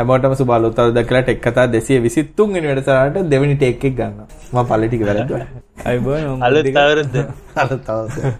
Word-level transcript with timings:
හැමෝටම 0.00 0.34
සුබ 0.34 0.50
අලුත් 0.56 0.78
අවුරුද්දක් 0.80 1.08
කියලා 1.08 1.24
ටෙක් 1.24 1.40
කතා 1.46 1.66
223 1.70 2.52
වෙනි 2.54 2.68
වැඩසටහනට 2.68 3.30
දෙවෙනි 3.32 3.56
ටේක් 3.56 3.84
එක 3.84 3.96
ගන්නවා. 3.96 4.28
මම 4.52 4.68
පල්ලි 4.70 4.86
ටික 4.88 5.02
වැරද්දුවා. 5.08 5.48
අයිබෝන් 5.86 6.44
අලුත් 6.48 6.76
අවුරුද්ද 6.82 7.16
අලුත් 7.62 7.90
අවුරුද්ද. 7.94 8.36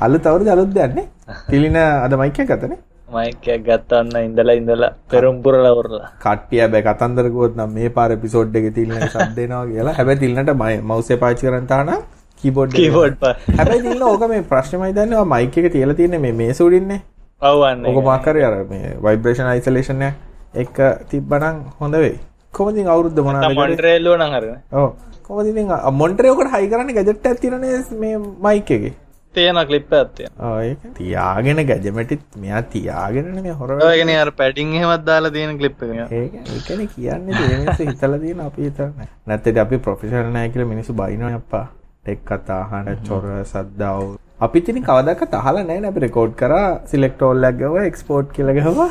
අලුත් 0.00 0.26
අවුරුද්ද 0.26 0.52
අලුත් 0.54 0.70
දෙයක් 0.76 0.92
නේ. 0.98 1.06
තිලින 1.48 1.78
අද 1.78 2.14
මයික් 2.22 2.38
එක 2.44 2.52
ගත්තනේ. 2.52 2.78
මයිකයක් 3.08 3.64
ගත්තන්න 3.64 4.16
ඉඳලා 4.20 4.56
ඉඳලා 4.60 4.92
පෙරම්පුරලා 5.10 5.74
වරලා 5.78 6.10
කට්ටිය 6.24 6.60
හැබැයි 6.60 6.86
කතන්දර 6.88 7.26
කිව්වොත් 7.32 7.56
නම් 7.56 7.74
මේ 7.74 7.90
පාර 7.90 8.08
එපිසෝඩ් 8.10 8.56
එකේ 8.60 8.74
තිලින 8.78 9.02
සද්ද 9.08 9.38
එනවා 9.46 9.64
කියලා. 9.66 9.96
හැබැයි 9.98 10.22
තිලිනට 10.22 10.54
මවුස් 10.84 11.10
එක 11.10 11.20
පාවිච්චි 11.24 11.48
කරන් 11.48 11.68
තාන 11.72 11.92
කීබෝඩ්. 12.42 12.78
කීබෝඩ් 12.78 13.18
පා 13.20 13.34
හැබැයි 13.58 13.84
තිලින 13.84 14.02
ඕක 14.04 14.24
මේ 14.28 14.46
ප්‍රශ්නේමයි 14.52 14.96
දන්නේ 14.96 15.20
ඔය 15.20 15.28
මයික් 15.34 15.58
එක 15.58 15.68
තියලා 15.74 15.98
තියෙන්නේ 16.00 16.22
මේ 16.26 16.38
මේස 16.40 16.60
උඩින්නේ. 16.60 17.00
ඔව්වන්නේ 17.42 17.90
ඕක 17.90 18.04
මාකරේ 18.04 18.48
අර 18.48 18.56
මේ 18.72 18.96
ভাইබ්‍රේෂන් 19.04 19.52
අයිසොලේෂන් 19.52 20.06
එක 20.54 20.76
තිබ්බනම් 21.10 21.56
හොඳ 21.80 21.94
වෙයි. 22.04 22.18
කොහොමද 22.54 22.76
ඉතින් 22.76 22.92
අවුරුද්ද 22.94 23.18
මොනවාද 23.26 23.44
කරේ? 23.46 23.58
මොන්ට්‍රේල්ලුව 23.62 24.14
නම් 24.18 24.36
හරිනේ 24.36 24.60
ඔව්. 24.72 24.92
කොහොමද 25.26 25.48
ඉතින් 25.50 25.74
මොන්ටරේ 26.02 26.30
ඔකට 26.36 26.54
හයි 26.54 26.70
කරන්නේ 26.70 26.96
ගැජට් 26.98 27.26
එකක් 27.32 27.40
තියෙනනේ 27.42 27.82
මේ 28.04 28.16
මයික් 28.46 28.70
එකේ. 28.76 28.94
තියෙන 29.34 29.58
ක්ලිප් 29.68 29.92
එකක් 29.92 30.12
තියෙනවා 30.16 30.50
ඔව් 30.50 30.58
ඒක 30.68 30.84
තියාගෙන 30.98 31.58
ගැජමැටිත් 31.70 32.22
මෙයා 32.42 32.62
තියාගෙනනේ 32.74 33.42
මේ 33.46 33.56
හොර 33.60 33.72
ඔය 33.72 33.96
කියන්නේ 33.98 34.20
අර 34.20 34.30
පැඩින් 34.40 34.74
එහෙමත් 34.78 35.04
දාලා 35.08 35.30
තියෙන 35.34 35.58
ක්ලිප් 35.58 35.82
එක. 35.82 36.12
ඒක 36.18 36.32
ඒකනේ 36.54 36.86
කියන්නේ 36.94 37.34
ඒ 37.46 37.58
මිනිස්සු 37.58 37.88
හිතලා 37.90 38.20
තියෙන 38.22 38.40
අපි 38.46 38.62
හිතන්නේ 38.68 39.08
නැත්නම් 39.26 39.60
අපි 39.64 39.78
ප්‍රොෆෙෂනල් 39.86 40.30
නැහැ 40.36 40.52
කියලා 40.54 40.70
මිනිස්සු 40.74 40.96
බයිනෝනේ 41.02 41.40
අප්පා 41.40 41.66
ටෙක් 42.04 42.24
කතා 42.30 42.62
අහන 42.64 42.88
චොර 43.08 43.24
සද්දාව 43.52 44.02
අපි 44.38 44.58
ඉතින් 44.62 44.78
කවදාකවත් 44.82 45.34
අහලා 45.38 45.62
නැහැ 45.68 45.82
නේ 45.82 45.90
අපි 45.92 46.00
රෙකෝඩ් 46.04 46.32
කරා 46.40 46.64
සිලෙක්ට් 46.90 47.22
ඕල් 47.22 47.44
එකක් 47.48 47.58
ගාවා 47.60 47.84
එක්ස්පෝර්ට් 47.90 48.32
කියලා 48.36 48.56
ගාවා 48.58 48.88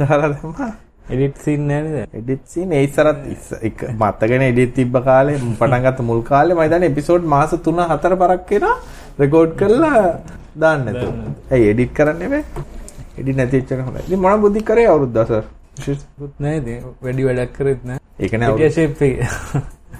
දාලා 0.00 0.28
දැම්මා 0.34 0.70
එඩිට් 1.14 1.36
සින් 1.44 1.66
නෑනද 1.68 2.16
එඩිට් 2.20 2.44
සීන් 2.52 2.72
ඒ 2.72 2.82
ඉස්සරත් 2.86 3.20
ඉස්ස- 3.34 3.58
එක 3.68 3.84
මතකනේ 3.94 4.48
එඩිට් 4.52 4.74
තිබ්බ 4.78 4.96
කාලේ 5.08 5.36
පටන් 5.42 5.84
ගත්ත 5.86 6.06
මුල් 6.08 6.22
කාලේ 6.30 6.56
මම 6.56 6.64
හිතන්නේ 6.64 6.90
එපිසෝඩ් 6.92 7.28
මාස 7.34 7.54
3 7.60 7.86
4 7.92 8.18
පරක් 8.22 8.50
වෙනා 8.50 8.74
රෙකෝඩ් 9.18 9.54
කරලා 9.60 10.02
දාන්න 10.56 10.84
නැතුව. 10.86 11.14
ඇයි 11.50 11.70
එඩිට් 11.72 11.92
කරන්නේ 11.94 12.28
බෑ? 12.28 12.44
එඩිට් 13.18 13.36
නැති 13.36 13.62
එච්චර 13.62 13.80
හොඳයි. 13.80 14.02
ඉතින් 14.06 14.20
මොන 14.20 14.40
බුද්ධි 14.42 14.62
කරේ 14.62 14.88
අවුරුද්ද 14.88 15.18
සර්? 15.24 15.44
නෑද 16.40 16.68
වැඩි 17.02 17.26
වැඩක් 17.28 17.56
කරත් 17.58 17.80
නෑ 17.84 18.00
ඒක 18.20 18.32
නෑ 18.34 18.52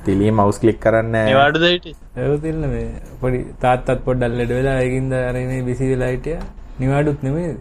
තිලී 0.06 0.32
මවුස් 0.38 0.58
ක්ලික් 0.62 0.78
කරන්නේ 0.84 1.24
හිටියේ? 1.74 1.96
ඇවතිල්ල 2.22 2.62
මේ 2.74 2.86
පොඩි 3.22 3.40
තාත්තත් 3.64 4.04
පොඩ්ඩල් 4.06 4.38
ලෙඩ 4.40 4.52
වෙලා 4.58 4.76
ඒකින්ද 4.84 5.16
අරනේ 5.22 5.62
බිසි 5.70 5.90
වෙලා 5.92 6.12
හිටිය 6.14 6.38
නිවාඩුත් 6.80 7.26
නෙමේද 7.26 7.58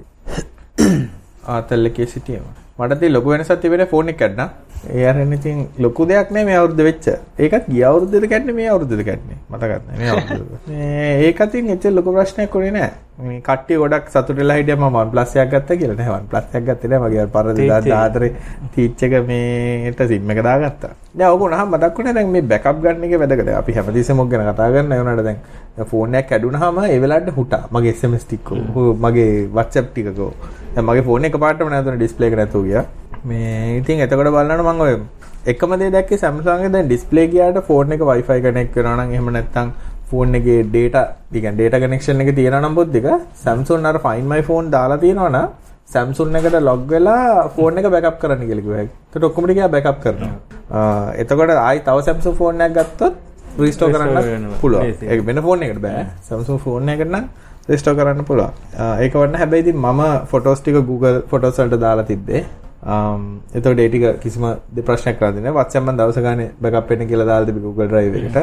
ආතල් 1.55 1.91
එකේ 1.91 2.07
සිටියම. 2.13 2.45
මට 2.79 3.11
ලොකු 3.15 3.33
වෙනසක් 3.33 3.59
තිබෙන්නේ 3.63 3.91
ෆෝන් 3.93 4.13
කඩන. 4.21 4.49
ඒ 4.94 5.05
අරන් 5.08 5.33
ඉතින් 5.33 5.67
ලොකු 5.80 6.05
දෙයක් 6.05 6.31
නෑ 6.31 6.45
මේ 6.45 6.58
අවුරුද්ද 6.58 6.81
වෙච්ච. 6.88 7.08
ඒකත් 7.39 7.66
ගිය 7.69 7.83
අවුරුද්දේද 7.83 8.25
කඩන්නේ 8.25 8.55
මේ 8.55 8.69
අවුරුද්දේද 8.69 9.02
කඩන්නේ. 9.02 9.39
මතකත් 9.50 9.81
නෑ 9.88 9.97
මේ 10.00 10.11
අවුරුද්දේද. 10.14 10.69
මේ 10.69 11.09
ඒකත් 11.25 11.55
ඉතින් 11.55 11.95
ලොකු 11.95 12.14
ප්‍රශ්නයක් 12.14 12.55
උනේ 12.55 12.72
නෑ. 12.72 12.92
මේ 13.19 13.42
කට්ටිය 13.42 13.77
ගොඩක් 13.77 14.09
සතුටු 14.09 14.36
වෙලා 14.36 14.58
හිටියා 14.58 14.80
මම 14.80 14.95
OnePlus 14.95 15.36
එකක් 15.36 15.52
ගත්තා 15.53 15.77
කියලා 15.81 15.97
නෑ 16.00 16.16
OnePlus 16.17 16.47
එකක් 16.53 16.66
ගත්තේ 16.69 16.92
නෑ 16.94 17.03
මගේ 17.03 17.27
පර 17.36 17.52
2014 17.52 18.31
තීච් 18.75 19.03
එක 19.03 19.14
මේට 19.27 20.08
SIM 20.09 20.31
එක 20.31 20.42
දාගත්තා. 20.44 20.94
දැන් 21.14 21.30
ඕක 21.30 21.45
උනහම 21.47 21.70
මතක් 21.72 21.97
වුණා 21.97 22.16
දැන් 22.20 22.33
මේ 22.33 22.47
බෑකප් 22.53 22.81
ගන්න 22.83 23.05
එක 23.05 23.20
වැදගත්. 23.22 23.53
අපි 23.61 23.77
හැමතිස්සෙම 23.77 24.20
ඔක් 24.20 24.30
ගැන 24.30 24.49
කතා 24.49 24.72
කරන්න 24.72 24.92
ඒ 24.92 24.99
වුණාට 25.02 25.23
දැන් 25.23 25.39
ෆෝන් 25.86 26.16
එකක් 26.16 26.30
කැඩුනහම 26.30 26.83
ඒ 26.86 26.99
වෙලාවට 27.02 27.36
හුටා 27.38 27.64
මගේ 27.72 27.94
SMS 27.94 28.25
ටික 28.25 28.52
මගේ 29.05 29.31
WhatsApp 29.53 29.95
දැන් 29.95 30.86
මගේ 30.86 31.03
ෆෝන් 31.03 31.25
එක 31.25 31.36
පාටම 31.39 31.70
නැතුන 31.70 31.97
ඩිස්ප්ලේ 31.97 32.30
එක 32.30 32.36
නැතුව 32.38 32.64
ගියා 32.67 32.83
මේ 33.29 33.79
ඉතින් 33.79 34.05
එතකොට 34.05 34.31
බලනකොට 34.35 34.65
මම 34.65 34.85
ඔය 34.87 34.95
එකම 35.51 35.75
දේ 35.81 35.91
දැක්කේ 35.97 36.21
Samsung 36.23 36.61
එකේ 36.61 36.73
දැන් 36.75 36.87
ඩිස්ප්ලේ 36.89 37.27
ගියාට 37.33 37.59
ෆෝන් 37.67 37.93
එක 37.97 38.07
Wi-Fi 38.11 38.39
කනෙක්ට් 38.45 38.79
වෙනවා 38.79 38.95
නම් 39.01 39.13
එහෙම 39.17 39.29
නැත්නම් 39.37 39.69
ෆෝන් 40.09 40.37
එකේ 40.39 40.57
data 40.75 41.01
කියන්නේ 41.33 41.59
data 41.59 41.77
connection 41.83 42.21
එක 42.23 42.31
තියෙනවා 42.39 42.64
නම් 42.64 42.75
පොත් 42.80 42.97
එක 43.02 43.08
Samsung 43.45 43.85
අර 43.91 43.97
Find 44.05 44.27
My 44.31 44.41
Phone 44.49 44.67
දාලා 44.75 44.99
තියෙනවා 45.03 45.30
නම් 45.35 45.47
Samsung 45.93 46.35
එකට 46.39 46.58
log 46.67 46.83
වෙලා 46.93 47.47
ෆෝන් 47.55 47.80
එක 47.80 47.87
backup 47.95 48.17
කරන්න 48.21 48.43
කියලා 48.49 48.65
කිව්වා. 48.65 48.83
ඒකට 48.83 49.23
ඔක්කොම 49.30 49.47
ටික 49.47 49.71
backup 49.75 49.97
කරනවා. 50.03 51.14
එතකොට 51.21 51.55
ආයි 51.55 51.80
තව 51.87 51.97
Samsung 52.09 52.35
ෆෝන් 52.41 52.61
එකක් 52.67 52.77
ගත්තොත් 52.77 53.14
restore 53.65 53.93
කරන්න. 53.93 54.52
පුළුවන්. 54.61 54.93
ඒක 55.14 55.25
වෙන 55.30 55.41
ෆෝන් 55.47 55.65
එකකට 55.65 55.81
බෑ. 55.87 56.05
Samsung 56.30 56.61
ෆෝන් 56.65 56.93
එකකට 56.93 57.11
නම් 57.14 57.25
restore 57.69 57.97
කරන්න 57.99 58.25
පුළුවන්. 58.30 58.53
ඒක 59.03 59.14
වන්න 59.21 59.41
හැබැයි 59.41 59.65
ඉතින් 59.65 59.81
මම 59.85 60.02
ෆොටෝස් 60.31 60.61
ටික 60.61 60.80
Google 60.91 61.17
ෆොටෝස් 61.33 61.59
වලට 61.61 61.81
දාලා 61.85 62.08
තිබ්බේ. 62.11 62.43
අම් 62.93 63.21
එතකොට 63.57 63.79
ඒ 63.83 63.89
ටික 63.89 64.21
කිසිම 64.23 64.43
ප්‍රශ්නයක් 64.87 65.17
කරන්නේ 65.19 65.43
නැහැ. 65.45 65.57
WhatsApp 65.59 65.83
මම 65.85 65.97
දවස 65.99 66.19
ගානේ 66.27 66.49
backup 66.63 66.89
වෙන්න 66.91 67.07
කියලා 67.11 67.27
දාලා 67.31 67.49
තිබ්බේ 67.49 67.65
Google 67.67 67.87
Drive 67.93 68.15
එකට. 68.19 68.37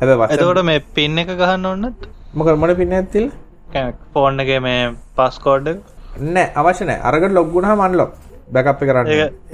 හැබැයි 0.00 0.20
WhatsApp 0.22 0.40
එතකොට 0.40 0.64
මේ 0.70 0.80
පින් 0.98 1.18
එක 1.22 1.30
ගහන්න 1.42 1.66
ඕනත් 1.72 2.08
මොකද 2.40 2.58
මොන 2.62 2.74
පින් 2.80 2.96
එකක්ද 2.98 3.12
තියලා? 3.14 3.92
ෆෝන් 4.14 4.44
එකේ 4.44 4.60
මේ 4.66 4.80
පාස්කෝඩ් 5.20 5.68
එක 5.74 5.78
නෑ 6.34 6.46
අවශ්‍ය 6.62 6.88
නෑ. 6.90 6.98
අරකට 7.10 7.36
log 7.38 7.52
වුණාම 7.58 7.84
unlock 7.86 8.12
backup 8.56 8.82
එක 8.82 8.90
කරන්න. 8.90 9.06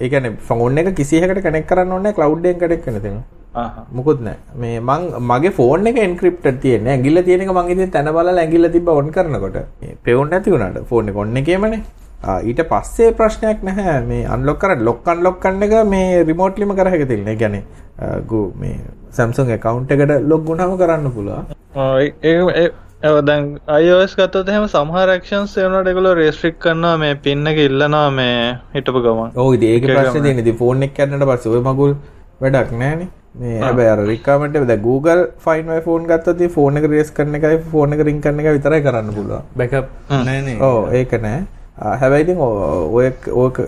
ඒ 0.03 0.09
කියන්නේ 0.15 0.39
ෆෝන් 0.49 0.81
එක 0.81 0.91
කිසි 1.03 1.21
එකකට 1.21 1.45
connect 1.49 1.69
කරන්න 1.71 1.95
ඕනේ 1.99 2.09
නැහැ 2.09 2.19
cloud 2.19 2.51
එකෙන් 2.51 2.61
connect 2.65 2.87
වෙන්න 2.89 3.01
තියෙනවා. 3.05 3.87
මුකුත් 3.99 4.21
නෑ. 4.27 4.37
මේ 4.63 4.81
මං 4.81 5.09
මගේ 5.31 5.57
ෆෝන් 5.61 5.87
එක 5.93 5.99
එන්ක්‍රිප්ටඩ් 6.09 6.61
තියෙන්නේ. 6.65 6.93
ඇඟිල්ල 6.97 7.23
තියෙන 7.29 7.45
එක 7.47 7.53
මං 7.59 7.73
ඉතින් 7.77 7.91
තැන 7.97 8.13
බලලා 8.17 8.39
ඇඟිල්ල 8.43 8.73
තිබ්බ 8.77 8.89
ඔන් 8.99 9.11
කරනකොට. 9.17 9.59
පෙවුන් 10.09 10.31
නැති 10.35 10.55
වුණාට 10.55 10.87
ෆෝන් 10.93 11.13
එක 11.13 11.25
ඔන් 11.25 11.41
එකේමනේ. 11.43 11.83
ආ 12.29 12.39
ඊට 12.51 12.61
පස්සේ 12.73 13.13
ප්‍රශ්නයක් 13.19 13.63
නැහැ. 13.69 14.01
මේ 14.11 14.27
අන්ලොක් 14.35 14.59
කරන්න 14.63 14.85
ලොක් 14.89 15.09
අන්ලොක් 15.15 15.41
කරන 15.45 15.63
එක 15.67 15.75
මේ 15.95 16.25
රිමෝට්ලිම 16.31 16.77
කර 16.81 16.91
හැක 16.95 17.07
තියෙන්නේ. 17.09 17.35
ඒ 17.35 17.41
කියන්නේ 17.43 17.65
ගු 18.31 18.41
මේ 18.61 18.77
Samsung 19.19 19.51
account 19.57 19.91
එකට 19.97 20.15
log 20.33 20.47
වුණාම 20.51 20.77
කරන්න 20.83 21.13
පුළුවන්. 21.17 21.45
ඒ 22.23 23.13
දැන් 23.29 23.45
iOS 23.85 24.15
ගත්තොත් 24.17 24.49
එහෙම 24.53 24.67
සමහර 24.73 25.13
actions 25.17 25.57
ඒනොට 25.63 25.87
ඒගොල්ලෝ 25.93 26.15
restrict 26.19 26.59
කරනවා 26.65 26.97
මේ 27.03 27.15
පින් 27.27 27.47
එක 27.53 27.61
ඉල්ලනවා 27.67 28.09
මේ 28.19 28.35
හිටපු 28.75 29.01
ගමන් 29.07 29.31
ඔව් 29.45 29.55
ඉතින් 29.57 29.71
ඒකේ 29.75 29.89
එක 29.89 29.97
ප්‍රශ්නේ. 30.01 30.23
තියෙන්නේ. 30.27 30.45
ඉතින් 30.45 30.59
ෆෝන් 30.65 30.83
එක 30.87 30.93
කැඩනට 30.99 31.27
පස්සේ 31.31 31.55
ඔය 31.55 31.63
මගුල් 31.69 31.95
වැඩක් 32.43 32.75
නැහනේ. 32.83 33.09
මේ 33.41 33.61
හැබැයි 33.63 33.91
අර 33.95 34.03
රික්වයර්මන්ට් 34.11 34.59
එක 34.61 34.67
දැන් 34.73 34.83
Google 34.89 35.23
Find 35.47 35.67
My 35.71 35.81
Phone 35.87 36.05
ගත්තොත් 36.11 36.37
ඉතින් 36.37 36.53
ෆෝන් 36.59 36.77
එක 36.83 36.87
රේස් 36.93 37.11
කරන 37.17 37.39
එකයි 37.39 37.63
ෆෝන් 37.73 37.97
එක 37.97 38.05
රින් 38.11 38.21
කරන 38.27 38.45
එකයි 38.45 38.55
විතරයි 38.59 38.85
කරන්න 38.89 39.11
පුළුවන්. 39.17 39.49
බැකප් 39.63 39.87
නෑනේ 40.29 40.59
ඔව් 40.69 40.93
ඒක 41.01 41.17
නෑ. 41.27 41.41
ආ, 41.81 41.97
හැබැයි 41.97 42.25
ඉතින් 42.25 42.39
ඔ- 42.39 42.89
ඔය 42.93 43.07
ඕක 43.33 43.59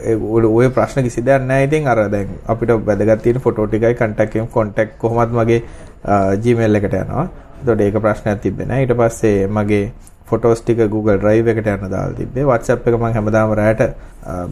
ඔය- 0.56 0.70
ප්‍රශ්න 0.74 1.02
කිසි 1.02 1.22
දෙයක් 1.22 1.42
නෑ 1.48 1.64
ඉතින් 1.64 1.86
අර 1.88 2.08
දැන් 2.08 2.28
අපිට 2.46 2.70
වැදගත් 2.86 3.22
තියෙන 3.22 3.40
ෆොටෝ 3.40 3.66
ටිකයි 3.66 3.94
කන්ටැක්ට් 3.94 4.36
එකෙන් 4.36 4.48
කොන්ටැක්ට් 4.48 4.98
කොහොමත් 4.98 5.32
මගේ 5.32 5.62
Gmail 6.44 6.74
එකට 6.76 6.94
යනවා. 6.94 7.28
එතකොට 7.62 7.80
ඒක 7.80 7.94
ප්‍රශ්නයක් 8.00 8.40
තිබ්බේ 8.42 8.66
නෑ. 8.66 8.82
ඊට 8.84 8.92
පස්සේ 8.98 9.46
මගේ 9.46 9.92
ෆොටෝස් 10.26 10.60
ටික 10.62 10.78
Google 10.90 11.18
Drive 11.18 11.48
එකට 11.52 11.66
යන්න 11.66 11.88
දාලා 11.90 12.16
තිබ්බේ. 12.18 12.44
WhatsApp 12.44 12.86
එක 12.88 12.94
මම 12.98 13.12
හැමදාම 13.16 13.52
රැයට 13.54 13.82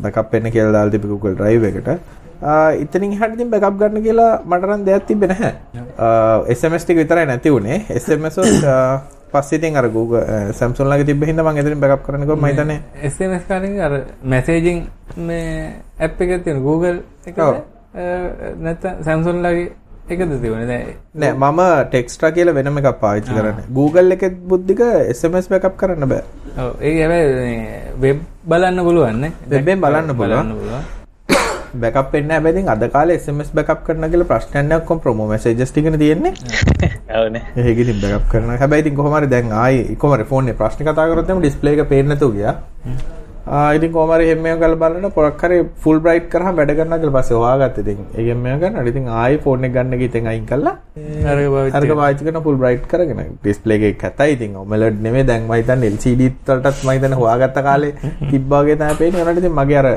බෑකප් 0.03 0.33
වෙන්න 0.33 0.51
කියලා 0.51 0.73
දාලා 0.73 0.91
තිබ්බේ 0.91 1.09
Google 1.15 1.35
Drive 1.35 1.65
එකට. 1.71 1.89
ආ, 2.43 2.71
ඉතින් 2.73 3.13
එහාට 3.13 3.35
ඉතින් 3.37 3.51
බෑකප් 3.53 3.79
ගන්න 3.81 4.03
කියලා 4.03 4.33
මට 4.47 4.65
නම් 4.69 4.85
දෙයක් 4.89 5.07
තිබ්බේ 5.07 5.29
නැහැ. 5.29 5.53
ආ, 5.99 6.45
SMS 6.57 6.85
ටික 6.85 6.97
විතරයි 7.03 7.27
නැති 7.27 7.51
වල 7.51 7.67
ආ, 8.65 9.01
පස්සේ 9.33 9.59
ඉතින් 9.59 9.77
අර 9.81 9.89
Google 9.89 10.23
Samsung 10.61 10.89
ළඟ 10.91 11.07
තිබ්බ 11.11 11.27
හින්දා 11.31 11.45
මම 11.47 11.61
එතනින් 11.63 11.81
කරන්න 12.07 12.27
ගියා 12.29 12.41
මම 12.41 12.49
හිතන්නේ 12.51 12.79
SMS 13.11 13.45
කාලින් 13.51 13.77
අර 13.89 13.95
මැසේජින් 14.33 14.81
මේ 15.29 15.75
ඇප් 15.99 16.21
එකක් 16.21 16.45
තියෙන 16.45 16.63
Google 16.69 16.99
එක 17.27 17.39
ඔව්. 17.39 17.55
නැත්නම් 18.65 19.05
Samsung 19.09 19.41
ලගේ 19.47 19.69
එකද 20.11 20.33
තිබුණේ 20.43 20.79
නෑ 21.15 21.33
මම 21.33 21.61
ටෙක්ස්ට්‍රා 21.91 22.33
කියලා 22.37 22.57
වෙනම 22.59 22.79
එකක් 22.83 23.01
පාවිච්චි 23.03 23.37
කරන්නේ. 23.39 23.67
Google 23.81 24.15
එකෙත් 24.17 24.39
බුද්ධික 24.53 24.83
SMS 25.19 25.51
backup 25.53 25.77
කරන්න 25.83 26.09
බෑ. 26.13 26.25
ඔව් 26.63 26.73
ඒක 26.87 26.97
හැබැයි 27.03 27.61
වෙබ් 28.05 28.25
බලන්න 28.53 28.87
පුළුවන් 28.89 29.21
නේ 29.27 29.33
එකෙන් 29.61 29.85
බලන්න 29.85 30.17
පුළුවන්. 30.17 30.57
බලන්න 31.71 31.81
backup 31.81 32.13
වෙන්නේ. 32.13 32.35
හැබැයි 32.35 32.57
ඉතින් 32.57 32.69
අද 32.69 32.85
කාලේ 32.93 33.19
SMS 33.19 33.51
backup 33.55 33.85
කරන්න 33.87 34.11
කියලා 34.11 34.29
ප්‍රශ්නයක් 34.33 34.55
නැහැ. 34.55 34.81
ඔක්කොම 34.83 35.01
promo 35.01 35.27
messages 35.27 35.73
ටිකනේ 35.73 35.99
තියෙන්නේ. 35.99 36.35
ඇවනේ 37.15 37.43
ඒක 37.57 37.79
ඉතින් 37.79 38.03
backup 38.03 38.29
කරනවා. 38.33 38.59
හැබැයි 38.59 38.87
ඉතින් 38.87 38.97
කොහොම 38.97 39.17
හරි 39.19 39.31
දැන් 39.31 39.53
ආයි 39.53 39.97
කොහොම 39.97 40.17
හරි 40.17 40.29
ෆෝන් 40.33 40.49
එකේ 40.49 40.61
ප්‍රශ්න 40.61 40.85
කතා 40.91 41.09
කරොත් 41.13 41.31
එම 41.31 41.41
ඩිස්ප්ලේ 41.41 41.75
එක 41.79 41.89
පේන්නේ 41.89 42.15
නැතුව 42.15 42.37
ගියා. 42.37 42.55
ආ 43.47 43.73
ඉතින් 43.79 43.93
කොහොම 43.97 44.13
හරි 44.17 44.29
හැම 44.31 44.47
එකම 44.47 44.61
කරලා 44.63 44.81
බලන 44.83 45.11
පොරක් 45.19 45.43
හරි 45.47 45.59
full 45.85 45.99
bright 46.07 46.29
කරාම 46.35 46.61
වැඩ 46.61 46.75
කරනවා 46.79 47.01
කියලා 47.03 47.17
පස්සේ 47.19 47.41
හොයාගත්තා 47.43 47.85
ඉතින්. 47.87 47.99
ඒක 48.19 48.27
හැම 48.33 48.47
එකම 48.47 48.63
කරනවා. 48.65 48.87
ඉතින් 48.93 49.11
ආයි 49.23 49.43
ෆෝන් 49.47 49.69
එක 49.69 49.75
ගන්න 49.77 49.99
ගිහින් 50.03 50.31
අයින් 50.33 50.47
කළා. 50.53 50.77
අරක 51.33 51.45
පාවිච්චි 51.57 51.77
අරක 51.81 51.93
පාවිච්චි 52.01 52.29
කරන 52.29 52.43
full 52.47 52.61
bright 52.63 52.87
කරගෙන 52.95 53.23
ඩිස්ප්ලේ 53.43 53.79
එකේ 53.81 53.93
කැතයි 54.05 54.39
ඉතින් 54.39 54.57
OLED 54.63 55.05
නෙමෙයි 55.07 55.29
දැන් 55.33 55.47
මම 55.49 55.55
හිතන්නේ 55.61 55.93
LCD 55.95 56.33
වලටත් 56.47 56.85
මම 56.85 56.95
හිතන්නේ 56.97 57.21
හොයාගත්ත 57.23 57.61
කාලේ 57.69 57.93
තිබ්බා 58.31 58.65
වගේ 58.65 58.81
තමයි 58.81 58.99
පේන්නේ. 59.03 59.23
උනාට 59.25 59.43
ඉතින් 59.45 59.57
මගේ 59.61 59.79
අර 59.83 59.89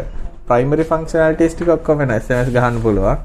primary 0.50 0.86
functionalities 0.92 1.56
ටික 1.56 1.74
ඔක්කොම 1.78 2.04
වෙන 2.04 2.14
SMS 2.20 2.54
ගහන්න 2.58 2.80
පුළුවන්. 2.86 3.18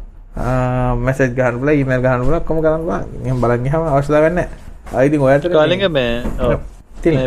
message 1.08 1.36
ගහන්න 1.38 1.60
පුළුවන්, 1.60 1.80
email 1.82 2.02
ගහන්න 2.06 2.24
පුළුවන් 2.24 2.40
ඔක්කොම 2.40 2.64
කරන්න 2.64 2.82
පුළුවන්. 2.82 3.06
එහෙනම් 3.24 3.44
බලන් 3.44 3.68
ගියාම 3.68 3.86
අවශ්‍යතාවයක් 3.92 4.34
නැහැ. 4.40 4.66
ආ 4.94 5.06
ඉතින් 5.10 5.24
ඔය 5.28 5.32
අතර 5.36 5.54
කාලින්ග 5.54 5.86
මේ. 5.92 6.58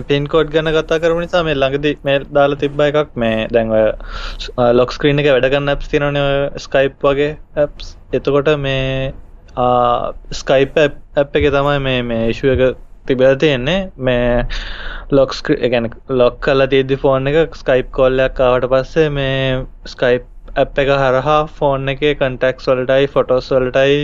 පින්කෝඩ් 0.09 0.51
ගැන 0.51 0.71
කතා 0.75 0.99
කරම 0.99 1.19
නිසා 1.23 1.43
මේ 1.43 1.55
ළඟදි 1.55 1.91
මේ 2.03 2.19
දාලා 2.37 2.61
තිබ්බ 2.63 2.81
එකක් 2.87 3.17
මේ 3.23 3.47
දැන්ව 3.55 3.73
ලොක් 4.79 4.95
ස්ක්‍රීන් 4.97 5.23
එක 5.23 5.29
වැඩගන්න 5.31 5.73
ඇප්ස් 5.73 5.91
තිනන 5.91 6.21
ස්කයිප් 6.65 6.95
වගේ 7.07 7.31
ඇප්ස් 7.65 7.95
එතකොට 8.13 8.51
මේ 8.59 9.13
ස්කයිප් 10.41 10.79
ඇප් 10.85 11.37
එක 11.41 11.51
තමයි 11.57 11.79
මේ 11.87 12.01
මේ 12.03 12.29
ඉශුව 12.33 12.53
එක 12.55 12.77
තිබල 13.07 13.35
තියෙන්නේ. 13.35 13.91
මේ 13.97 14.45
ලොක්ස් 15.11 15.41
ගැන 15.43 15.89
ලොක් 16.11 16.41
කල්ල 16.41 16.65
තියදදි 16.67 16.97
ෆෝන් 16.97 17.27
එක 17.27 17.55
ස්කයිප් 17.55 17.91
කොල්ලයක් 17.91 18.41
ආවට 18.41 18.67
පස්සේ 18.73 19.09
මේ 19.11 19.65
ස්කයිප් 19.85 20.27
ඇප් 20.55 20.79
එක 20.79 20.89
හරහා 20.93 21.37
ෆෝන් 21.57 21.89
එක 21.89 22.01
කන්ටෙක්ස් 22.19 22.67
වලටයි 22.67 23.07
ෆොටෝස් 23.07 23.49
වලටයි 23.51 23.97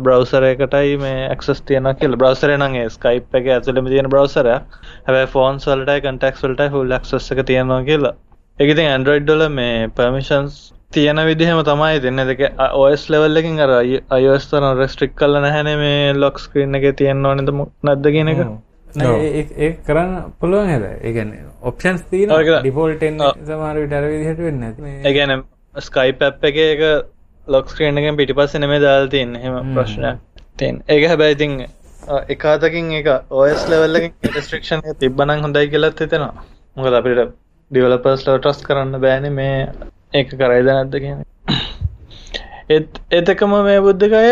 බ්‍රවසර 0.00 0.46
එකටයි 0.48 0.96
මේ 0.98 1.26
ඇක්සස් 1.26 1.62
තියන 1.62 1.90
කියල. 2.00 2.16
බ්‍රවසර 2.16 2.56
නගේ 2.58 2.88
ස්කයිප් 2.90 3.38
එක 3.40 3.52
ඇතුලම 3.56 3.88
තියෙන 3.88 4.08
බ්‍රවසර 4.08 4.50
හැබයි 4.50 5.30
ෆෝන් 5.34 5.62
වලටයි 5.66 6.04
කන්ටෙක්ස් 6.06 6.44
වලටයි 6.46 6.74
හුල් 6.74 6.98
ක්සස් 6.98 7.32
එක 7.32 7.46
තියෙනවා 7.46 7.80
කියලා. 7.84 8.14
එකති 8.58 8.86
ඇන්ඩරෝයිඩ්ඩල 8.86 9.48
මේ 9.50 9.88
පර්මිෂන්ස් 9.96 10.60
තියෙන 10.92 11.20
විදිහම 11.28 11.60
තමයි 11.68 12.00
දෙන්න. 12.04 12.20
දෙක 12.30 12.40
ඔස් 12.84 13.02
ලෙවල්ලකින් 13.12 13.60
අර 13.60 13.70
අයස්තන 14.16 14.66
රෙස්ට්‍රික් 14.80 15.14
කල්ල 15.20 15.40
නැහැන 15.44 15.70
මේ 15.82 16.12
ලොක් 16.14 16.38
ස්ක්‍රීන් 16.38 16.74
එක 16.78 16.96
තියෙන්න 16.96 17.26
ඕනද 17.26 17.50
නැද්ද 17.82 18.10
කියන 18.16 18.30
එක? 18.32 18.40
ඒ 18.98 19.70
කරන්න 19.86 20.32
පුළුවන් 20.40 20.70
හැද 20.72 20.84
ඒගැන 21.08 21.30
ඔප්ෂන්ස් 21.62 22.02
තිීන 22.10 22.32
ඩිපෝල්ටෙන් 22.32 23.20
සමාර 23.50 23.76
විටර 23.82 24.06
විදිහට 24.12 24.40
වෙන්න 24.46 24.62
ඒගැන 25.10 25.44
ස්කයි 25.74 26.16
පැප් 26.22 26.48
එක 26.50 26.58
එක 26.64 26.82
ලොක් 27.46 27.70
ස්ක්‍රීන් 27.70 28.00
එකෙන් 28.02 28.18
පිටි 28.18 28.34
පස්ස 28.34 28.58
නෙමේ 28.58 28.80
දාල් 28.86 29.06
තියන්න. 29.08 29.36
හෙම. 29.44 29.74
ප්‍රශ්නයක් 29.74 30.18
තින් 30.56 30.82
ඒක 30.88 31.06
හැබැයිතින් 31.12 31.54
එකතකින් 32.34 32.90
එක 32.98 33.12
ඔස් 33.30 33.68
ලෙවල්ල 33.70 34.00
ස්ට්‍රක්ෂන් 34.40 34.82
තිබ්බනං 34.98 35.46
හොඳයි 35.46 35.70
කියලත් 35.76 36.04
හිතෙනවා. 36.04 36.44
මොකද 36.76 36.98
අපිට 37.00 37.32
ඩිවලපර්ස් 37.70 38.26
ලෝටස් 38.26 38.66
කරන්න 38.66 39.00
බෑන 39.06 39.32
මේ 39.38 39.56
ඒක 40.12 40.30
කරයිද 40.34 40.68
නැද්ද 40.68 40.94
කියන 40.96 41.20
එතකම 42.70 43.52
මේ 43.64 43.80
බුද්ධකය 43.80 44.22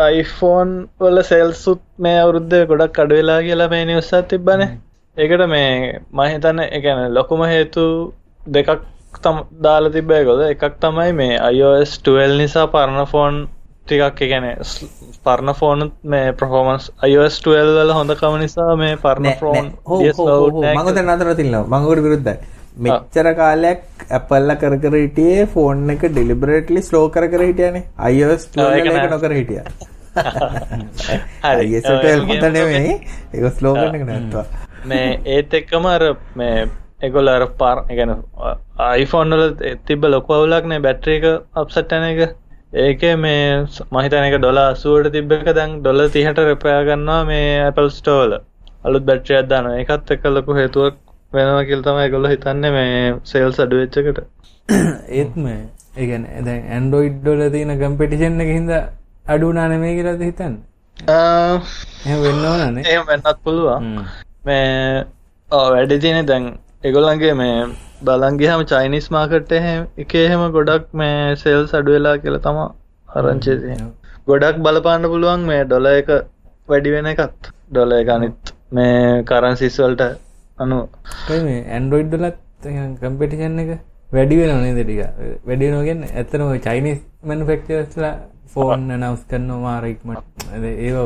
අයිෆෝන් 0.00 0.70
වල 1.00 1.22
සෙල්සුත් 1.24 1.82
මේ 1.98 2.18
අවුරුද්ධ 2.18 2.56
ගොඩක් 2.68 3.00
අඩවෙලා 3.02 3.38
කියලා 3.42 3.68
මේ 3.68 3.84
නිවස්සත් 3.84 4.28
තිබ්බන. 4.28 4.62
ඒකට 5.16 5.44
මේ 5.48 6.00
මහිතන්න 6.12 6.62
එකන 6.68 7.02
ලොකුම 7.12 7.44
හේතු 7.46 7.84
දෙකක් 8.50 8.86
තම් 9.20 9.38
දාලා 9.62 9.92
තිබ්බය 9.92 10.22
ගොද 10.24 10.42
එකක් 10.44 10.64
තමයි 10.80 11.12
මේ 11.14 11.38
අයිෝස් 11.40 11.94
ටල් 11.98 12.34
නිසා 12.38 12.66
පරණ 12.68 13.06
ෆෝන් 13.06 13.38
ටිකක් 13.84 14.22
එකැන 14.22 14.46
පරණ 15.24 15.54
ෆෝන් 15.54 15.86
මේ 16.06 16.34
ප්‍රහෝමන්ස් 16.34 16.90
අයිෝස් 17.02 17.40
ටල් 17.40 17.72
වල 17.76 17.92
හොඳකම 17.92 18.36
නිසා 18.40 18.76
මේ 18.76 18.98
පරණ 18.98 19.38
ෆෝන් 19.40 19.72
මඟත 20.74 21.02
නතර 21.04 21.34
තිල්ල 21.34 21.56
මඟකට 21.62 22.04
විරුද්ධයි 22.04 22.55
මෙච්චර 22.76 23.28
කාලයක් 23.34 23.82
ඇපල්ල 24.10 24.54
කර 24.62 24.74
කර 24.78 24.94
හිටියේ 24.96 25.44
ෆෝන් 25.48 25.90
එක 25.90 26.02
ඩිලිබරේටලි 26.06 26.80
ස්ලෝ 26.82 27.04
කර 27.10 27.26
කර 27.34 27.42
හිටියනේ. 27.42 27.84
අයිස් 27.98 28.48
නොකර 28.56 29.32
හිටිය. 29.32 29.62
හොඳ 32.30 32.48
නෙවෙයි 32.54 32.94
එක 33.34 33.44
ස්ලෝ 33.58 33.74
කරන 33.74 34.06
නැත්වා 34.06 34.44
මේ 34.86 35.06
ඒත් 35.36 35.54
එක්කම 35.60 35.86
අර 35.92 36.02
මේ 36.36 36.66
එකොල් 37.02 37.32
අර 37.34 37.46
පාර 37.60 37.76
ගැන 37.90 38.12
අයිෆෝන්වල 38.86 39.44
තිබ 39.86 40.04
ලොකවුලක් 40.06 40.68
නේ 40.72 40.84
බැට්‍ර 40.88 41.14
එක 41.14 41.24
අප්සට්ටන 41.54 42.04
එක. 42.10 42.36
ඒක 42.84 43.02
මේ 43.18 43.40
මහිතනක 43.92 44.36
ඩොල 44.38 44.60
අසුවට 44.64 45.12
තිබ්බ 45.16 45.32
එක. 45.32 45.48
දැන් 45.58 45.80
ඩොල 45.80 46.04
තිහට 46.10 46.42
රැපයා 46.42 46.84
ගන්නවා 46.90 47.22
මේ 47.32 47.48
ඇපල් 47.64 47.90
ස්ටෝල 47.98 48.38
අලුත් 48.84 49.04
බැට්‍රියත් 49.10 49.50
දාන 49.52 49.72
එකත් 49.72 50.14
එක්ක 50.16 50.24
ලොකු 50.36 50.60
හේතුවක් 50.60 50.96
වෙනවා 51.36 51.64
කියල 51.70 51.82
තමයි 51.86 52.10
ගොල්ල 52.14 52.28
හිතන්න 52.32 52.66
මේ 52.76 52.92
සේල්ස් 53.30 53.58
අඩුවෙච්චකට 53.64 54.20
ඒත් 55.20 55.34
මේ 55.46 55.58
ඒගැන 56.02 56.24
ඇද 56.36 56.48
ඇන්ඩෝයිඩ්ඩොල 56.52 57.42
තියෙන 57.54 57.72
කම්පිටිෂන් 57.82 58.44
එක 58.44 58.50
හිද 58.54 58.72
අඩුනාන 59.34 59.74
මේ 59.82 59.96
කියලද 59.98 60.22
හිතන්න? 60.28 60.54
වෙන්න 62.24 62.46
ඕනනේ 62.50 62.84
ඒ 62.92 63.02
වෙන්නත් 63.10 63.28
පුළුවන්. 63.44 63.90
මේ 64.46 65.04
වැඩි 65.50 65.98
තියෙන 66.04 66.28
දැන් 66.30 66.48
එගොල්ලන්ගේ 66.90 67.34
මේ 67.42 67.56
බලන්ගේ 68.08 68.50
හම 68.52 68.64
චයිනිස් 68.72 69.06
මාකට් 69.16 69.52
එක 69.58 70.14
එහෙම 70.22 70.44
ගොඩක් 70.56 70.88
මේ 71.02 71.36
සෙල්ස් 71.42 71.76
අඩුවෙලා 71.80 72.16
කියල 72.24 72.38
තම 72.46 72.60
ආරංචේ 72.62 73.56
තියෙන 73.62 73.88
ගොඩක් 74.30 74.62
බලපාන්න 74.66 75.10
පුළුවන් 75.12 75.48
මේ 75.50 75.64
ඩොල 75.64 75.88
එක 75.92 76.12
වැඩි 76.68 76.94
වෙන 76.96 77.12
එකත්. 77.12 77.50
ඩොල 77.70 77.98
එක 77.98 78.08
අනිත් 78.16 78.54
මේ 78.76 79.22
කරන්සිස්වල්ට 79.30 80.02
අනු 80.58 80.76
මේ 81.44 81.58
ඇන්ඩරෝයිඩ්ඩලත් 81.68 82.36
කම්පිටිෂන් 83.00 83.58
එක 83.62 83.70
වැඩි 84.12 84.36
වෙන 84.38 84.62
නේ 84.62 84.76
දෙටික 84.76 85.00
වැඩි 85.48 85.72
නොගෙන් 85.72 86.04
ඇත්තනම 86.10 86.52
චයිනිස් 86.66 87.00
මැනුෆෙක්චර්ස්ලා 87.22 88.12
ෆෝන් 88.52 88.86
නවස් 88.92 89.24
කරන්න 89.30 89.64
මාරක්මට 89.64 90.62
ඒව 90.68 90.96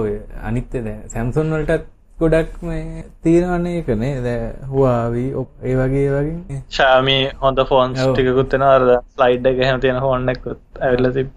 අනිත්‍යද 0.42 0.86
සැම්සුන් 1.14 1.50
වලටත් 1.54 1.88
ගොඩක් 2.18 2.62
මේ 2.62 3.02
තීරවන්නේ 3.22 3.82
කනේ 3.82 4.12
ද 4.20 4.36
හවාවී 4.68 5.26
ඔප් 5.34 5.50
ඒ 5.64 5.74
වගේ 5.74 6.06
වගේ. 6.14 6.60
ශාමි 6.70 7.16
හොඳ 7.42 7.64
ෆෝන්ස් 7.70 8.04
ටිකුත්තින 8.04 8.66
අරද 8.66 8.90
ස්ලයිඩ් 9.14 9.50
එක 9.52 9.64
හැම 9.64 9.80
තියෙන 9.80 10.00
හොන්නක්කුත් 10.06 10.80
ඇල්ල 10.80 11.10
තිබ 11.12 11.28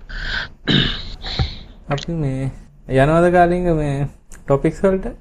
අපි 1.89 2.19
මේ 2.19 2.51
යනවද 2.99 3.27
කාලිංග 3.31 3.67
මේ 3.75 3.97
ටොපික්ස් 4.37 4.85
වලට? 4.85 5.13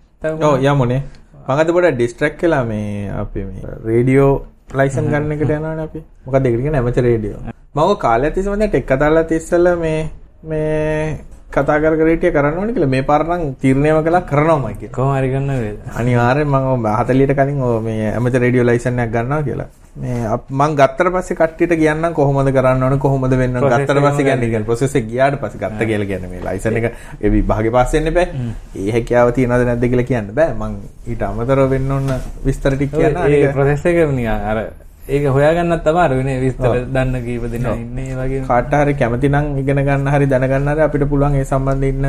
යමුණේ 0.67 1.03
මඟත 1.47 1.71
පොට 1.71 1.91
ඩිස්ට්‍රක් 1.91 2.39
කලා 2.39 2.63
මේ 2.65 3.11
අපි 3.15 3.41
රේඩියෝ 3.85 4.33
ලයිසන් 4.73 5.07
ගන්න 5.07 5.33
එකට 5.35 5.51
යනන 5.51 5.81
අපි. 5.81 6.01
මොක 6.25 6.37
දෙකරක 6.39 6.69
නැමච 6.69 6.99
රේඩියෝ 7.01 7.41
මව 7.75 7.99
කාල 7.99 8.25
ඇතිසමට 8.25 8.65
ටෙක් 8.65 8.87
කතාලා 8.87 9.25
තිස්සල 9.25 9.67
මේ 9.77 10.01
මේ 10.45 11.19
කතාකරට 11.51 12.27
කරන්න 12.29 12.59
ඕනි 12.59 12.73
කියල 12.73 12.87
මේ 12.87 13.03
පරණං 13.03 13.55
තීරණයම 13.57 13.99
කලා 14.03 14.23
කරනවාමයි 14.23 14.89
කෝහරිගන්න 14.91 15.53
වේ 15.57 15.75
අනිවාරය 15.95 16.45
මං 16.47 16.89
හතලියට 16.93 17.35
කලින් 17.35 17.61
ඕ 17.63 17.81
මේ 17.81 18.11
ඇමත 18.11 18.37
රඩියෝ 18.37 18.65
ලයිසනයක් 18.65 19.11
ගන්නවා 19.11 19.43
කියලා 19.43 19.69
මේ 19.95 20.29
මං 20.51 20.75
ගත්තර 20.75 21.11
පස්සේ 21.11 21.37
කට්ටියට 21.37 21.75
කියන්න 21.77 22.15
කොහොමද 22.15 22.49
කරන්න 22.51 22.83
ඕන 22.83 22.99
කොහොමද 22.99 23.35
වෙන්න 23.35 23.59
ගත්තර 23.63 23.99
පස්සේ 24.01 24.25
ගන්න 24.25 24.45
කියන 24.47 24.65
ප්‍රොසෙස් 24.65 24.95
එක 24.95 25.05
ගියාට 25.07 25.37
පස්සේ 25.37 25.61
ගත්ත 25.61 25.85
කියලා 25.85 26.07
කියන්නේ 26.07 26.31
මේ 26.31 26.41
ලයිසන් 26.43 26.79
එක 26.81 26.87
ඒ 27.21 27.31
විභාගේ 27.31 27.71
පාස් 27.71 27.93
වෙන්න 27.93 28.09
බෑ. 28.11 28.29
ඒ 28.75 28.91
හැකියාව 28.91 29.33
තියනවද 29.33 29.67
නැද්ද 29.67 29.85
කියලා 29.87 30.07
කියන්න 30.07 30.33
බෑ. 30.33 30.55
මං 30.55 30.79
ඊට 31.07 31.23
අමතරව 31.23 31.69
වෙන්න 31.71 31.93
ඕන 31.93 32.09
විස්තර 32.43 32.77
ටික 32.77 32.93
කියන්න. 32.93 33.21
ඒ 33.21 33.53
ප්‍රොසෙස් 33.53 33.85
එක 33.85 34.01
අර 34.47 34.65
ඒක 35.05 35.25
හොයාගන්නත් 35.29 35.87
අමාරු 35.87 36.17
වෙන 36.19 36.31
විස්තර 36.41 36.85
දන්න 36.89 37.25
කීප 37.25 37.45
දෙනා 37.51 37.77
ඉන්නේ 37.77 38.17
වගේ 38.17 38.45
කාට 38.47 38.73
හරි 38.75 38.95
කැමති 38.95 39.29
නම් 39.29 39.59
ඉගෙන 39.59 39.83
ගන්න 39.83 40.09
හරි 40.09 40.27
දැනගන්න 40.27 40.69
හරි 40.69 40.83
අපිට 40.83 41.05
පුළුවන් 41.07 41.35
ඒ 41.35 41.45
සම්බන්ධ 41.45 41.85
ඉන්න 41.85 42.07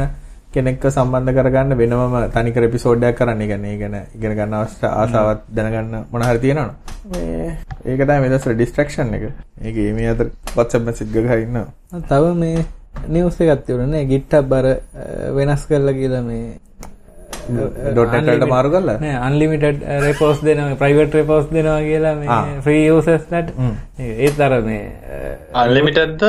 කෙනෙක්ව 0.55 0.87
සම්බන්ධ 0.89 1.35
කරගන්න 1.37 1.77
වෙනම 1.81 2.15
තනිකර 2.35 2.63
එපිසෝඩ්යක් 2.69 3.17
කරන්න. 3.17 3.43
ගැන 3.51 3.65
ගැන 3.81 3.95
ඉගෙන 4.15 4.35
ගන්න 4.37 4.53
අවශ්‍ය 4.59 4.87
ආසාවත් 4.91 5.41
දැනගන්න 5.49 6.05
මොන 6.11 6.25
හරි 6.29 6.39
තියෙනවා 6.45 6.93
මේ 7.05 7.57
ඒක 7.85 7.99
තමයි 7.99 8.19
මේ 8.21 8.29
දවස්වල 8.29 8.55
ඩිස්ට්‍රැක්ෂන් 8.55 9.13
එක. 9.17 9.23
ඒක 9.61 9.75
මේ 9.95 10.09
අතර 10.13 10.27
WhatsApp 10.55 10.85
message 10.87 11.11
ගහ 11.15 11.33
ඉන්නවා. 11.45 11.67
තව 12.09 12.23
මේ 12.35 12.65
නිවස් 13.09 13.39
එකක් 13.41 13.65
තියුණා 13.65 13.87
නේ. 13.87 14.05
GitHub 14.05 14.53
අර 14.53 14.65
වෙනස් 15.37 15.65
කරලා 15.67 15.93
කියලා 15.93 16.21
මේ 16.21 16.59
ඩොටට 17.47 18.45
මාරු 18.49 18.69
කරලා? 18.75 18.97
අන්ලිමිටඩ් 19.27 19.83
රෙපෝස් 20.05 20.39
දෙන 20.47 20.61
ප්‍රයිවට් 20.81 21.13
රෙපෝස් 21.19 21.45
දෙනවා 21.51 21.81
කියලා 21.87 22.15
මේ 22.21 22.61
ෆ්‍රී 22.65 22.85
යසස්ලට 22.91 23.51
ඒත් 23.99 24.39
අර 24.47 24.55
මේ 24.61 24.81
අන්ලිමිටද 25.63 26.25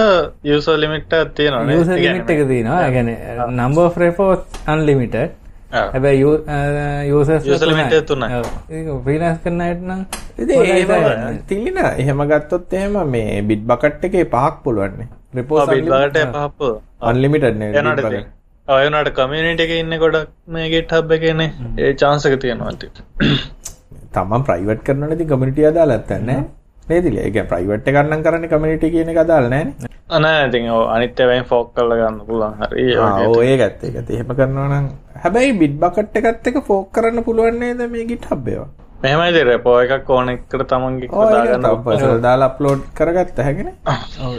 යස 0.56 0.68
ලිමිට 0.82 1.14
තියෙන 1.36 1.54
ලිමිට් 1.70 2.30
එක 2.30 2.44
තියෙනවා. 2.48 2.90
ගැන 2.96 3.10
නම්බ 3.52 3.78
රෙපෝස් 4.04 4.60
අන්ලිමිට 4.66 5.16
හැබැයි 5.72 6.20
යෝස 7.08 7.30
තුන්න 8.08 8.24
ප්‍රීනස් 9.06 9.38
කරනයට 9.44 9.80
නම් 9.82 10.00
තිලින 11.48 11.78
එහෙම 11.82 12.24
ගත්තොත් 12.30 12.72
එහෙම 12.72 12.96
මේ 13.10 13.42
බිට් 13.42 13.66
බකට් 13.66 14.08
එකේ 14.10 14.24
පහක් 14.34 14.54
පුළුවන්නේ 14.64 15.08
රෙපෝ 15.34 15.66
බිට 15.66 15.90
පහප 16.32 16.60
අන්ලිමිටඩ් 17.02 17.62
ඔයනට 18.68 19.08
කමියනිට 19.12 19.60
එක 19.60 19.72
ඉන්න 19.72 19.94
ගොඩක් 20.00 20.28
මේගේ 20.48 20.82
ටබ් 20.82 21.10
එකනේ. 21.12 21.48
ඒ 21.78 21.90
චාන්සක 21.94 22.36
තියෙනවාට 22.40 22.84
තමන් 24.14 24.44
ප්‍රයිවට් 24.46 24.84
කරන 24.86 25.18
ති 25.18 25.26
කමිටිය 25.26 25.66
අදාල 25.70 25.92
ඇත්තන්න 25.92 26.30
නේදිල 26.86 27.18
එක 27.20 27.36
ප්‍රයිවට් 27.50 27.84
කරන්න 27.88 28.22
කරන්න 28.24 28.48
කමිට 28.48 28.86
කියන 28.88 29.10
අදාල 29.16 29.50
නෑ. 29.50 29.90
අන 30.10 30.24
ඇති 30.24 30.62
අනිත්‍යවයි 30.88 31.44
ෆෝක් 31.44 31.74
කල්ල 31.74 31.92
ගන්න 31.94 32.18
පුලන් 32.26 32.56
හරි 32.62 32.86
ඒ 33.42 33.58
ගත්ත 33.58 33.90
එක 33.90 34.10
එහෙම 34.10 34.32
කරනවා 34.32 34.66
නම් 34.70 34.88
හැබැයි 35.20 35.58
බිඩ් 35.60 35.76
බකට් 35.78 36.22
එකත් 36.22 36.50
එක 36.52 36.58
ෆෝක් 36.64 36.88
කරන්න 36.90 37.20
පුළුවන්න්නේද 37.22 37.84
මේ 37.90 38.06
ගිට 38.06 38.30
හබ්බේවා 38.32 38.70
මෙහමයිද 39.04 39.36
රැපෝ 39.46 39.74
එකක් 39.84 40.10
ඕන 40.10 40.30
එකට 40.32 40.62
තමන්ගේ 40.68 41.08
දාගන්න 41.32 42.22
දාලා 42.22 42.48
අප්ලෝඩ් 42.50 42.84
කරගත්ත 42.98 43.40
හැගෙන 43.46 43.68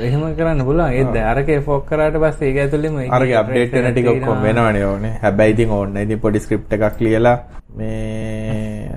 එහෙම 0.01 0.23
කරන්න 0.37 0.63
පුලා 0.69 0.87
ඒද 0.93 1.17
අරක 1.23 1.51
ෆෝක් 1.67 1.85
කරට 1.89 2.17
පස්ස 2.23 2.41
ඒ 2.43 2.53
ඇතුලිම 2.63 2.97
අරග 3.17 3.33
අප්ඩේට් 3.41 3.75
ටිකොක්කොම 3.89 4.41
වෙනවන 4.45 4.79
ඕනේ. 4.83 5.13
හැබැයිති 5.21 5.67
ඕන්න 5.71 6.01
ඉති 6.03 6.17
පොඩි 6.17 6.43
ස්ක්‍රප් 6.45 6.73
එකක් 6.79 7.03
ලියලා 7.07 7.37
මේ 7.75 8.89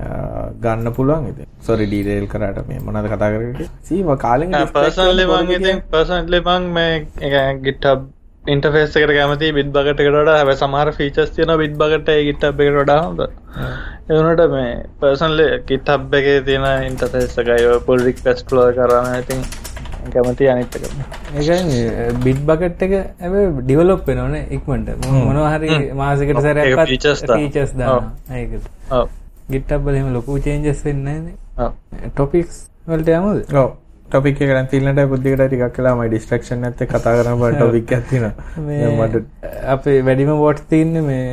ගන්න 0.62 0.92
පුළුවන් 0.92 1.26
ඉතින්. 1.32 1.50
සොරි 1.60 1.86
ඩීටේල් 1.86 2.28
කරාට 2.28 2.62
මේ 2.68 2.80
මොනවද 2.80 3.10
කතා 3.12 3.32
කරන්නේ 3.34 3.68
සීම 3.84 4.14
කාලෙන් 4.18 4.56
පර්සනලි 4.74 5.26
මං 5.28 5.52
ඉතින් 5.56 5.82
පර්සනලි 5.90 6.40
මං 6.42 6.70
මේ 6.72 7.44
GitHub 7.60 8.08
ඉන්ටර්ෆේස් 8.46 8.96
එකට 8.96 9.14
කැමති 9.14 9.52
බිට් 9.52 9.70
බගට් 9.72 10.00
එකට 10.00 10.16
වඩා 10.16 10.36
හැබැයි 10.36 10.60
සමහර 10.60 10.94
ෆීචර්ස් 10.98 11.36
තියෙනවා 11.36 11.60
බිට් 11.62 11.78
බගට් 11.80 12.08
එකේ 12.10 12.26
GitHub 12.28 12.66
එකට 12.66 12.80
වඩා 12.80 13.00
හොඳ 13.02 13.24
ඒ 14.08 14.16
වුණාට 14.16 14.52
මේ 14.52 14.68
පර්සනලි 15.00 15.46
GitHub 15.68 16.14
එකේ 16.18 16.36
තියෙන 16.44 16.66
ඉන්ටර්ෆේස් 16.90 17.34
එකයි 17.42 17.64
ඔය 17.70 17.80
pull 17.88 18.04
request 18.08 18.44
flow 18.50 18.68
කරන 18.76 19.08
ඉතින් 19.16 19.42
කැමති 20.14 20.48
අනිත් 20.52 20.76
එක. 20.78 20.84
ඒකයි 21.40 22.12
බිට් 22.24 22.40
බකට් 22.50 22.86
එක 22.86 22.94
ඇබ 22.98 23.34
ඩිවලොප් 23.58 24.06
වෙනවනේ 24.10 24.46
ඉක්මට 24.58 24.88
මොනවා 25.08 25.50
හරි 25.56 25.76
මාසකට 26.00 26.24
ඒකට 28.30 28.70
ඔව්. 29.00 29.10
ගිට්ටබ්බල 29.52 29.98
එහෙම 29.98 30.08
ලොකු 30.16 30.38
චේන්ජස් 30.48 30.80
වෙන්නේ 30.86 31.36
ටොපික්ස් 32.14 32.64
වලට 32.88 33.14
යමුද? 33.18 33.44
ඔව්. 33.64 33.68
ටොපික් 34.08 34.40
එක 34.40 34.54
දැන් 34.54 34.72
තිල්නට 34.72 35.04
බුද්ධිකට 35.12 35.44
ටිකක් 35.44 35.76
කළා 35.76 35.94
මයි 36.00 36.08
ඩිස්ට්‍රැක්ෂන් 36.14 36.64
නැත්තේ 36.64 36.88
කතා 36.94 37.14
කරන්න 37.20 37.38
බෑ 37.44 37.60
ටොපික් 37.60 37.92
එකක් 37.98 38.08
තියෙනවා. 38.10 38.34
මේ 38.66 38.80
දැන් 38.82 38.98
මට 39.04 39.14
අපේ 39.76 40.00
වැඩිම 40.10 40.34
වොට් 40.46 40.64
තියන්නේ 40.72 41.06
මේ 41.12 41.24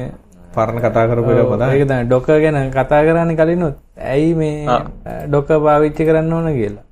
පරණ 0.58 0.82
කතා 0.86 1.06
කරපු 1.12 1.38
ඒක 1.38 1.86
තමයි 1.92 2.04
ඩොක 2.08 2.28
ගැන 2.46 2.60
කතා 2.72 3.06
කරන්න 3.08 3.38
කලිනුත් 3.42 3.76
ඇයි 4.16 4.34
මේ 4.42 4.82
ඩොක 5.28 5.48
පාවිච්චි 5.68 6.10
කරන්න 6.10 6.36
ඕන 6.40 6.52
කියලා 6.60 6.86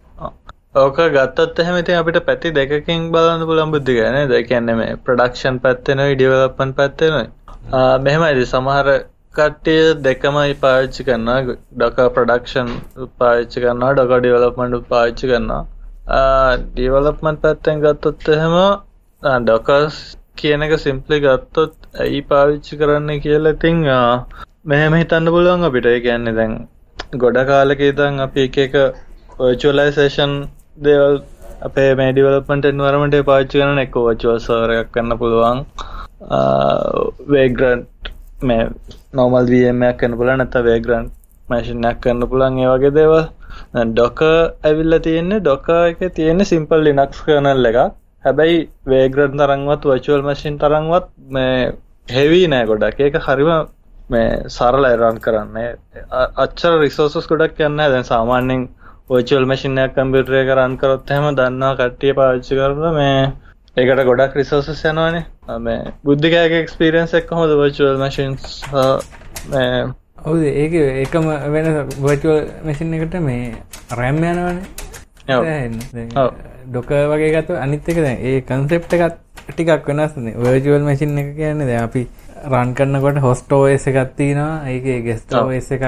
ඕක 0.75 0.97
ගත්තත් 1.15 1.59
එහෙම 1.61 1.75
ඉතින් 1.79 1.97
අපිට 1.97 2.15
පැති 2.27 2.51
දෙකකින් 2.53 3.01
බලන්න 3.13 3.43
පුළුවන් 3.47 3.73
බුද්ධි 3.73 3.93
ගෑ 3.97 4.13
නේද? 4.13 4.31
ඒ 4.31 4.43
කියන්නේ 4.43 4.77
මේ 4.79 4.95
ප්‍රොඩක්ෂන් 5.05 5.59
පැත්තෙනොයි 5.65 6.15
ඩෙවලොප්මන්ට් 6.15 6.75
පැත්තෙනොයි. 6.79 7.27
ආ 7.77 7.97
මෙහෙමයිද 8.05 8.39
සමහර 8.45 8.87
කට්ටිය 9.37 9.83
දෙකමයි 10.07 10.55
පාවිච්චි 10.63 11.05
කරනවා. 11.09 11.57
ඩොකර් 11.75 12.09
ප්‍රොඩක්ෂන් 12.15 12.71
පාවිච්චි 13.19 13.63
කරනවා, 13.65 13.91
ඩොකර් 13.93 14.23
ඩෙවලොප්මන්ට් 14.23 14.89
පාවිච්චි 14.93 15.29
කරනවා. 15.31 15.61
ඩෙවලොප්මන්ට් 16.73 17.43
පැත්තෙන් 17.45 17.85
ගත්තොත් 17.85 18.33
එහෙම 18.37 18.57
ඩොකර්ස් 19.45 19.99
කියන 20.37 20.63
එක 20.65 20.73
සිම්ප්ලි 20.85 21.17
ගත්තොත් 21.25 21.73
ඇයි 22.03 22.21
පාවිච්චි 22.29 22.77
කරන්න 22.81 23.19
කියලා 23.25 23.53
ඉතින් 23.57 23.77
ආ, 23.97 24.25
මෙහෙම 24.69 24.93
හිතන්න 25.01 25.29
පුළුවන් 25.35 25.63
අපිට. 25.69 25.85
ඒ 25.93 25.99
කියන්නේ 26.05 26.35
දැන් 26.39 26.53
ගොඩ 27.23 27.37
කාලෙක 27.51 27.79
ඉඳන් 27.89 28.19
අපි 28.25 28.41
එක 28.47 28.57
එක 28.65 28.75
virtualization 29.39 30.31
දේවල් 30.85 31.15
අපේ 31.67 31.89
මේ 31.99 32.11
ඩිවලොප්මන්ට් 32.13 32.65
එන්වයරන්මන්ට් 32.71 33.17
එක 33.19 33.25
පාවිච්චි 33.31 33.61
කරන 33.61 33.79
එක 33.85 33.95
virtual 34.07 34.39
server 34.47 34.71
එකක් 34.79 34.91
කරන්න 34.95 35.17
පුළුවන්. 35.21 35.59
vagrant 37.33 37.87
මේ 38.49 38.63
normal 39.19 39.45
VM 39.53 39.83
එකක් 39.89 39.97
කරන්න 40.01 40.17
පුළුවන් 40.19 40.39
නැත්නම් 40.43 40.65
vagrant 40.69 41.09
machine 41.51 41.87
එකක් 41.91 42.01
කරන්න 42.03 42.29
පුළුවන් 42.31 42.59
ඒ 42.63 42.69
වගේ 42.73 42.93
දේවල්. 42.99 43.23
දැන් 43.73 43.95
docker 43.99 44.35
ඇවිල්ලා 44.69 44.99
තියෙන්නේ 45.07 45.43
docker 45.49 45.81
එකේ 45.91 46.09
තියෙන්නේ 46.19 46.49
simple 46.53 46.81
linux 46.87 47.21
kernel 47.27 47.65
එකක්. 47.71 47.81
හැබැයි 48.25 48.57
vagrant 48.93 49.35
තරම්වත් 49.41 49.83
virtual 49.93 50.21
machine 50.29 50.57
තරම්වත් 50.63 51.07
මේ 51.37 51.71
heavy 52.15 52.41
නෑ 52.53 52.65
ගොඩක්. 52.71 52.99
ඒක 52.99 53.15
හරිම 53.27 53.51
මේ 54.13 54.27
සරලයි 54.57 54.95
run 55.01 55.17
කරන්න. 55.25 55.57
අච්චර 56.43 56.73
resources 56.85 57.25
ගොඩක් 57.31 57.61
යන්නේ 57.67 57.89
දැන් 57.93 58.05
සාමාන්‍යයෙන් 58.11 58.67
virtual 59.13 59.45
machine 59.51 59.81
එකක් 59.85 59.95
කම්පියුටර් 59.97 60.35
එක 60.41 60.51
රන් 60.57 60.77
කරොත් 60.83 61.11
එහෙම 61.15 61.25
දන්නවා 61.39 61.73
කට්ටිය 61.79 62.13
පාවිච්චි 62.19 62.59
කරලා 62.59 62.93
මේ 62.99 63.17
ඒකට 63.77 64.05
ගොඩක් 64.09 64.39
resources 64.41 64.85
යනවනේ. 64.91 65.25
මේ 65.67 65.81
බුද්ධිකයාගේ 66.05 66.63
experience 66.65 67.13
එක 67.19 67.27
කොහොමද 67.31 67.57
virtual 67.63 67.99
machines 68.05 68.47
සහ 68.61 68.73
මේ 69.51 69.83
ඔවුද? 70.25 70.43
ඒක 70.63 70.73
එකම 71.03 71.29
වෙන 71.57 71.69
වර්චුවල් 72.07 72.41
මැසින් 72.65 72.93
එකට 72.99 73.19
මේ 73.29 73.53
රැම් 73.99 74.23
යනවනේ. 74.31 74.65
ඔව්. 76.23 76.33
ඔව්. 76.63 76.71
ඩොක 76.71 76.89
වගේ 77.11 77.31
ගත්ත 77.35 77.49
අනිත් 77.57 77.89
එක 77.89 77.97
දැන් 77.97 78.17
ඒ 78.21 78.41
කන්සෙප්ට 78.43 78.93
එකත් 78.95 79.19
ටිකක් 79.49 79.87
වෙනස්නේ 79.89 80.35
වර්ජුවල් 80.37 80.83
මැසින් 80.83 81.17
එක 81.17 81.35
කියන්නේ 81.35 81.67
දැන් 81.67 81.83
අපි 81.83 82.07
රන් 82.45 82.73
කරනකොට 82.73 83.19
හොස්ටෝස් 83.19 83.87
එකක් 83.87 84.17
තියෙනවා. 84.17 84.67
ඒකේ 84.67 85.19
ඔව්. 85.33 85.49
OS 85.49 85.71
එකක් 85.71 85.85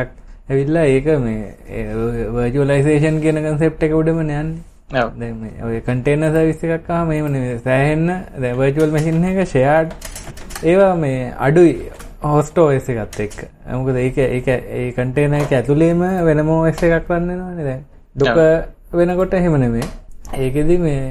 ඇවිල්ලා 0.50 0.86
ඒක 0.86 1.08
මේ 1.20 1.84
වර්ජුවලයිසේෂන් 2.32 3.22
කියන 3.22 3.42
කන්සෙප්ට් 3.44 3.84
එක 3.84 3.94
උඩම 3.94 4.22
යන්නේ. 4.22 4.46
දැන් 4.92 5.36
මේ 5.36 5.64
ඔය 5.64 5.82
කන්ටේනර් 5.82 6.30
සර්විස් 6.30 6.64
එකක් 6.70 6.90
ආවම 6.92 7.12
එහෙම 7.12 7.32
නෙවෙයි 7.32 7.60
සෑහෙන්න 7.60 8.08
දැන් 8.38 8.58
වර්චුවල් 8.58 8.92
මැෂින් 8.92 9.24
එක 9.26 9.42
ෂෙයාර්ඩ් 9.46 9.96
ඒවා 10.64 10.94
මේ 10.96 11.34
අඩුයි 11.40 11.90
හොස්ට් 12.24 12.58
OS 12.58 12.90
එකත් 12.90 13.20
එක්ක. 13.20 13.38
මොකද 13.72 13.98
ඒක 13.98 14.18
ඒක 14.20 14.48
ඒ 14.48 14.88
කන්ටේනර් 14.94 15.42
එක 15.42 15.52
ඇතුළේම 15.54 16.08
වෙනම 16.26 16.50
OS 16.52 16.84
එකක් 16.84 17.10
රන් 17.10 17.30
වෙනවනේ 17.32 17.66
දැන්. 17.66 17.86
ඩොක 18.16 18.38
වෙනකොට 18.94 19.34
එහෙම 19.34 19.58
නෙමෙයි 19.60 19.88
ඒකෙදි 20.34 20.78
මේ 20.78 21.02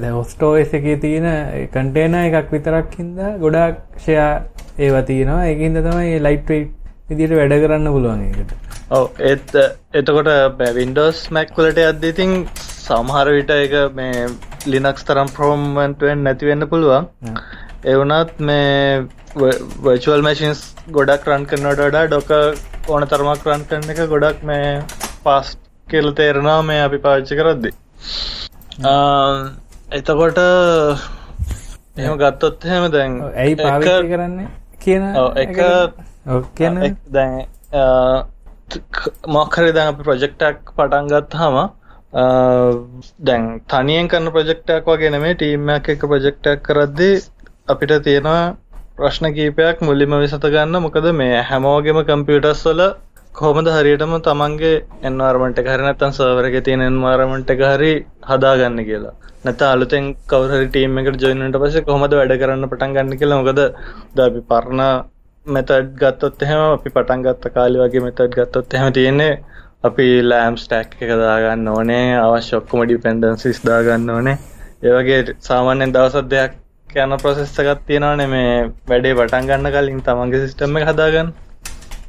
දැන් 0.00 0.14
හොස්ට් 0.18 0.42
OS 0.42 0.74
එකේ 0.80 0.96
තියෙන 1.04 1.28
කන්ටේනර් 1.72 2.38
එකක් 2.40 2.52
විතරක් 2.56 2.98
හින්දා 3.00 3.32
ගොඩාක් 3.38 3.80
ෂෙයා 3.96 4.30
ඒවා 4.78 5.02
තියෙනවා 5.10 5.46
ඒකින්ද 5.50 5.82
තමයි 5.88 6.20
ලයිට් 6.26 6.48
වෙයිට් 6.48 6.72
විදිහට 7.08 7.36
වැඩ 7.40 7.58
කරන්න 7.64 7.94
පුළුවන් 7.96 8.22
ඒකට 8.28 8.54
ඔව් 8.90 9.20
ඒත් 9.30 9.56
එතකොට 9.94 10.30
Windows 10.80 11.30
Mac 11.30 11.56
වලට 11.56 11.84
යද්දී 11.90 12.14
ඉතින් 12.14 12.32
සමහර 12.84 13.28
විට 13.36 13.50
ඒක 13.50 13.74
මේ 13.98 14.26
Linux 14.66 15.04
තරම් 15.08 15.28
performant 15.28 16.00
වෙන්නේ 16.00 16.24
නැති 16.24 16.48
වෙන්න 16.50 16.66
පුළුවන්. 16.68 17.06
ඒ 17.84 17.94
වුණත් 18.00 18.40
මේ 18.40 19.06
virtual 19.86 20.22
machines 20.28 20.60
ගොඩක් 20.96 21.28
රන් 21.30 21.46
කරනවට 21.50 21.84
වඩා 21.86 22.10
Docker 22.14 22.44
ඕන 22.88 23.06
තරමක් 23.12 23.48
රන් 23.48 23.64
කරන 23.70 23.94
එක 23.94 24.02
ගොඩක් 24.14 24.44
මේ 24.50 24.68
fast 25.24 25.58
කියලා 25.88 26.16
තේරෙනවා 26.20 26.60
මේ 26.62 26.80
අපි 26.86 27.02
පාවිච්චි 27.06 27.40
කරද්දී. 27.40 27.74
එතකොට 29.90 30.38
එහෙම 31.96 32.14
ගත්තොත් 32.18 32.64
එහෙම 32.64 32.90
දැන් 32.90 33.12
ඇයි 33.22 33.52
එක- 33.52 33.62
පාවිච්චි 33.62 34.08
කරන්නේ? 34.10 34.48
කියන 34.80 35.02
එක 35.36 35.56
කියන 36.54 36.76
එක් 36.80 36.96
දැන් 37.08 37.32
මොක්හරි 39.28 39.72
දැන් 39.72 39.88
අපි 39.88 40.02
ප්‍රොජෙක්ටක් 40.02 40.72
පටන් 40.72 41.06
ගත්තාම 41.08 41.54
අ, 41.56 42.24
දැන් 43.20 43.42
තනියෙන් 43.66 44.08
කරන 44.08 44.30
ප්‍රොජෙක්ටයක් 44.30 44.84
වගේ 44.86 45.10
නෙමෙයි 45.10 45.34
ටීම් 45.36 45.68
එකක් 45.70 45.88
එක්ක 45.90 46.02
ප්‍රොජෙක්ටයක් 46.04 46.62
කරද්දී 46.62 47.22
අපිට 47.68 47.92
තියෙනවා 48.02 48.56
ප්‍රශ්න 48.96 49.26
කීපයක් 49.32 49.80
මුලින්ම 49.82 50.14
විසඳ 50.18 50.46
ගන්න 50.48 50.82
මොකද 50.82 51.06
මේ 51.14 51.42
හැමෝගෙම 51.44 51.98
කම්පියුටර්ස් 52.04 52.64
වල 52.66 52.82
කොහොමද 53.34 53.68
හරියටම 53.68 54.12
තමන්ගේ 54.26 54.74
එන්වයරන්මන්ට් 55.08 55.56
එක 55.60 55.68
හරි 55.70 55.84
නැත්නම් 55.84 56.12
සර්වර් 56.18 56.46
එකේ 56.48 56.64
තියෙන 56.66 56.82
එන්වයරන්මන්ට් 56.82 57.48
එක 57.54 57.62
හරි 57.68 57.92
හදාගන්න 58.28 58.78
කියලා. 58.88 59.14
නැත්නම් 59.44 59.72
අලුතෙන් 59.74 60.04
කවුරු 60.30 60.52
හරි 60.52 60.68
ටීම් 60.68 61.00
එකකට 61.00 61.24
ජොයින් 61.24 61.40
වුණාට 61.40 61.62
පස්සේ 61.62 61.86
කොහොමද 61.88 62.14
වැඩ 62.18 62.34
කරන්න 62.42 62.68
පටන් 62.70 62.94
ගන්න 62.96 63.18
කියලා. 63.20 63.38
මොකද 63.40 63.60
දැන් 64.14 64.28
අපි 64.28 64.42
පරණ 64.50 64.82
මෙතඩ් 65.46 65.72
ගත්තොත් 66.02 66.44
එහෙම 66.46 66.62
අපි 66.68 66.92
පටන් 66.96 67.24
ගත්ත 67.26 67.52
කාලේ 67.56 67.82
වගේ 67.82 68.04
මෙතඩ් 68.06 68.36
ගත්තොත් 68.36 68.76
එහෙම 68.78 68.92
තියෙන්නේ 68.98 69.32
අපි 69.88 70.06
ලෑම් 70.24 70.56
ස්ටැක් 70.56 70.94
එක 71.00 71.14
දාගන්න 71.22 71.72
ඕනේ 71.72 72.04
අවශ්‍ය 72.18 72.54
ඔක්කොම 72.60 72.84
ඩිපෙන්ඩන්සිස් 72.84 73.58
දාගන්න 73.68 74.12
ඕනේ. 74.16 74.36
ඒ 74.84 74.92
වගේ 74.98 75.34
සාමාන්‍යයෙන් 75.48 75.96
දවස් 75.96 76.28
දෙකක් 76.30 77.00
යන 77.02 77.16
ප්‍රොසෙස් 77.22 77.58
එකක් 77.62 77.82
තියෙනවානේ 77.88 78.28
මේ 78.34 78.54
වැඩේ 78.88 79.18
පටන් 79.18 79.50
ගන්න 79.50 79.74
කලින් 79.74 80.00
තමන්ගේ 80.08 80.44
සිස්ටම් 80.44 80.78
එක 80.78 80.88
හදාගන්න. 80.92 81.34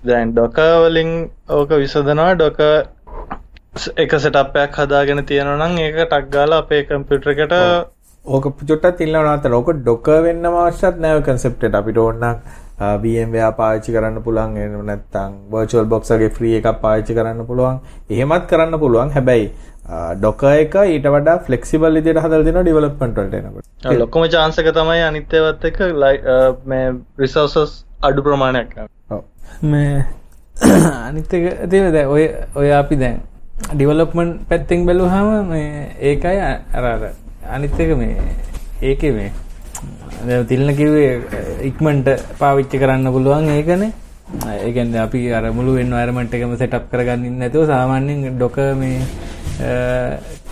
දැන් 0.10 0.34
ඩොකර් 0.36 0.70
වලින් 0.86 1.12
ඕක 1.58 1.70
විසඳනවා. 1.84 2.36
ඩොකර් 2.36 2.72
එක 4.04 4.14
සෙටප් 4.26 4.56
එකක් 4.66 4.78
හදාගෙන 4.82 5.26
තියෙනවා 5.32 5.58
නම් 5.70 5.78
ඒක 5.86 5.98
ටක් 6.04 6.30
ගාලා 6.36 6.62
අපේ 6.64 6.84
කම්පියුටර් 6.90 7.32
එකට 7.34 7.56
ඕක 8.26 8.46
චුට්ටක් 8.70 8.98
තිල්ලවන 9.00 9.28
අතර 9.34 9.54
ඕක 9.60 9.72
ඩොක 9.82 10.08
වෙන්න 10.28 10.46
අවශ්‍යත් 10.52 11.02
නෑ 11.06 11.22
කන්සෙප්ට් 11.28 11.76
අපිට 11.82 11.98
ඕන 12.06 12.22
නම් 12.24 12.38
VMware 13.04 13.52
පාවිච්චි 13.60 13.94
කරන්න 13.96 14.24
පුළුවන්. 14.24 14.58
එහෙම 14.62 14.82
නැත්නම් 14.90 15.36
virtual 15.54 15.86
box 15.94 16.12
එකේ 16.16 16.32
free 16.40 16.56
එකක් 16.60 16.82
පාවිච්චි 16.82 17.14
කරන්න 17.20 17.46
පුළුවන්. 17.52 17.78
එහෙමත් 18.16 18.48
කරන්න 18.52 18.80
පුළුවන්. 18.84 19.14
හැබැයි 19.18 19.46
ඩොකර් 20.22 20.52
එක 20.64 20.76
ඊට 20.96 21.08
වඩා 21.16 21.38
flexible 21.48 21.94
විදිහට 22.00 22.22
හදලා 22.26 22.44
දෙනවා 22.48 22.66
development 22.70 23.16
වලට 23.22 23.40
එනකොට. 23.42 23.66
ලොක්කම 24.02 24.26
chance 24.36 24.60
එක 24.64 24.72
තමයි 24.80 25.02
අනිත් 25.10 25.34
ඒවාත් 25.40 25.66
අ, 25.66 26.38
මේ 26.66 26.86
resources 27.24 27.72
අඩු 28.02 28.22
ප්‍රමාණයක්. 28.28 28.76
ඔව් 29.12 29.22
මේ 29.64 30.06
අනිත් 31.08 31.34
එක 31.34 31.70
තියෙන 31.70 31.94
දැන් 31.94 32.08
ඔය 32.08 32.24
ඔය 32.56 32.70
අපි 32.72 32.96
දැන් 32.96 33.18
ඩිවලොප්මන්ට් 33.74 34.48
පැත්තෙන් 34.50 34.86
බැලුවාම 34.86 35.50
මේ 35.50 35.90
ඒකයි 36.02 36.40
අ- 36.42 36.62
අර 36.74 36.86
අර 36.86 37.04
අනිත් 37.50 37.80
එක 37.80 37.98
මේ 37.98 38.16
ඒකේ 38.82 39.12
මේ 39.12 39.32
තිල්න 40.44 40.70
කිව්වේ 40.76 41.12
ඉක්මනට 41.64 42.08
පාවිච්චි 42.40 42.78
කරන්න 42.78 43.12
පුළුවන් 43.12 43.50
ඒකනේ. 43.50 43.92
ඒ 44.56 44.72
කියන්නේ 44.72 45.00
අපි 45.00 45.20
අර 45.32 45.44
මුළු 45.52 45.78
එන්වයරන්මන්ට් 45.78 46.34
එකම 46.34 46.56
සෙටප් 46.58 46.86
කරගන්න 46.92 47.38
නැතුව 47.40 47.68
සාමාන්‍යයෙන් 47.68 48.38
ඩොකර් 48.38 48.74
මේ 48.76 49.00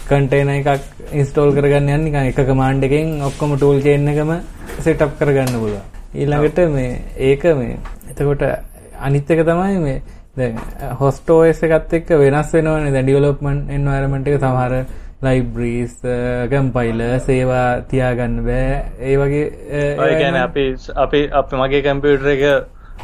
කන්ටේනර් 0.07 0.51
එකක් 0.51 0.69
ඉන්ස්ටෝල් 1.13 1.53
කරගන්න 1.53 1.89
යන්නේ 1.89 2.27
එක 2.29 2.39
කමාන්ඩ් 2.43 2.83
එකෙන් 2.83 3.21
ඔක්කොම 3.21 3.55
ටූල් 3.57 3.81
චේන් 3.81 4.07
එකම 4.07 4.31
සෙටප් 4.79 5.17
කරගන්න 5.19 5.55
පුළුවන්. 5.55 5.83
ඊළඟට 6.13 6.59
මේ 6.69 7.01
ඒක 7.19 7.43
මේ 7.55 7.77
එතකොට 8.09 8.43
අනිත් 9.07 9.31
එක 9.36 9.41
තමයි 9.50 9.79
මේ 9.86 10.50
හොස්ටෝස් 11.00 11.63
එකත් 11.67 11.95
එක්ක 12.00 12.12
වෙනස් 12.24 12.53
වෙනවනේ. 12.57 12.91
දැන් 12.95 13.07
ඩිවලොප්මන්ට් 13.07 13.74
එන්වයරන්මන්ට් 13.77 14.29
එක 14.33 14.38
සමහර 14.43 14.74
ලයිබ්‍රීස් 15.25 15.95
කම්පයිල 16.51 17.01
සේවා 17.27 17.67
තියාගන්න 17.91 18.39
බෑ. 18.48 18.72
ඒ 19.10 19.15
වගේ 19.22 19.43
ඔය 20.05 20.13
ගැන 20.22 20.39
අපි 20.45 20.65
අපි 21.05 21.22
අප 21.41 21.53
මගේ 21.62 21.83
කම්පියුටර 21.86 22.31
එක 22.36 22.43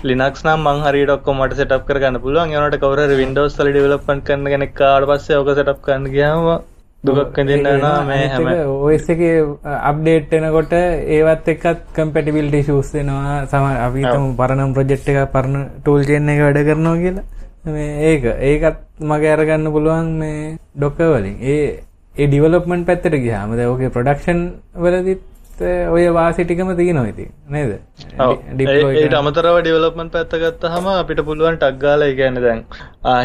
ලිනක්ස් 0.10 0.44
නම් 0.46 0.66
මං 0.66 0.84
හරි 0.88 1.06
ඩොක්කො 1.06 1.38
මට 1.38 1.60
සෙටප් 1.62 1.86
කරගන්න 1.88 2.20
පුළුවන්. 2.26 2.52
ඒනට 2.56 2.82
කවර 2.84 3.16
වින්ඩෝස් 3.22 3.56
වල 3.60 3.72
ඩෙවලොප්මන්ට් 3.76 4.26
කරන 4.28 4.52
කෙනෙක් 4.56 4.76
කාට 4.82 5.08
පස්සේ 5.12 5.40
ඕක 5.40 5.56
සෙටප් 5.60 5.80
කරන්න 5.86 6.12
ගියාම 6.16 6.50
දුකක් 7.04 7.38
වෙනවා 7.38 8.04
මේ 8.06 8.28
හැම 8.28 8.48
OS 8.86 9.10
එකේ 9.14 9.36
අප්ඩේට් 9.90 10.34
එනකොට 10.38 10.74
ඒවත් 11.18 11.48
එක්කත් 11.54 11.84
කම්පැටිබිලිටි 11.96 12.60
ඉෂුස් 12.64 12.92
වෙනවා. 12.94 13.46
සම 13.46 13.66
අපි 13.88 14.00
හිතමු 14.04 14.36
පරණ 14.42 14.74
ප්‍රොජෙක්ට් 14.78 15.12
එක 15.12 15.20
පරණ 15.36 15.64
ටූල් 15.80 16.04
චේන් 16.10 16.30
එක 16.30 16.42
වැඩ 16.46 16.60
කරනවා 16.70 16.98
කියලා. 17.04 17.26
මේ 17.66 17.92
ඒක. 18.10 18.24
ඒකත් 18.50 18.80
මගේ 19.12 19.34
අරගන්න 19.36 19.72
පුළුවන් 19.76 20.10
මේ 20.22 20.58
ඩොක්කර් 20.76 21.08
වලින්. 21.16 21.38
ඒ 21.54 21.64
ඒ 22.16 22.28
ඩිවලොප්මන්ට් 22.28 22.88
පැත්තට 22.90 23.16
ගියාම 23.26 23.56
දැන් 23.56 23.72
ඕකේ 23.72 23.94
ප්‍රොඩක්ෂන් 23.96 24.42
වලදීත් 24.76 25.24
ඔය 25.96 26.06
වාසි 26.18 26.46
ටිකම 26.46 26.72
තියෙනවා 26.80 27.12
ඉතින් 27.12 27.32
නේද? 27.56 27.72
ඒට 29.02 29.16
අමතරව 29.20 29.58
ඩිවලොප්මන්ට් 29.60 30.14
පැත්ත 30.16 30.36
ගත්තහම 30.44 30.88
අපිට 30.94 31.22
පුළුවන් 31.30 31.60
ටක් 31.64 31.82
ගාලා 31.84 32.10
ඒ 32.12 32.16
කියන්නේ 32.20 32.44
දැන් 32.48 32.64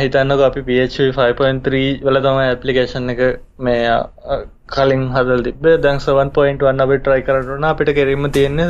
හිතන්නකෝ 0.02 0.46
අපි 0.50 0.66
PHP 0.68 1.08
5.3 1.20 1.84
වල 2.08 2.20
තමයි 2.26 2.50
ඇප්ලිකේෂන් 2.50 3.14
එක 3.14 3.22
මේ 3.68 3.96
කලින් 4.74 5.08
හදලා 5.16 5.46
තිබ්බේ. 5.48 5.78
දැන් 5.86 5.98
7.1 6.08 6.84
අපි 6.86 7.00
try 7.08 7.20
කරලා 7.30 7.72
අපිට 7.72 7.94
කෙරින්ම 8.00 8.30
තියෙන්නේ 8.36 8.68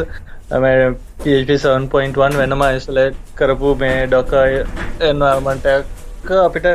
මේ 0.64 0.78
PHP 1.25 1.50
7.1 1.66 2.40
වෙනම 2.40 2.64
isolate 2.71 3.21
කරපු 3.40 3.76
මේ 3.83 3.99
docker 4.14 4.49
environment 5.11 5.71
එකක් 5.75 6.03
අපිට 6.31 6.66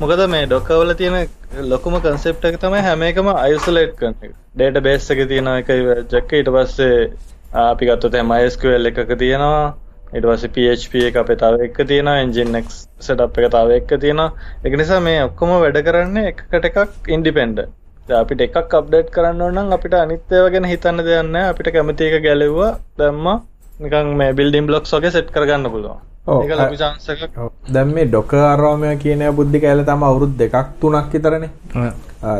මොකද 0.00 0.22
මේ 0.28 0.46
docker 0.46 0.76
වල 0.80 0.92
තියෙන 0.94 1.28
ලොකුම 1.70 1.94
කන්සෙප්ට් 2.00 2.44
එක 2.50 2.58
තමයි 2.60 2.82
හැම 2.86 3.02
එකම 3.02 3.28
අයිසොලේට් 3.32 3.96
කරන 4.00 4.14
එක. 4.22 4.32
ඩේටාබේස් 4.54 5.08
එකේ 5.14 5.26
තියෙන 5.32 5.48
එක 5.52 5.70
ජැක් 6.12 6.32
ඊට 6.32 6.50
පස්සේ 6.56 7.10
අපි 7.62 7.86
ගත්තොත් 7.86 8.14
එහෙනම් 8.14 8.32
MySQL 8.32 8.90
එකක 8.90 9.16
තියෙනවා 9.22 9.74
ඊට 10.12 10.26
පස්සේ 10.28 10.52
PHP 10.56 11.06
එක 11.08 11.16
අපේ 11.22 11.38
තව 11.42 11.68
එකක 11.68 11.80
තියෙනවා 11.90 12.26
Nginx 12.26 12.82
setup 13.00 13.38
එක 13.38 13.50
තව 13.54 13.78
එකක 13.80 13.96
තියෙනවා. 14.00 14.30
ඒක 14.64 14.76
නිසා 14.82 15.00
මේ 15.00 15.24
ඔක්කොම 15.28 15.54
වැඩ 15.64 15.80
කරන්නේ 15.88 16.32
එකකට 16.32 16.68
එකක් 16.70 17.10
ඉන්ඩිපෙන්ඩන්ට්. 17.16 17.70
දැන් 18.08 18.20
අපිට 18.20 18.44
එකක් 18.46 18.76
අප්ඩේට් 18.80 19.08
කරන්න 19.14 19.40
ඕන 19.46 19.56
නම් 19.56 19.72
අපිට 19.78 19.96
අනිත් 20.00 20.32
ඒවා 20.32 20.52
ගැන 20.56 20.68
හිතන්න 20.72 21.04
දෙයක් 21.06 21.30
නැහැ. 21.30 21.52
අපිට 21.54 21.72
කැමති 21.74 22.10
එක 22.10 22.22
ගැලෙව්වා 22.26 22.72
දැම්මා 22.98 23.38
නිකන් 23.80 24.12
මේ 24.20 24.36
බිල්ඩින් 24.40 24.68
බ්ලොක්ස් 24.68 24.94
වගේ 24.96 25.14
සෙට් 25.16 25.32
කරගන්න 25.34 25.72
පුළුවන්. 25.72 26.04
ඒක 26.26 26.52
ලොකු 26.52 26.76
chance 26.76 27.08
එකක්. 27.08 27.38
දැන් 27.68 27.92
මේ 27.94 28.06
ඩොකර් 28.06 28.42
අරෝමය 28.44 28.96
කියන 28.98 29.22
බුද්ධි 29.32 29.60
කැල 29.60 29.84
තම 29.84 30.02
අවුරුදු 30.02 30.34
දෙකක් 30.36 30.56
තුනක් 30.80 31.12
විතරනේ. 31.12 31.50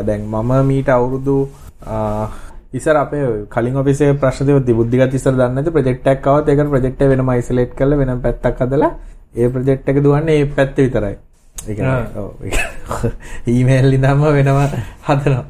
දැන් 0.03 0.21
මම 0.25 0.51
මීට 0.67 0.89
අවුරුදු 0.89 1.35
ඉස්සර 2.73 2.95
අපේ 2.95 3.45
කලින් 3.49 3.77
ඔෆිසේ 3.77 4.13
ප්‍රශ්න 4.15 4.47
දෙව 4.47 4.59
බුද්ධිගත 4.71 5.13
ඉස්සර 5.13 5.33
දන්නේ 5.33 5.55
නැති 5.55 5.71
ප්‍රොජෙක්ට් 5.71 6.07
එකක් 6.07 6.27
ආවත් 6.27 6.49
ඒකට 6.49 6.73
ප්‍රොජෙක්ට් 6.73 7.01
එක 7.01 7.09
වෙනම 7.09 7.29
අයිසොලේට් 7.29 7.77
කරලා 7.77 8.01
වෙනම 8.01 8.19
පැත්තක් 8.21 8.59
හදලා 8.61 8.91
ඒ 9.35 9.49
ප්‍රොජෙක්ට් 9.49 9.89
එක 9.89 10.03
දුවන්නේ 10.03 10.41
ඒ 10.41 10.49
පැත්ත 10.57 10.75
විතරයි. 10.77 11.15
ඒ 11.57 11.75
කියන්නේ 11.75 12.17
ඔව් 12.17 12.31
ඊමේල් 13.53 13.93
ඉදම්ම 13.93 14.27
වෙනම 14.29 14.59
හදනවා. 15.07 15.45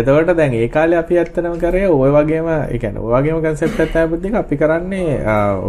එතකොට 0.00 0.34
දැන් 0.36 0.54
ඒ 0.54 0.68
කාලේ 0.68 0.98
අපි 0.98 1.18
ඇත්තටම 1.18 1.54
කරේ 1.60 1.86
ওই 1.88 2.10
වගේම 2.16 2.48
ඒ 2.48 2.78
කියන්නේ 2.78 3.04
ওই 3.04 3.12
වගේම 3.14 3.42
concept 3.46 3.80
එකක් 3.80 3.92
තමයි 3.92 4.08
බුද්ධික 4.14 4.34
අපි 4.42 4.56
කරන්නේ 4.56 5.20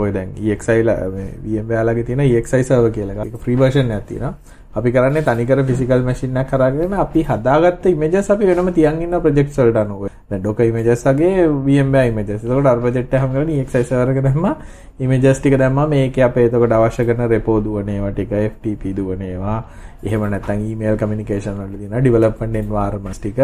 ඔය 0.02 0.12
දැන් 0.12 0.34
EXI 0.56 0.84
ලා 0.84 1.08
මේ 1.14 1.30
VMware 1.46 1.86
ලාගේ 1.90 2.04
තියෙන 2.10 2.26
EXI 2.26 2.64
server 2.64 2.92
කියලා 2.92 3.26
එකක් 3.26 3.40
free 3.46 3.56
version 3.56 3.92
එකක් 3.92 4.08
තියෙනවා. 4.10 4.34
අපි 4.76 4.92
කරන්නේ 4.92 5.22
තනිකර 5.22 5.64
ෆිසිකල් 5.70 6.02
මැෂින් 6.10 6.38
එකක් 6.42 6.50
කරගෙන 6.52 6.94
අපි 7.06 7.24
හදාගත්ත 7.30 7.86
ඉමේජස් 7.94 8.32
අපි 8.36 8.46
වෙනම 8.50 8.74
තියන් 8.74 9.02
ඉන්න 9.06 9.20
ප්‍රොජෙක්ට්ස් 9.26 9.60
වලට 9.62 9.78
අනුව. 9.86 10.08
දැන් 10.30 10.42
Docker 10.44 10.66
images 10.66 11.04
වගේ 11.06 11.48
VMware 11.68 12.08
images. 12.12 12.44
ඒකට 12.44 12.68
අර 12.72 12.80
ප්‍රොජෙක්ට් 12.86 13.14
එක 13.14 13.20
හැම 13.22 13.32
කරන්නේ 13.36 13.62
EXI 13.64 13.84
server 13.84 14.16
එක 14.16 14.24
දැම්මා. 14.28 14.56
images 15.00 15.40
ටික 15.40 15.58
දැම්මා 15.62 15.88
මේකේ 15.88 16.24
අපේ 16.30 16.46
එතකොට 16.50 16.74
අවශ්‍ය 16.80 17.06
කරන 17.06 17.30
repo 17.30 17.60
දුවන 17.62 17.90
ඒවා 17.96 18.12
ටික 18.12 18.34
FTP 18.52 18.96
දුවන 18.98 19.22
ඒවා. 19.22 19.60
එහෙම 20.04 20.26
නැත්නම් 20.34 20.66
email 20.72 20.98
communication 20.98 21.54
වල 21.60 21.78
තියෙන 21.78 22.04
development 22.04 22.56
environments 22.64 23.20
ටික. 23.20 23.40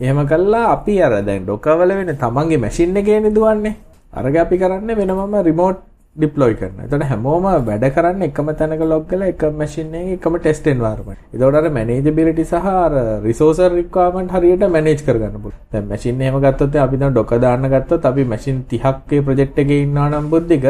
එහෙම 0.00 0.18
කළා 0.26 0.72
අපි 0.72 1.02
අර 1.02 1.12
දැන් 1.24 1.46
Docker 1.46 1.76
වල 1.78 1.92
වෙන 1.96 2.16
තමන්ගේ 2.16 2.58
මැෂින් 2.58 2.96
එකේනේ 2.96 3.34
දුවන්නේ. 3.34 3.74
අරග 4.12 4.36
අපි 4.36 4.58
කරන්නේ 4.58 4.96
වෙනමම 4.96 5.36
remote 5.42 5.80
ඩිප්ලොයි 6.16 6.54
කරන. 6.58 6.76
එතකොට 6.84 7.02
හැමෝම 7.10 7.46
වැඩ 7.66 7.84
කරන්නේ 7.96 8.28
එකම 8.30 8.48
තැනක 8.60 8.82
ලොග් 8.92 9.02
කරලා 9.08 9.28
එකම 9.32 9.56
මැෂින් 9.60 9.94
එකේ 9.94 10.14
එකම 10.16 10.36
ටෙස්ට් 10.38 10.68
එන්වයරන්මන්ට්. 10.72 11.18
එතකොට 11.34 11.58
අර 11.60 11.66
මැනේජබිලිටි 11.76 12.44
සහ 12.44 12.68
අර 12.84 12.94
රිසෝස් 13.26 13.58
රික්වයර්මන්ට් 13.74 14.32
හරියට 14.36 14.64
මැනේජ් 14.76 15.02
කරගන්න 15.06 15.36
පුළුවන්. 15.42 15.58
දැන් 15.72 15.88
මැෂින් 15.90 16.22
එහෙම 16.22 16.38
ගත්තොත් 16.44 16.78
අපි 16.84 17.00
දැන් 17.02 17.12
ඩොකර් 17.12 17.40
දාන්න 17.44 17.68
ගත්තොත් 17.74 18.08
අපි 18.10 18.24
මැෂින් 18.32 18.62
30ක් 18.70 19.18
ඒ 19.18 19.24
ප්‍රොජෙක්ට් 19.26 19.60
එකේ 19.64 19.80
ඉන්නවා 19.82 20.08
නම් 20.10 20.30
බුද්ධික 20.32 20.64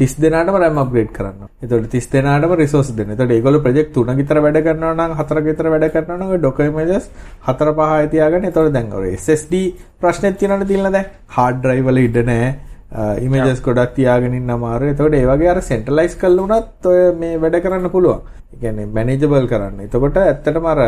30 0.00 0.18
දෙනාටම 0.24 0.58
RAM 0.64 0.82
අප්ග්‍රේඩ් 0.84 1.12
කරන්න 1.18 1.40
ඕනේ. 1.40 1.54
එතකොට 1.62 1.88
30 1.88 2.12
දෙනාටම 2.16 2.52
රිසෝස් 2.62 2.90
දෙන්න. 2.98 3.14
එතකොට 3.14 3.32
ඒගොල්ලෝ 3.36 3.64
ප්‍රොජෙක්ට් 3.68 3.96
3 4.00 4.18
විතර 4.20 4.42
වැඩ 4.46 4.60
කරනවා 4.66 4.92
නම් 4.98 5.14
4ක 5.22 5.46
විතර 5.48 5.70
වැඩ 5.74 5.88
කරනවා 5.94 6.18
නම් 6.18 6.34
ඔය 6.34 6.42
ඩොකර් 6.42 6.68
ඉමේජස් 6.68 7.08
4 7.48 7.74
5 7.80 8.12
තියාගන්න. 8.12 8.50
එතකොට 8.50 8.74
දැන් 8.76 8.92
ඔය 9.00 9.14
SSD 9.16 9.64
ප්‍රශ්නෙත් 10.02 10.38
තියෙනවනේ 10.42 10.70
තියලා 10.72 10.94
දැන් 10.98 11.10
හાર્ඩ් 11.38 11.64
ඩ්‍රයිව් 11.64 11.90
වල 11.90 12.04
ඉඩ 12.04 12.20
නැහැ. 12.28 12.52
ඉමේජස් 12.94 13.62
ගොඩක් 13.62 13.94
තියාගෙන 13.96 14.34
ඉන්න 14.34 14.50
අමාරු. 14.50 14.92
එතකොට 14.92 15.14
ඒ 15.14 15.26
වගේ 15.26 15.50
අර 15.54 15.60
සෙන්ට්‍රලයිස් 15.70 16.14
කරලා 16.20 16.44
උනත් 16.58 16.86
ඔය 16.86 17.00
මේ 17.22 17.40
වැඩ 17.44 17.62
කරන්න 17.64 17.88
පුළුවන්. 17.94 18.20
ඒ 18.52 18.60
කියන්නේ 18.62 18.92
මැනේජබල් 18.98 19.48
කරන්න. 19.52 19.80
එතකොට 19.86 20.16
ඇත්තටම 20.16 20.66
අර 20.74 20.80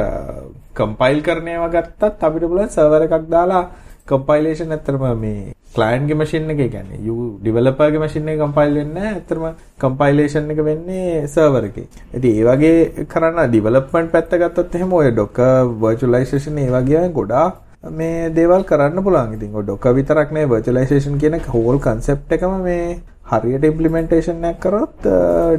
කම්පයිල් 0.78 1.22
කරන 1.28 1.48
ඒවා 1.54 1.72
ගත්තත් 1.76 2.28
අපිට 2.28 2.48
පුළුවන් 2.50 2.72
සර්වර් 2.76 3.06
එකක් 3.06 3.28
දාලා 3.36 3.64
කම්පයිලේෂන් 4.10 4.74
ඇත්තටම 4.76 5.04
මේ 5.24 5.52
ක්ලයන්ට්ගේ 5.76 6.18
මැෂින් 6.20 6.50
එකේ 6.54 6.68
කියන්නේ 6.74 7.00
යූ 7.08 7.40
ඩෙවලොපර්ගේ 7.40 8.02
මැෂින් 8.04 8.28
එකේ 8.28 8.42
කම්පයිල් 8.44 8.74
වෙන්නේ 8.78 9.00
නැහැ. 9.00 9.14
ඇත්තටම 9.14 9.44
කම්පයිලේෂන් 9.82 10.54
එක 10.54 10.64
වෙන්නේ 10.70 11.26
සර්වර් 11.34 11.70
එකේ. 11.70 11.88
ඉතින් 12.16 12.32
ඒ 12.36 12.44
වගේ 12.50 13.06
කරන්න 13.12 13.48
ඩෙවලොප්මන්ට් 13.48 14.12
පැත්ත 14.14 14.40
ගත්තොත් 14.42 14.74
එහෙම 14.76 14.92
ඔය 15.00 15.10
Docker 15.20 15.72
virtualization 15.84 16.64
ඒ 16.64 16.72
වගේ 16.76 17.08
ගොඩාක් 17.18 17.63
මේ 17.90 18.28
දේවල් 18.36 18.62
කරන්න 18.64 19.02
පුළුවන්. 19.04 19.34
ඉතින් 19.38 19.54
ඔය 19.54 19.64
ඩොකර් 19.64 19.94
විතරක් 19.94 20.30
නෙවෙයි 20.32 20.52
virtualization 20.54 21.18
කියන 21.18 21.40
හෝල් 21.56 21.78
concept 21.88 22.32
එකම 22.32 22.62
මේ 22.68 23.00
හරියට 23.32 23.64
implementation 23.64 24.42
එකක් 24.44 24.58
කරොත් 24.64 25.06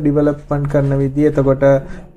development 0.03 0.65
කරන 0.73 0.91
විදිය. 0.99 1.27
එතකොට 1.29 1.63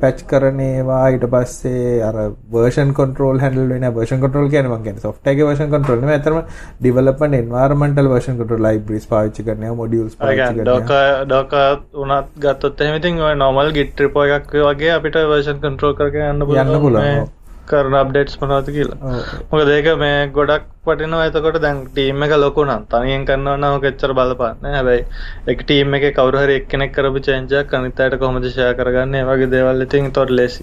patch 0.01 0.25
කරන 0.31 0.61
ඒවා 0.65 1.05
ඊට 1.13 1.25
පස්සේ 1.35 2.03
අර 2.09 2.17
version 2.57 2.93
control 3.01 3.39
handle 3.45 3.69
වෙන 3.73 3.87
version 3.95 4.21
control 4.25 4.49
කියන්නේ 4.49 4.73
මම 4.75 4.83
කියන්නේ 4.85 5.07
software 5.07 5.35
එකේ 5.35 5.49
version 5.51 5.71
control 5.77 6.01
නෙමෙයි 6.03 6.21
අතරම 6.21 6.43
development 6.89 7.35
environmental 7.43 8.09
version 8.15 8.37
control 8.43 8.63
libraries 8.69 9.09
පාවිච්චි 9.15 9.47
කරන 9.49 9.65
ඒවා 9.69 9.81
modules 9.83 10.19
පාවිච්චි 10.21 10.53
කරන 10.59 10.69
ඩොකර් 10.69 11.25
ඩොකර් 11.33 11.81
උනත් 12.05 12.39
ගත්තොත් 12.45 12.85
එහෙම 12.87 13.01
ඉතින් 13.01 13.25
ඔය 13.31 13.35
normal 13.45 13.73
git 13.81 14.05
repo 14.05 14.29
එකක් 14.39 14.55
වගේ 14.69 14.95
අපිට 14.99 15.19
version 15.35 15.61
control 15.67 15.97
කරගෙන 16.01 16.31
යන්න 16.35 16.47
පුළුවන්. 16.47 16.65
යන්න 16.67 16.81
පුළුවන් 16.87 17.37
කරන 17.71 17.97
අප්ඩේට්ස් 18.01 18.41
මොනවද 18.43 18.69
කියලා. 18.77 19.15
මොකද 19.51 19.73
ඒක 19.77 19.89
මේ 20.03 20.19
ගොඩක් 20.39 20.67
වටිනවා 20.89 21.29
එතකොට 21.31 21.61
දැන් 21.65 21.81
ටීම් 21.89 22.27
එක 22.27 22.35
ලොකු 22.45 22.67
නම් 22.67 22.85
තනියෙන් 22.93 23.27
ඔක 23.71 23.89
එච්චර 23.91 24.15
බලපාන්නේ. 24.19 24.75
හැබැයි 24.77 25.07
එක 25.55 25.65
ටීම් 25.65 25.99
එකේ 25.99 26.13
කවුරු 26.19 26.45
හරි 26.45 26.59
එක්කෙනෙක් 26.61 26.95
කරපු 26.99 27.25
චේන්ජ් 27.29 27.57
එකක් 27.63 27.75
අනිත් 27.75 28.01
අයට 28.01 28.21
කොහොමද 28.21 28.51
ෂෙයා 28.51 28.79
කරගන්නේ? 28.81 29.25
වගේ 29.31 29.53
දේවල් 29.57 29.87
ඉතින් 29.87 30.11
ඒතොට 30.11 30.31
ලේසි. 30.31 30.63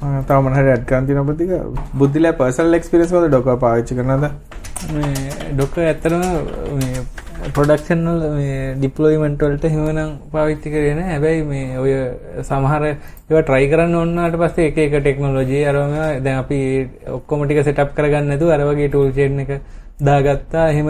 තව 0.00 0.38
මොන 0.44 0.56
හරි 0.58 0.70
ඇඩ් 0.72 0.86
කරන්න 0.88 1.06
තියෙනවද 1.08 1.36
ටික? 1.36 1.52
බුද්ධිලා 2.00 2.32
පර්සනල් 2.40 2.78
එක්ස්පීරියන්ස් 2.78 3.12
වල 3.16 3.28
ඩොකර් 3.28 3.60
පාවිච්චි 3.66 3.98
කරනවද? 3.98 4.24
මේ 4.96 5.52
ඩොකර් 5.52 5.86
ඇත්තටම 5.90 6.24
මේ 6.80 7.04
ප්‍රොඩක්ෂන්වල 7.56 8.22
මේ 8.36 8.56
ඩිප්ලොයිමන්ට් 8.80 9.42
වලට 9.46 9.70
හිමනම් 9.74 10.10
පාවිච්චි 10.34 10.72
කරේ 10.74 10.94
නැහැ. 10.98 11.12
හැබැයි 11.12 11.44
මේ 11.52 11.78
ඔය 11.82 11.92
සමහර 12.48 12.84
ඒවා 12.88 13.44
try 13.50 13.62
කරන්න 13.72 13.94
ඕනාට 14.00 14.36
පස්සේ 14.42 14.66
එක 14.70 14.80
එක 14.84 14.96
ටෙක්නොලොජි 14.98 15.62
අරම 15.70 15.94
දැන් 16.24 16.42
අපි 16.42 16.58
ඔක්කොම 17.18 17.44
ටික 17.46 17.62
setup 17.68 17.94
කරගන්න 17.98 18.28
නැතුව 18.32 18.52
අර 18.56 18.64
වගේ 18.70 18.90
tool 18.96 19.12
chain 19.18 19.40
එක 19.44 19.52
දාගත්තා. 20.08 20.66
එහෙම 20.72 20.88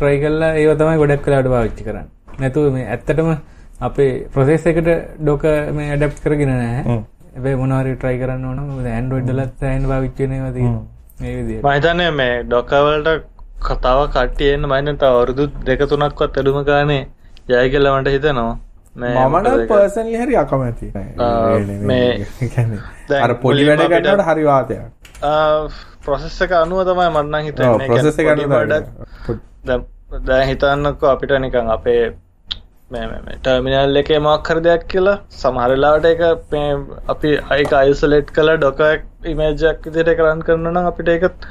try 0.00 0.16
කළා 0.24 0.56
ඒව 0.62 0.74
තමයි 0.82 0.98
ගොඩක් 1.02 1.30
වෙලාවට 1.30 1.54
පාවිච්චි 1.54 1.86
කරන්නේ. 1.90 2.08
නැතුව 2.42 2.72
මේ 2.78 2.88
ඇත්තටම 2.96 3.30
අපේ 3.86 4.10
process 4.34 4.66
එකට 4.72 4.90
docker 5.30 5.72
මේ 5.78 5.92
adapt 5.98 6.18
කරගෙන 6.24 6.52
නැහැ. 6.54 6.98
හැබැයි 7.28 7.60
මොනවා 7.62 7.80
හරි 7.82 7.96
try 7.96 8.14
කරන්න 8.20 8.44
ඕන 8.44 8.60
නම් 8.60 8.86
Android 8.92 9.26
වලත් 9.30 9.52
සෑහෙන 9.60 9.90
පාවිච්චි 9.90 10.22
වෙන 10.24 10.32
ඒවා 10.32 10.52
තියෙනවා. 10.52 10.84
මේ 11.20 11.34
විදිහට. 11.38 11.62
මම 11.62 11.74
හිතන්නේ 11.74 12.10
මේ 12.12 12.34
docker 12.50 12.80
වලට 12.84 13.16
කතාව 13.66 14.00
කට්ටිය 14.08 14.50
එන්න 14.54 14.68
මයින්න 14.68 14.96
තව 14.96 15.12
අවුරුදු 15.12 15.46
දෙක 15.64 15.84
තුනක්වත් 15.90 16.40
අඩුම 16.42 16.58
ගානේ 16.64 17.02
ජය 17.48 17.64
කියලා 17.70 17.94
මට 17.96 18.14
හිතෙනවා. 18.16 18.54
මමන 18.96 19.66
පර්සන්ලි 19.66 20.16
හරි 20.16 20.36
අකමැති. 20.36 20.92
මේ 21.84 23.20
අර 23.22 23.34
පොලි 23.44 23.68
වැඩ 23.68 23.84
ගන්නට 23.88 24.24
හරි 24.28 24.44
වාතයක් 24.44 24.82
ප්‍රොසෙස් 26.04 26.40
එක 26.40 26.52
අනුව 26.54 26.80
තමයි 26.84 27.10
මන්නන් 27.10 27.42
හිතන්නේ. 27.42 27.86
ප්‍රොසෙස් 27.86 28.18
එක 28.18 28.28
දැන් 30.24 30.48
හිතන්නකෝ 30.48 31.10
අපිට 31.10 31.32
නිකන් 31.40 31.70
අපේ 31.70 32.02
ටර්මිනල් 32.90 33.98
එක 34.00 34.10
මක්කර 34.26 34.60
දෙයක් 34.66 34.84
කියලා. 34.92 35.16
සමහරලාට 35.40 36.06
එක 36.10 36.20
අපි 37.14 37.32
අයික 37.54 37.72
අයිසලෙට් 37.80 38.30
කළ 38.36 38.50
ඩොක 38.62 38.80
ඉමේජක් 39.32 39.88
විදිට 39.88 40.12
කරන්න 40.20 40.40
කරන 40.46 40.70
නම් 40.70 40.88
අපිට 40.90 41.10
එකත් 41.16 41.44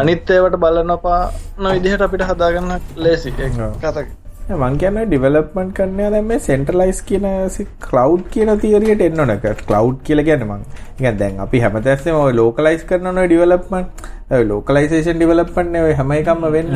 අනිත්තේවට 0.00 0.56
බලනපා 0.64 1.20
නො 1.58 1.74
විදිහට 1.76 2.02
අපිට 2.08 2.26
හදාගන්න 2.30 2.74
ලේසි. 3.06 3.32
කතක 3.84 4.08
මං 4.58 4.78
කියන්න 4.80 4.98
ඩිවලප්මන්ට් 5.10 5.74
කරන්න 5.76 6.16
දැම 6.16 6.32
සෙන්ටලයිස් 6.48 7.02
කියන 7.10 7.28
කලව් 7.86 8.24
කියන 8.34 8.50
තිරියට 8.64 9.04
එන්නනක 9.08 9.46
කලව් 9.68 9.92
කියල 10.08 10.24
ගැන 10.30 10.42
මං. 10.48 10.66
එක 10.98 11.18
දැන් 11.22 11.38
අපි 11.46 11.62
හැමතැස්සම 11.66 12.18
ලෝකලයිස් 12.40 12.82
කරන 12.90 13.22
ඩිවලප්මන් 13.22 13.86
ලෝකලයිසේෂන් 14.32 15.18
ඩිවලප්පන්න 15.18 15.76
හැම 15.94 16.12
එකම්ම 16.12 16.44
වෙන්න. 16.52 16.72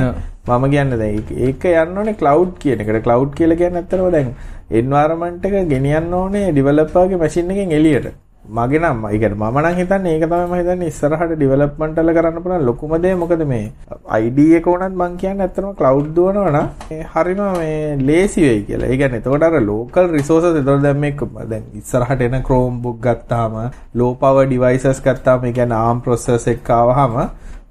මම 0.46 0.64
කියන්න 0.70 0.98
දැ 0.98 1.12
ඒක 1.46 1.64
යන්නන 1.64 2.12
කලව් 2.14 2.46
කියනකට 2.58 3.02
කලව් 3.02 3.32
කියල 3.34 3.56
ගැන්න 3.56 3.80
ඇතරව 3.80 4.10
දැන් 4.10 4.30
එන්වාරමන්ට 4.72 5.46
එක 5.46 5.56
ගෙනියන්න 5.68 6.14
ඕනේ 6.14 6.52
ඩිවලප්පාගේ 6.52 7.20
මසින් 7.22 7.50
එකෙන් 7.50 7.72
එලියට 7.72 8.12
මගේ 8.48 8.80
නම් 8.80 9.04
ඒ 9.04 9.18
කියන්නේ 9.18 9.38
මම 9.40 9.58
නම් 9.60 9.76
හිතන්නේ 9.76 10.12
ඒක 10.12 10.24
තමයි 10.24 10.42
මම 10.42 10.54
හිතන්නේ 10.54 10.88
ඉස්සරහට 10.88 11.32
ඩෙවලොප්මන්ට් 11.32 11.98
වල 11.98 12.12
කරන්න 12.12 12.42
පුළුවන් 12.42 12.66
ලොකුම 12.66 12.94
දේ 12.98 13.14
මොකද 13.14 13.42
මේ 13.44 13.72
ID 14.18 14.38
එක 14.58 14.66
උනත් 14.66 14.94
මං 14.94 15.16
කියන්නේ 15.16 15.46
ඇත්තටම 15.46 15.72
ක්ලවුඩ් 15.74 16.12
දුවනවා 16.16 16.52
නම් 16.52 16.68
හරිම 17.14 17.42
මේ 17.54 17.96
ලේසි 18.02 18.42
වෙයි 18.42 18.62
කියලා. 18.64 18.88
ඒ 18.88 18.96
කියන්නේ 18.96 19.20
එතකොට 19.20 19.42
අර 19.42 19.60
ලෝකල් 19.62 20.12
රිසෝසස් 20.12 20.46
එතකොට 20.52 20.82
දැන් 20.82 21.00
මේ 21.00 21.14
දැන් 21.46 21.64
ඉස්සරහට 21.74 22.22
එන 22.22 22.38
Chromebook 22.42 23.00
ගත්තාම 23.00 23.58
low 23.94 24.12
power 24.16 24.46
devices 24.46 25.02
ගත්තාම 25.02 25.44
ඒ 25.44 25.52
කියන්නේ 25.52 25.82
ARM 25.82 26.00
processor 26.00 26.54
එක 26.54 26.70
ආවහම 26.72 27.18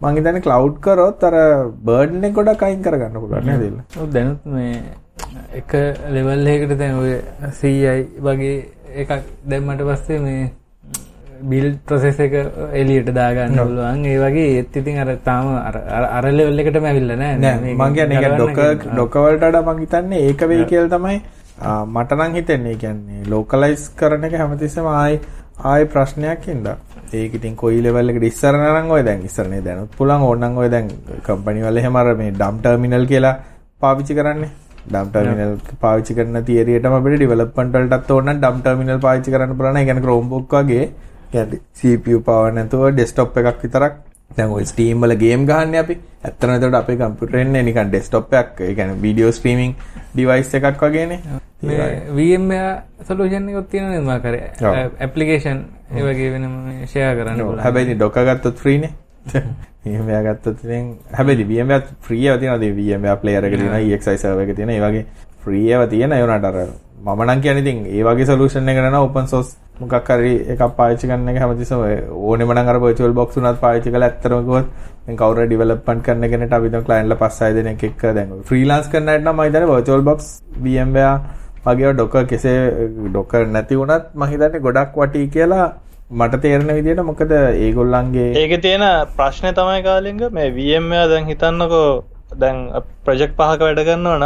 මං 0.01 0.17
හිතන්නේ 0.17 0.41
ක්ලවුඩ් 0.41 0.77
කරොත් 0.81 1.23
අර 1.23 1.35
බර්ඩන් 1.83 2.29
එක 2.29 2.33
ගොඩක් 2.33 2.63
අයින් 2.63 2.83
කරගන්න 2.83 3.17
පුළුවන් 3.17 3.45
නේද? 3.45 3.81
ඔව් 3.97 4.13
දැනුත් 4.13 4.45
මේ 4.47 5.03
එක 5.53 5.71
ලෙවල් 6.11 6.47
එකකට 6.47 6.77
දැන් 6.79 6.99
ඔය 6.99 7.13
CI 7.53 7.73
වගේ 8.21 8.55
එකක් 8.95 9.11
දැම්මට 9.45 9.83
පස්සේ 9.83 10.19
මේ 10.19 10.51
බිල් 11.51 11.67
ප්‍රසෙස 11.87 12.19
එක 12.19 12.33
එලියට 12.81 13.09
දාගන්න 13.19 13.57
පුළුවන්. 13.59 14.05
ඒ 14.05 14.17
වගේ 14.23 14.49
ඒත් 14.57 14.75
ඉතින් 14.81 14.99
අර 15.03 15.15
තාම 15.27 15.45
අරල්ල 16.17 16.41
වෙල්ල 16.47 16.59
එකට 16.63 16.81
මැවිල්ල 16.87 17.15
නෑ. 17.21 17.75
මංගේන 17.81 18.11
එක 18.17 18.27
ඩොක 18.35 18.59
ඩොකවල්ටඩ 18.91 19.57
මංහිතන්නේ 19.69 20.27
ඒක 20.27 20.41
වෙයි 20.51 20.65
කියල් 20.71 20.89
තමයි 20.95 21.21
මටනං 21.95 22.35
හිතෙන්නේ. 22.39 22.75
කියන්නේ 22.83 23.29
ලෝකලයිස් 23.33 23.89
කරන 23.99 24.27
එක 24.27 24.37
හැමතිස්සම 24.41 24.87
ආයි 24.91 25.19
ආය 25.71 25.85
ප්‍රශ්නයක් 25.93 26.47
ඉද 26.53 26.67
ඒකඉතින් 27.13 27.55
කොයි 27.55 27.81
ලෙවල්ලක 27.83 28.21
ඉස්සරනං 28.29 28.91
ඔය 28.91 29.03
දැන් 29.07 29.23
ඉස්සරනේ 29.29 29.63
දැනුත් 29.67 29.95
පුළන් 29.97 30.21
ඕන්නන් 30.29 30.57
ඔය 30.61 30.69
දැන් 30.69 30.91
කම්පනිවල 31.27 31.81
හෙමර 31.85 32.13
මේ 32.21 32.31
ඩම් 32.31 32.61
ටර්මිනල් 32.61 33.05
කියලා 33.11 33.35
පාවිච්චි 33.81 34.13
කරන්නේ. 34.17 34.51
ඩම් 34.89 35.07
ටර්මිනල් 35.13 35.53
පාවිච්චි 35.83 36.13
කරන 36.17 36.43
තියරියටම 36.47 36.95
අපිට 36.97 37.17
ඩෙවලොප්මන්ට් 37.19 37.75
වලටත් 37.77 38.11
ඕන 38.15 38.31
ඩම් 38.33 38.57
ටර්මිනල් 38.61 38.99
පාවිච්චි 39.05 39.31
කරන්න 39.33 39.57
පුළුවන්. 39.57 39.77
ඒ 39.77 39.85
කියන්නේ 39.85 40.05
Chromebook 40.05 40.55
වගේ 40.59 40.85
කියන්නේ 41.35 41.61
CPU 41.79 42.19
power 42.27 42.51
නැතුව 42.57 42.91
ඩෙස්ක්ටොප් 42.91 43.37
එකක් 43.43 43.63
විතරක් 43.63 43.95
දැන් 44.37 44.51
ඔය 44.51 44.65
ස්ටීම් 44.65 45.01
වල 45.01 45.15
ගේම් 45.23 45.45
ගහන්නේ 45.49 45.79
අපි. 45.83 45.95
ඇත්තටම 46.23 46.55
එතකොට 46.55 46.79
අපේ 46.81 46.97
කම්පියුටර් 47.01 47.39
එන්නේ 47.41 47.63
නිකන් 47.63 47.91
ඩෙස්ක්ටොප් 47.91 48.33
එකක්. 48.33 48.61
ඒ 48.61 48.73
කියන්නේ 48.79 49.01
වීඩියෝ 49.01 49.31
ස්ට්‍රීමින් 49.31 49.75
ඩිවයිස් 50.13 50.53
එකක් 50.59 50.81
වගේනේ. 50.81 51.19
මේ 51.61 51.87
VMware 52.17 52.73
සොලියුෂන් 53.07 53.49
එකක් 53.51 53.69
තියෙනවද 53.71 54.03
මා 54.09 54.19
කරේ? 54.25 54.51
ඇප්ලිකේෂන් 54.99 55.61
ඒ 55.95 56.03
වගේ 56.09 56.31
වෙනම 56.33 56.55
ෂෙයා 56.85 57.15
කරන්න 57.19 57.39
පුළුවන්. 57.39 57.63
හැබැයි 57.67 57.95
ඩොක 57.95 58.19
ගත්තොත් 58.31 58.61
ෆ්‍රී 58.65 58.77
නේ. 58.85 58.93
VMware 59.85 60.23
ගත්තොත් 60.27 60.63
ඉතින් 60.65 60.89
හැබැයි 61.19 61.45
VMware 61.51 61.83
free 62.01 62.25
ඒවා 62.25 62.39
තියෙනවා. 62.39 62.65
ඒ 62.65 62.73
VMware 62.79 63.21
player 63.21 63.45
එක 63.45 63.55
තියෙනවා, 63.59 63.83
EXI 63.99 64.17
server 64.17 64.49
එක 64.49 64.55
තියෙනවා. 64.55 64.77
ඒ 64.77 64.89
වගේ 64.89 65.05
free 65.45 65.65
ඒවා 65.71 65.87
තියෙන 65.93 66.17
ඒ 66.17 66.23
උනාට 66.23 66.49
අර 66.51 66.57
මම 67.05 67.21
නම් 67.23 67.41
කියන්නේ 67.41 67.61
ඉතින් 67.63 67.79
ඒ 67.95 68.03
වගේ 68.05 68.25
solution 68.29 68.69
එකකට 68.71 68.85
නම් 68.85 68.95
open 69.07 69.27
source 69.31 69.49
මොකක් 69.81 70.07
හරි 70.09 70.31
එකක් 70.53 70.63
පාවිච්චි 70.77 71.09
කරන 71.09 71.27
එක 71.31 71.37
ඕනෙම 72.29 72.53
නම් 72.53 72.69
අර 72.71 72.77
virtual 72.85 73.13
box 73.19 73.37
උනත් 73.39 73.59
පාවිච්චි 73.63 73.93
කරලා 73.93 74.09
ඇත්තටම 74.09 74.33
කිව්වොත් 74.39 74.71
දැන් 75.05 75.19
කවුරු 75.21 75.39
හරි 75.41 75.51
development 75.53 76.01
කරන 76.07 76.25
කෙනෙක්ට 76.33 76.55
අපි 76.57 76.73
දැන් 76.73 77.71
එක්ක 77.73 78.05
දැන් 78.17 78.33
කරන 78.93 79.11
නම් 79.11 79.31
මම 79.33 79.43
හිතන්නේ 79.45 79.71
virtual 79.73 80.01
box 80.09 80.31
VMware 80.65 81.15
වගේ 81.67 81.93
docker 82.01 82.25
කෙසේ 82.33 82.57
docker 83.17 83.45
නැති 83.53 83.81
වුණත් 83.81 84.11
මම 84.15 84.27
හිතන්නේ 84.33 84.65
ගොඩක් 84.67 84.99
වටී 85.03 85.31
කියලා 85.37 85.65
මට 86.11 86.41
තේරෙන 86.41 86.75
විදිහට 86.79 87.05
මොකද 87.05 87.37
ඒගොල්ලන්ගේ 87.37 88.29
ඒක 88.43 88.61
තියෙන 88.61 88.85
ප්‍රශ්නය 89.17 89.53
තමයි 89.59 89.81
කාලින්ග 89.89 90.29
මේ 90.39 90.51
VMware 90.59 91.09
දැන් 91.13 91.33
හිතන්නකෝ 91.33 91.87
දැන් 92.39 92.69
ප්‍රොජෙක්ට් 93.05 93.37
පහක 93.41 93.59
වැඩ 93.67 93.89
නම් 94.21 94.23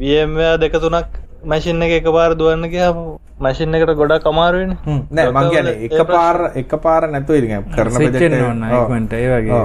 VMware 0.00 0.58
දෙක 0.64 0.76
තුනක් 0.82 1.22
මැසින් 1.46 1.82
එක 1.82 1.94
එක 1.98 2.10
පාර 2.12 2.34
දුවන්න 2.34 2.68
ගියාම 2.68 2.98
මැසින් 3.38 3.74
එකට 3.74 3.92
ගොඩක් 3.94 4.26
අමාරුවෙන 4.26 4.72
නෑ 5.10 5.30
මං 5.30 5.48
කියන්නේ 5.50 5.88
එක 5.88 6.08
පාර 6.08 6.36
එක 6.56 6.72
පාර 6.80 7.02
නැතුව 7.08 7.38
ඉතින් 7.38 7.64
කරන 7.70 7.96
ප්‍රොජෙක්ට් 7.96 8.16
එක 8.18 9.14
ඒ 9.14 9.28
වගේ 9.32 9.60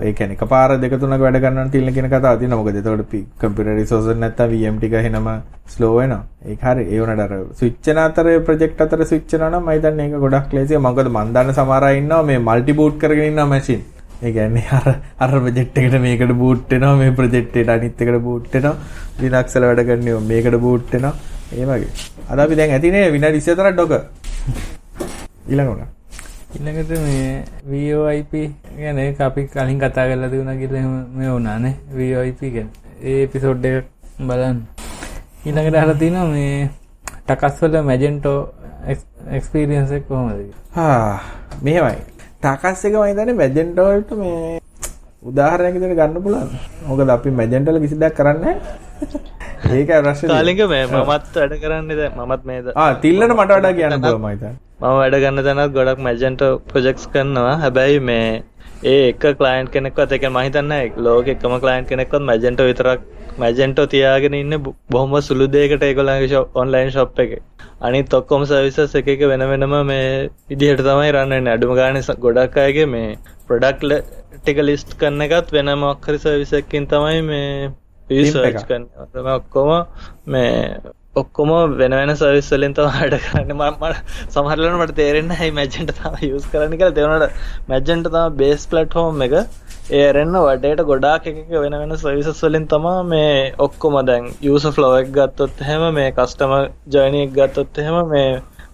ඒ 0.00 0.12
කියන්නේ 0.12 0.36
එක 0.36 0.44
පාර 0.48 0.76
දෙක 0.78 0.94
තුනක 0.96 1.20
වැඩ 1.20 1.40
කරන්න 1.40 1.70
තියෙන 1.70 1.92
කියන 1.92 2.08
කතාව 2.08 2.38
තියෙනවා. 2.38 2.60
මොකද 2.60 2.76
එතකොට 2.76 3.14
කම්පියුටර් 3.36 3.74
රිසෝසස් 3.74 4.10
නැත්තම් 4.16 4.52
VM 4.52 4.78
ටික 4.78 4.94
එහෙනම 4.94 5.28
ස්ලෝ 5.68 5.92
වෙනවා. 5.96 6.22
ඒක 6.46 6.62
හරි. 6.62 6.84
ඒ 6.86 7.00
වුණාට 7.00 7.24
අර 7.26 7.32
ස්විච් 7.54 7.80
එක 7.84 8.04
අතර 8.04 8.26
ප්‍රොජෙක්ට් 8.42 8.80
අතර 8.80 9.04
මම 9.58 9.70
හිතන්නේ 9.70 10.06
ඒක 10.06 10.20
ගොඩක් 10.20 10.52
ලේසියි 10.52 10.80
මොකද 10.80 11.08
මන් 11.08 11.34
දන්න 11.34 11.54
සමහර 11.54 11.84
අය 11.84 11.98
ඉන්නවා 11.98 12.22
මේ 12.24 12.38
මල්ටි 12.40 12.78
බූට් 12.80 12.98
කරගෙන 12.98 13.30
ඉන්නවා 13.30 13.48
මැෂින් 13.48 13.82
ඒ 14.22 14.32
කියන්නේ 14.32 14.64
අර 14.78 14.86
අර 15.18 15.30
ප්‍රොජෙක්ට් 15.34 15.78
එකට 15.78 15.96
මේකට 16.06 16.32
බූට් 16.42 16.72
වෙනවා 16.72 16.96
මේ 16.96 17.12
ප්‍රොජෙක්ට් 17.12 17.56
එකට 17.56 17.70
අනිත් 17.70 18.02
එකට 18.02 18.18
බූට් 18.22 18.50
වෙනවා. 18.54 18.74
ලිනක්ස් 19.20 19.54
වල 19.56 19.68
වැඩ 19.70 19.86
කරන්නේ 19.88 20.18
මේකට 20.30 20.58
බූට් 20.64 20.92
වෙනවා. 20.94 21.14
ඒ 21.52 21.64
වගේ. 21.66 21.90
අද 22.28 22.38
අපි 22.38 22.58
දැන් 22.58 22.74
ඇතිනේ 22.76 23.06
විනාඩි 23.12 23.40
24ක් 23.40 23.72
ඩොක 23.72 23.92
ඊළඟට 25.48 25.88
ඊළඟට 26.54 26.92
මේ 27.06 27.94
VoIP 27.94 28.34
ගැන 28.76 28.98
ඒක 28.98 29.20
අපි 29.20 29.48
කලින් 29.48 29.78
කතා 29.78 30.06
කරලා 30.08 30.30
තිබුණා 30.30 30.60
කියලා 30.62 30.84
මේ 31.16 31.30
වුණානේ 31.30 31.74
VoIP 31.94 32.40
ගැන. 32.54 32.68
ඒ 33.02 33.22
එපිසෝඩ් 33.24 33.64
එක 33.64 33.84
බලන්න. 34.20 34.60
ඊළඟට 35.46 35.76
අහලා 35.76 35.94
තිනවා 35.96 36.28
මේ 36.28 36.70
ටකස් 37.26 37.60
වල 37.62 37.82
මැජෙන්ටෝ 37.82 38.38
එක්ස්පීරියන්ස් 39.30 39.92
එක 39.92 40.04
කොහොමද 40.08 40.52
හා 40.72 41.20
මෙහෙමයි 41.62 42.19
ටකස් 42.42 42.82
එක 42.88 42.94
මම 42.94 43.06
හිතන්නේ 43.08 43.36
මැජෙන්ටෝ 43.40 43.86
වලට 43.88 44.12
මේ 44.18 44.60
උදාහරණයක් 45.22 45.74
විදිහට 45.76 45.98
ගන්න 45.98 46.22
පුළුවන්. 46.24 46.52
මොකද 46.86 47.10
අපි 47.14 47.30
මැජෙන්ටෝ 47.40 47.74
වල 47.74 47.82
කිසි 47.84 47.98
දෙයක් 48.02 48.14
කරන්නේ 48.18 48.54
නැහැ. 48.54 49.76
ඒක 49.76 49.90
රෂ්‍ය 49.96 50.30
කාලින්ග 50.30 50.62
මේ 50.70 50.86
මමත් 50.92 51.34
වැඩ 51.36 51.54
කරන්නේ 51.64 51.98
දැන් 51.98 52.16
මමත් 52.18 52.46
මේ 52.50 52.76
ආ 52.76 52.88
තිල්ලට 53.02 53.34
මට 53.36 53.58
වඩා 53.58 53.74
කියන්න 53.78 53.96
පුළුවන් 53.96 54.22
මම 54.22 54.30
හිතන්නේ. 54.32 54.54
මම 54.80 54.96
වැඩ 55.00 55.18
ගන්න 55.24 55.44
තැනත් 55.48 55.74
ගොඩක් 55.76 56.00
මැජෙන්ටෝ 56.06 56.50
ප්‍රොජෙක්ට්ස් 56.70 57.06
කරනවා. 57.14 57.54
හැබැයි 57.64 58.00
මේ 58.10 58.26
ඒ 58.84 58.98
එක 59.08 59.24
ක්ලයින්ට් 59.40 59.72
කෙනෙක්වත් 59.74 60.16
ඒක 60.16 60.24
මම 60.30 60.40
හිතන්නේ 60.46 60.82
ලෝකෙ 61.06 61.30
එකම 61.36 61.56
ක්ලයින්ට් 61.64 61.90
කෙනෙක්වත් 61.92 62.24
මැජෙන්ටෝ 62.30 62.68
විතරක් 62.70 63.00
මැජෙන්ටෝ 63.38 63.86
තියාගෙන 63.86 64.34
ඉන්නේ 64.34 64.60
බොහොම 64.90 65.16
සුළු 65.22 65.46
දෙයකට 65.48 65.82
ඒගොල්ලන්ගේ 65.82 66.44
ඔන්ලයින් 66.54 66.90
ෂොප් 66.90 67.18
එකේ. 67.18 67.42
අනිත් 67.80 68.12
ඔක්කොම 68.12 68.42
සර්විසස් 68.44 68.94
එක 68.94 69.08
එක 69.08 69.20
වෙන 69.28 69.44
වෙනම 69.50 69.74
මේ 69.86 70.30
විදිහට 70.48 70.82
තමයි 70.82 71.10
රන් 71.12 71.30
වෙන්නේ. 71.30 71.54
අඩුම 71.54 71.74
ගානේ 71.74 72.16
ගොඩක් 72.18 72.56
අයගේ 72.58 72.86
මේ 72.86 73.16
ප්‍රොඩක්ට් 73.48 73.84
ටික 74.36 74.62
ලිස්ට් 74.62 74.96
කරන 74.98 75.20
එකත් 75.22 75.52
වෙන 75.52 75.74
මොකක් 75.78 76.06
හරි 76.06 76.18
සර්විස් 76.18 76.52
එකකින් 76.52 76.86
තමයි 76.86 77.22
මේ 77.22 77.70
කරන්නේ. 78.08 79.34
ඔක්කොම 79.34 79.70
මේ 80.26 80.52
ඔක්කොම 81.16 81.50
වෙන 81.78 81.92
වෙන 81.92 82.14
සර්විස් 82.16 82.50
වලින් 82.50 82.74
තමයි 82.74 82.92
වැඩ 82.92 83.18
කරන්නේ. 83.22 83.54
මම 83.54 83.84
සමහරවිට 84.28 84.78
මට 84.78 84.96
තේරෙන්නේ 84.96 85.30
නැහැ 85.30 85.50
මැජෙන්ට 85.52 85.96
තමයි 85.98 86.30
යූස් 86.30 86.46
කරන්න 86.52 86.76
කියලා. 86.76 86.96
ඒ 86.96 87.06
වුණාට 87.06 87.34
මැජෙන්ට 87.68 88.08
තමයි 88.08 88.38
බේස් 88.38 88.66
ප්ලැට්ෆෝම් 88.66 89.26
එක. 89.26 89.34
ඒ 89.90 90.00
ඇරෙන්න 90.00 90.36
වටේට 90.38 90.80
ගොඩාක් 90.88 91.24
එක 91.28 91.38
එක 91.38 91.48
වෙන 91.54 91.74
වෙන 91.74 91.94
සර්විසස් 91.96 92.42
වලින් 92.42 92.66
තමයි 92.72 92.92
මේ 93.08 93.30
ඔක්කොම 93.64 93.96
දැන් 94.08 94.26
යූසර් 94.46 94.72
ෆ්ලෝ 94.76 94.90
එක 94.98 95.08
ගත්තොත් 95.16 95.64
එහෙම 95.64 95.84
මේ 95.96 96.12
කස්ටමර් 96.18 96.68
ජර්නි 96.94 97.22
එක 97.22 97.32
ගත්තොත් 97.38 97.80
එහෙම 97.82 97.96
මේ 98.12 98.28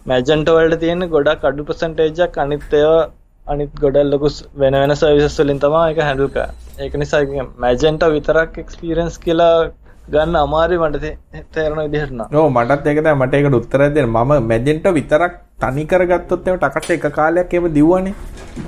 මැජෙන්ට 0.06 0.50
වලට 0.56 0.80
තියෙන 0.82 1.06
ගොඩක් 1.14 1.46
අඩු 1.50 1.66
පර්සන්ටේජ් 1.70 2.20
එකක් 2.26 2.36
අනිත් 2.44 2.66
ඒවා 2.72 3.00
අනිත් 3.46 3.72
ගොඩක් 3.82 4.10
ලොකු 4.10 4.30
වෙන 4.56 4.76
වෙන 4.76 4.94
සර්විසස් 4.96 5.38
වලින් 5.40 5.62
තමයි 5.64 5.82
ඒක 5.86 6.02
හැන්ඩල් 6.02 6.28
කරන්නේ. 6.28 6.54
ඒක 6.80 6.94
නිසා 6.96 7.22
මැජෙන්ට 7.58 8.06
විතරක් 8.16 8.60
එක්ස්පීරියන්ස් 8.64 9.18
කියලා 9.18 9.54
ගන්න 10.08 10.36
අමාරුයි 10.36 10.82
මට 10.84 11.16
තේරෙන 11.52 11.82
විදිහට 11.84 12.12
නම්. 12.12 12.28
ඔව් 12.34 12.48
මටත් 12.50 12.86
ඒක 12.86 13.00
තමයි 13.00 13.16
මට 13.16 13.34
ඒකට 13.36 13.58
උත්තරයක් 13.60 13.96
දෙන්න. 13.96 14.10
මම 14.10 14.48
මැජෙන්ට 14.50 14.94
විතරක් 14.98 15.42
තනි 15.58 15.84
කරගත්තොත් 15.90 16.48
එහෙම 16.48 16.58
ටකස් 16.58 16.90
එක 16.94 17.04
කාලයක් 17.12 17.54
එහෙම 17.54 17.68
දිව්වනේ. 17.74 18.14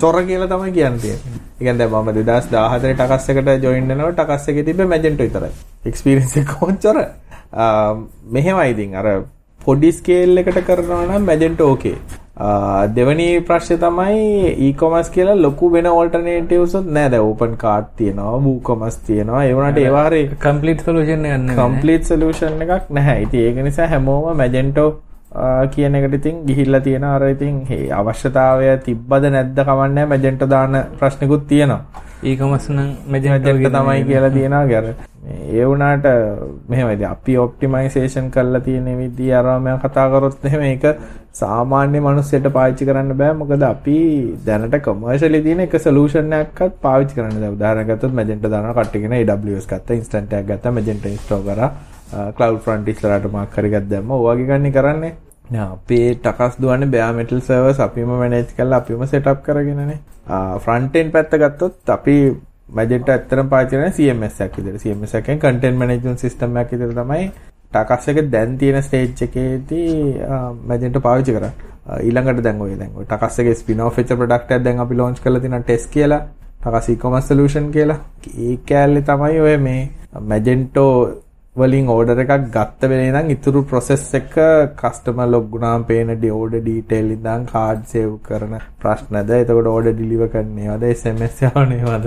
චොර 0.01 0.15
කියලා 0.23 0.51
තමයි 0.53 0.73
කියන්නේ. 0.73 1.17
ඒ 1.17 1.65
කියන්නේ 1.65 1.79
දැන් 1.81 1.91
මම 1.93 2.13
2014 2.13 2.93
ටකස් 2.93 3.27
එකට 3.33 3.65
ජොයින් 3.65 3.89
වෙනකොට 3.89 4.21
ටකස් 4.21 4.47
එකේ 4.53 4.69
තිබ්බේ 4.69 4.87
මැජෙන්ට 4.93 5.21
විතරයි. 5.25 5.51
එක්ස්පීරියන්ස් 5.87 6.37
එක 6.43 6.55
කොච්චර? 6.61 7.01
මෙහෙමයි 8.37 8.71
ඉතින් 8.71 8.95
අර 8.95 9.09
පොඩි 9.61 9.91
ස්කේල් 9.93 10.43
එකට 10.43 10.63
කරනවා 10.69 11.03
නම් 11.09 11.29
මැජෙන්ට 11.31 11.61
ඕකේ. 11.61 11.99
දෙවනි 12.97 13.27
ප්‍රශ්නය 13.43 13.77
තමයි 13.83 14.55
ඊකොමස් 14.69 15.11
කියලා 15.17 15.35
ලොකු 15.39 15.71
වෙන 15.73 15.89
ඕල්ටර්නේටිව්ස් 15.91 16.79
නෑ 16.89 17.11
දැන් 17.15 17.27
ඕපන් 17.27 17.59
කාඩ් 17.65 17.91
තියෙනවා 17.99 18.39
වූකොමස් 18.45 18.97
තියෙනවා 19.11 19.43
ඒ 19.45 19.53
වුණාට 19.59 19.83
ඒ 19.83 19.93
වාරේ 19.97 20.23
කම්ප්ලීට් 20.47 20.87
සොලියුෂන් 20.87 21.29
එකක් 21.33 21.37
නැහැ. 21.43 21.59
කම්ප්ලීට් 21.61 22.09
සොලියුෂන් 22.13 22.67
එකක් 22.69 22.91
නැහැ. 22.91 23.19
ඉතින් 23.27 23.47
ඒක 23.49 23.63
නිසා 23.69 23.91
හැමෝම 23.93 24.33
මැජෙන්ටෝ 24.43 24.89
කියන 25.71 25.95
එකට 25.95 26.15
ඉතින් 26.15 26.47
ගිහිල්ලා 26.47 26.81
තියෙන 26.81 27.05
අර 27.05 27.23
ඉතින් 27.29 27.67
හේ 27.67 27.91
අවශ්‍යතාවය 27.93 28.77
තිබ්බද 28.85 29.25
නැද්ද 29.31 29.59
කවන්නේ 29.61 30.07
මැජෙන්ටෝ 30.07 30.49
දාන 30.49 30.85
ප්‍රශ්නිකුත් 30.99 31.47
තියෙනවා. 31.47 31.85
ඊකොමස් 32.25 32.69
නම් 32.71 32.91
මැජෙන්ටෝ 33.07 33.71
තමයි 33.77 34.05
කියලා 34.05 34.31
තියෙනවා. 34.31 34.67
ගැර. 34.67 34.87
ඒ 35.29 35.65
වුණාට 35.67 36.07
මෙහෙමයි 36.69 37.05
අපි 37.05 37.37
ඔප්ටිමයිසේෂන් 37.39 38.31
කරලා 38.31 38.61
තියෙන 38.61 38.89
විදිහ 38.99 39.37
අරම 39.39 39.69
කතා 39.85 40.09
කරොත් 40.11 40.45
එහෙම 40.45 40.63
ඒක 40.63 40.87
සාමාන්‍ය 41.33 42.01
මිනිස්සුන්ට 42.01 42.49
පාවිච්චි 42.57 42.89
කරන්න 42.89 43.13
බෑ. 43.21 43.35
මොකද 43.35 43.63
අපි 43.63 43.99
දැනට 44.47 44.79
කොමර්ෂලි 44.87 45.43
තියෙන 45.43 45.61
එක 45.67 45.79
සොලියුෂන් 45.87 46.33
එකක්වත් 46.41 46.81
පාවිච්චි 46.81 47.21
කරන්න 47.21 47.39
බෑ. 47.43 47.53
උදාහරණයක් 47.59 47.93
ගත්තොත් 47.93 48.17
මැජෙන්ටෝ 48.21 48.51
දාන 48.51 48.73
කට්ටිය 48.73 49.05
කියන 49.05 49.17
AWS 49.21 49.69
ගත්තා 49.69 50.01
ඉන්ස්ටන්ට් 50.01 50.37
එකක් 50.41 50.51
ගත්තා 50.51 50.77
මැජෙන්ටෝ 50.79 51.15
ඉන්ස්ටෝල් 51.15 51.47
කරා 51.51 51.71
ක්ලව් 52.37 52.61
ෆ්‍රන්ට් 52.65 52.89
ඉස්සරහට 52.93 53.33
මාක් 53.33 53.51
කරගත් 53.57 53.89
දැම්ම. 53.91 54.11
ඔයගේ 54.11 54.47
ගන්නේ 54.51 54.73
කරන්නේ. 54.77 55.15
අපේ 55.65 56.15
ටකස් 56.15 56.61
දුවන්නේ 56.63 56.93
බෑ 56.95 57.13
මෙටල් 57.19 57.41
සර්වර්ස් 57.49 57.81
අපිම 57.87 58.09
මැනේජ් 58.23 58.47
කරලා 58.57 58.81
අපිම 58.83 59.07
සෙටප් 59.13 59.43
කරගෙනනේ. 59.47 59.99
ෆ්‍රන්ට් 60.65 60.97
එන්ඩ් 61.03 61.13
පැත්ත 61.13 61.37
ගත්තොත් 61.43 61.93
අපි 61.97 62.17
මැජෙන්ටෝ 62.79 63.15
ඇත්තටම 63.15 63.49
පාවිච්චි 63.53 63.77
කරන්නේ 63.77 63.93
CMS 63.99 64.41
එකක් 64.47 64.59
විදිහට. 64.59 64.83
CMS 64.83 65.15
එකෙන් 65.21 65.39
කන්ටෙන්ට් 65.45 65.79
මැනේජ්මන්ට් 65.83 66.25
සිස්ටම් 66.25 66.59
එකක් 66.63 66.75
විදිහට 66.75 66.99
තමයි 67.01 67.31
ටකස් 67.73 68.09
එක 68.13 68.19
දැන් 68.35 68.59
තියෙන 68.61 68.83
ස්ටේජ් 68.83 69.23
එකේදී 69.29 69.93
මැජෙන්ටෝ 70.69 71.03
පාවිච්චි 71.07 71.37
කරන්නේ. 71.37 71.55
ඊළඟට 72.07 72.43
දැන් 72.47 72.61
ඔය 72.65 72.75
දැන් 72.81 72.99
ඔය 72.99 73.07
ටකස් 73.13 73.39
එකේ 73.45 73.55
ස්පින් 73.61 73.81
ඔෆ් 73.87 73.97
වෙච්ච 74.01 74.13
ප්‍රොඩක්ට් 74.19 74.53
එකක් 74.57 74.67
දැන් 74.67 74.85
අපි 74.85 75.01
ලොන්ච් 75.01 75.23
කරලා 75.25 75.41
තියෙනවා 75.45 75.65
ටෙස්ට් 75.65 75.91
කියලා. 75.95 76.21
ටකස් 76.61 76.89
e-commerce 76.93 77.29
solution 77.33 77.71
කියලා. 77.77 77.99
ඒ 78.45 78.57
කෑල්ලේ 78.69 79.07
තමයි 79.09 79.41
ඔය 79.47 79.57
මේ 79.69 79.81
මැජෙන්ටෝ 80.33 80.93
වලින් 81.61 81.89
ඕඩර් 81.95 82.21
එකක් 82.25 82.33
ගත්ත 82.55 82.89
වෙලේ 82.93 83.13
නම් 83.13 83.31
ඉතුරු 83.35 83.63
process 83.71 84.03
එක 84.19 84.35
customer 84.83 85.27
log 85.35 85.49
ගුණාම 85.55 85.87
පේන 85.89 86.13
order 86.31 86.61
detail 86.61 87.11
ඉඳන් 87.17 87.47
card 87.53 87.87
save 87.93 88.19
කරන 88.29 88.55
ප්‍රශ්නද? 88.83 89.33
එතකොට 89.39 89.71
order 89.75 89.95
deliver 90.01 90.29
කරන්නේවද? 90.35 90.85
SMS 90.93 91.43
යවන්නේවද? 91.49 92.07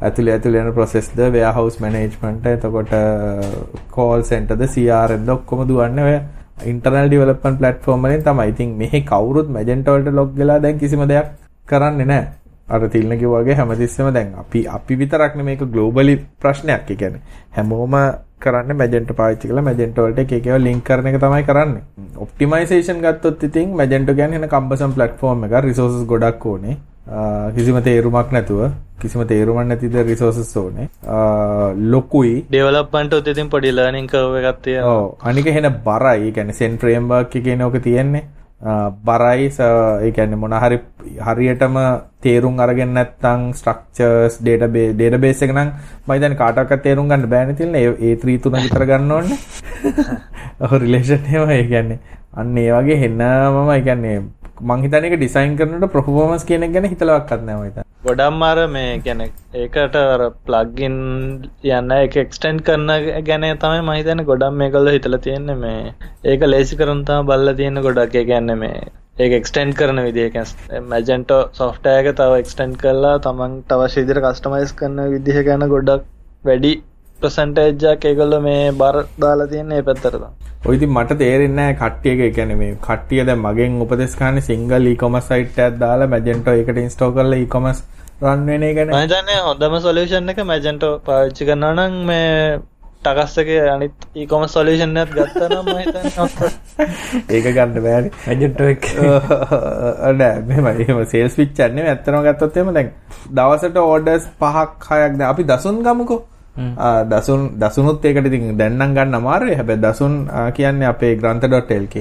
ඇතුලේ 0.00 0.34
ඇතුලේ 0.36 0.64
යන 0.64 0.72
process 0.72 1.12
ද? 1.14 1.30
warehouse 1.36 1.78
management 1.80 2.46
එතකොට 2.46 2.92
uh, 2.92 3.52
call 3.94 4.26
center 4.32 4.56
ද? 4.56 4.70
CRM 4.74 5.24
ද? 5.24 5.36
ඔක්කොම 5.38 5.64
දුවන්නේ 5.68 6.08
ඔය 6.08 6.18
internal 6.66 7.08
development 7.08 7.58
platform 7.58 8.02
වලින් 8.02 8.26
තමයි. 8.26 8.48
ඉතින් 8.48 8.76
මෙහි 8.78 9.04
කවුරුත් 9.04 9.48
Magento 9.50 9.96
වලට 9.96 10.14
log 10.14 10.36
වෙලා 10.36 10.58
දැන් 10.58 10.78
කිසිම 10.78 11.06
දෙයක් 11.08 11.32
කරන්නේ 11.68 12.06
නැහැ. 12.06 12.47
අර 12.68 12.80
තිල්න 12.94 13.18
කිව්වාගේ 13.20 13.58
හැමතිස්සෙම 13.60 14.08
දැන් 14.16 14.34
අපි 14.42 14.66
අපි 14.78 14.98
විතරක් 15.02 15.36
නෙමේ 15.36 15.48
මේක 15.50 15.70
ග්ලෝබලි 15.74 16.16
ප්‍රශ්නයක්. 16.42 16.90
ඒ 16.90 16.96
කියන්නේ 16.96 17.22
හැමෝම 17.56 17.96
කරන්නේ 18.44 18.78
Magento 18.82 19.14
පාවිච්චි 19.20 19.48
කරලා 19.48 19.68
Magento 19.70 20.04
වලට 20.06 20.24
එක 20.24 20.32
එකව 20.40 20.58
link 20.66 20.84
කරන 20.90 21.08
එක 21.12 21.20
තමයි 21.24 21.46
කරන්නේ. 21.50 21.82
optimization 22.26 23.00
ගත්තොත් 23.06 23.48
ඉතින් 23.48 23.74
Magento 23.82 24.14
කියන්නේ 24.20 24.42
එන 24.42 24.52
කම්බසම් 24.54 24.94
platform 24.98 25.48
එකක් 25.48 25.58
resources 25.70 26.04
ගොඩක් 26.12 26.46
ඕනේ. 26.52 26.76
කිසිම 27.56 27.76
තේරුමක් 27.88 28.32
නැතුව 28.36 28.62
කිසිම 29.00 29.22
තේරුමක් 29.26 29.68
නැතිද 29.68 29.94
රිසෝසස් 30.08 30.56
ඕනේ. 30.62 30.88
ලොකුයි. 31.92 32.34
ඩෙවලොප්මන්ට් 32.50 33.14
උත් 33.18 33.28
ඉතින් 33.32 33.48
පොඩි 33.54 33.72
ලර්නින් 33.72 34.06
කර්ව් 34.06 34.34
එකක් 34.40 34.58
තියෙනවා. 34.66 34.96
ඔව්. 34.96 35.14
අනික 35.22 35.46
එහෙන 35.46 35.70
බරයි. 35.86 36.28
ඒ 36.28 36.32
කියන්නේ 36.32 36.58
Zen 36.60 36.78
framework 36.82 37.36
එකේ 37.40 37.56
නෝක 37.56 37.78
තියෙන්නේ. 37.88 38.24
බරයි 38.60 39.50
ඒ 39.50 40.10
කියන්නේ 40.10 40.36
මොන 40.36 40.52
හරි 40.52 40.78
හරියටම 41.20 41.76
තේරුම් 42.20 42.58
අරගෙන 42.58 42.90
නැත්නම් 42.90 43.52
ස්ට්‍රක්චර්ස් 43.52 44.40
ඩේටාබේස් 44.40 44.94
ඩේටාබේස් 44.94 45.42
එක 45.42 45.52
නම් 45.52 45.70
මම 46.06 46.10
හිතන්නේ 46.10 46.34
කාටවත් 46.36 46.82
තේරුම් 46.82 47.08
ගන්න 47.08 47.30
බෑනේ 47.30 47.54
තියෙන්නේ 47.54 47.84
ඒ 47.86 48.14
A3 48.14 48.40
තුන 48.40 48.58
විතර 48.58 48.84
ගන්න 48.84 49.12
ඕනේ. 49.12 49.38
ඔව් 50.60 50.72
රිලේෂන් 50.74 51.22
එහෙම 51.24 51.50
ඒ 51.50 51.62
කියන්නේ 51.64 51.98
අන්න 52.34 52.58
ඒ 52.58 52.72
වගේ 52.72 52.98
හෙන්නමම 52.98 53.70
ඒ 53.70 53.80
කියන්නේ 53.82 54.18
මං 54.60 54.82
හිතන්නේ 54.84 55.08
ඒක 55.08 55.16
ඩිසයින් 55.16 55.56
කරනකොට 55.56 55.92
පර්ෆෝමන්ස් 55.92 56.44
කියන 56.44 56.66
එක 56.66 56.72
ගැන 56.74 56.86
හිතලවක්වත් 56.86 57.42
නැහැ 57.42 57.58
මම 57.58 57.66
හිතන්නේ. 57.66 57.86
ගොඩම් 58.04 58.42
අර 58.42 58.58
මේ 58.68 58.92
ගැන 59.00 59.24
ඒකට 59.24 59.98
අර 60.00 60.24
ප්ලග්ගින් 60.46 60.96
යන්න 61.70 61.94
එක 61.96 62.16
එක්ස්ටෙන්ඩ් 62.22 62.64
කරන 62.66 62.94
ගැන 63.28 63.46
තමයි 63.56 63.80
මම 63.80 63.92
හිතන්නේ 63.92 64.28
ගොඩම් 64.30 64.58
මේගොල්ලෝ 64.62 64.96
හිතලා 64.96 65.20
තියෙන්නේ 65.20 65.56
මේ. 65.56 65.94
ඒක 66.24 66.46
ලේසි 66.46 66.80
කරන් 66.80 67.04
තමයි 67.04 67.28
බලලා 67.30 67.54
තියෙන 67.54 67.82
ගොඩක්. 67.86 68.14
ඒ 68.14 68.24
කියන්නේ 68.24 68.56
මේ 68.56 68.76
ඒක 69.18 69.38
එක්ස්ටෙන්ඩ් 69.38 69.78
කරන 69.78 70.02
විදිහ. 70.02 70.26
ඒ 70.26 70.32
කියන්නේ 70.32 70.84
මැජෙන්ටෝ 70.90 71.40
සොෆ්ට්වෙයාර් 71.54 72.04
එක 72.04 72.20
තව 72.20 72.42
එක්ස්ටෙන්ඩ් 72.42 72.78
කරලා 72.82 73.16
තමන්ට 73.24 73.76
අවශ්‍ය 73.76 74.00
විදිහට 74.02 74.24
කස්ටමයිස් 74.26 74.76
කරන 74.78 75.00
විදිහ 75.14 75.42
ගැන 75.48 75.68
ගොඩක් 75.68 76.06
වැඩි 76.44 76.72
ප්‍රසන්ටේජ් 77.20 77.88
එකක් 77.92 78.04
ඒගොල්ලෝ 78.04 78.40
මේ 78.42 78.60
බර 78.80 78.96
දාලා 79.22 79.46
තියෙන්නේ 79.46 79.76
මේ 79.76 79.86
පැත්තට 79.86 80.10
තමයි. 80.12 80.30
ඔය 80.66 80.76
ඉතින් 80.76 80.90
මට 80.92 81.18
තේරෙන්නේ 81.18 81.68
කට්ටියක 81.74 82.34
කියන්නේ 82.34 82.56
මේ 82.56 82.72
කට්ටිය 82.82 83.24
දැන් 83.26 83.40
මගෙන් 83.40 83.76
උපදෙස් 83.82 84.16
ගන්න 84.16 84.40
සිංගල් 84.42 84.88
e-commerce 84.92 85.28
site 85.28 85.60
එකක් 85.64 85.78
දාලා 85.80 86.08
Magento 86.08 86.54
එකට 86.54 86.80
install 86.82 87.12
කරලා 87.12 87.38
e-commerce 87.38 87.82
රන් 88.22 88.46
වෙන 88.46 88.62
එක 88.62 88.78
නේ. 88.78 88.86
මම 88.86 89.02
හිතන්නේ 89.02 89.38
හොඳම 89.42 89.76
solution 89.80 90.28
එක 90.28 90.40
Magento 90.46 90.88
පාවිච්චි 91.06 91.46
කරනවා 91.48 91.74
නම් 91.74 92.00
මේ 92.06 92.24
ටකස් 93.02 93.36
එකේ 93.42 93.60
අනිත් 93.74 94.08
e-commerce 94.16 94.52
solution 94.52 94.96
එකක් 94.96 95.12
ගත්තා 95.14 95.48
නම් 95.48 95.66
මම 95.66 95.78
හිතන්නේ 95.82 96.50
ඒක 97.34 97.46
ගන්න 97.50 97.78
බෑනේ. 97.84 98.10
Magento 98.26 98.72
එක. 98.72 98.88
නෑ 100.18 100.42
මෙහෙමයි. 100.48 100.82
එහෙම 100.82 101.04
sales 101.06 101.38
pitch 101.38 101.60
එක 101.60 101.76
නෙමෙයි 101.76 101.92
ඇත්තටම 101.92 102.18
ගත්තොත් 102.26 102.58
එහෙම 102.58 102.74
දැන් 102.74 102.90
දවසට 103.32 103.78
orders 103.84 104.26
පහක් 104.42 104.90
හයක් 104.90 105.16
දැන් 105.16 105.30
අපි 105.30 105.48
දසුන් 105.52 105.80
ගමුකෝ. 105.86 106.20
දසුන් 107.09 107.41
දසුනුත් 107.57 108.05
ඒකට 108.05 108.27
ඉතින් 108.27 108.57
දැන් 108.57 108.77
නම් 108.77 108.95
ගන්න 108.95 109.15
අමාරුයි. 109.15 109.55
හැබැයි 109.55 109.81
දසුන් 109.81 110.15
කියන්නේ 110.53 110.85
අපේ 110.85 111.13
grantha.lk. 111.15 111.95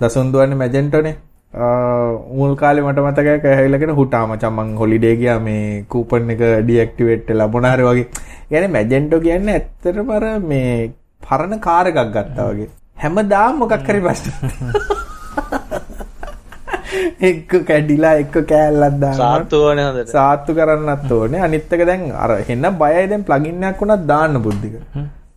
දසුන් 0.00 0.32
දුවන්නේ 0.32 0.56
මැජෙන්ටෝනේ. 0.56 1.16
මුල් 2.30 2.56
කාලේ 2.56 2.82
මට 2.82 2.98
මතකයි 3.00 3.40
කැහැවිලගෙන 3.40 3.94
හුටා 3.94 4.26
මචං 4.26 4.52
මං 4.52 4.76
හොලිඩේ 4.76 5.16
ගියා 5.16 5.38
මේ 5.40 5.84
කූපන් 5.88 6.30
එක 6.30 6.42
ඩිඇක්ටිවේට් 6.62 7.28
වෙලා 7.28 7.48
මොන 7.48 7.64
හරි 7.64 7.84
වගේ. 7.84 8.06
يعني 8.50 8.68
මැජෙන්ටෝ 8.68 9.20
කියන්නේ 9.20 9.54
ඇත්තටම 9.54 10.10
අර 10.10 10.24
මේ 10.42 10.72
පරණ 11.22 11.60
කාර් 11.60 11.86
එකක් 11.86 12.00
ගත්තා 12.08 12.48
වගේ. 12.50 12.70
හැමදාම 12.96 13.58
මොකක් 13.58 13.78
හරි 13.82 14.00
ප්‍රශ්න. 14.00 14.30
එක්ක 17.29 17.51
කැඩිලා 17.69 18.13
එක්ක 18.23 18.35
කෑල්ලක් 18.51 18.95
දානවා. 19.03 19.17
සාත්තු 19.23 19.63
ඕනේ 19.67 19.85
හොඳට. 19.87 20.13
සාත්තු 20.17 20.55
කරන්නත් 20.59 21.11
ඕනේ. 21.17 21.41
අනිත් 21.47 21.73
එක 21.77 21.83
දැන් 21.89 22.05
අර 22.25 22.31
හෙන්න 22.49 22.69
බයයි 22.83 23.09
දැන් 23.11 23.27
ප්ලගින් 23.31 23.67
එකක් 23.71 23.83
උනත් 23.87 24.07
දාන්න 24.13 24.41
බුද්ධික. 24.45 24.77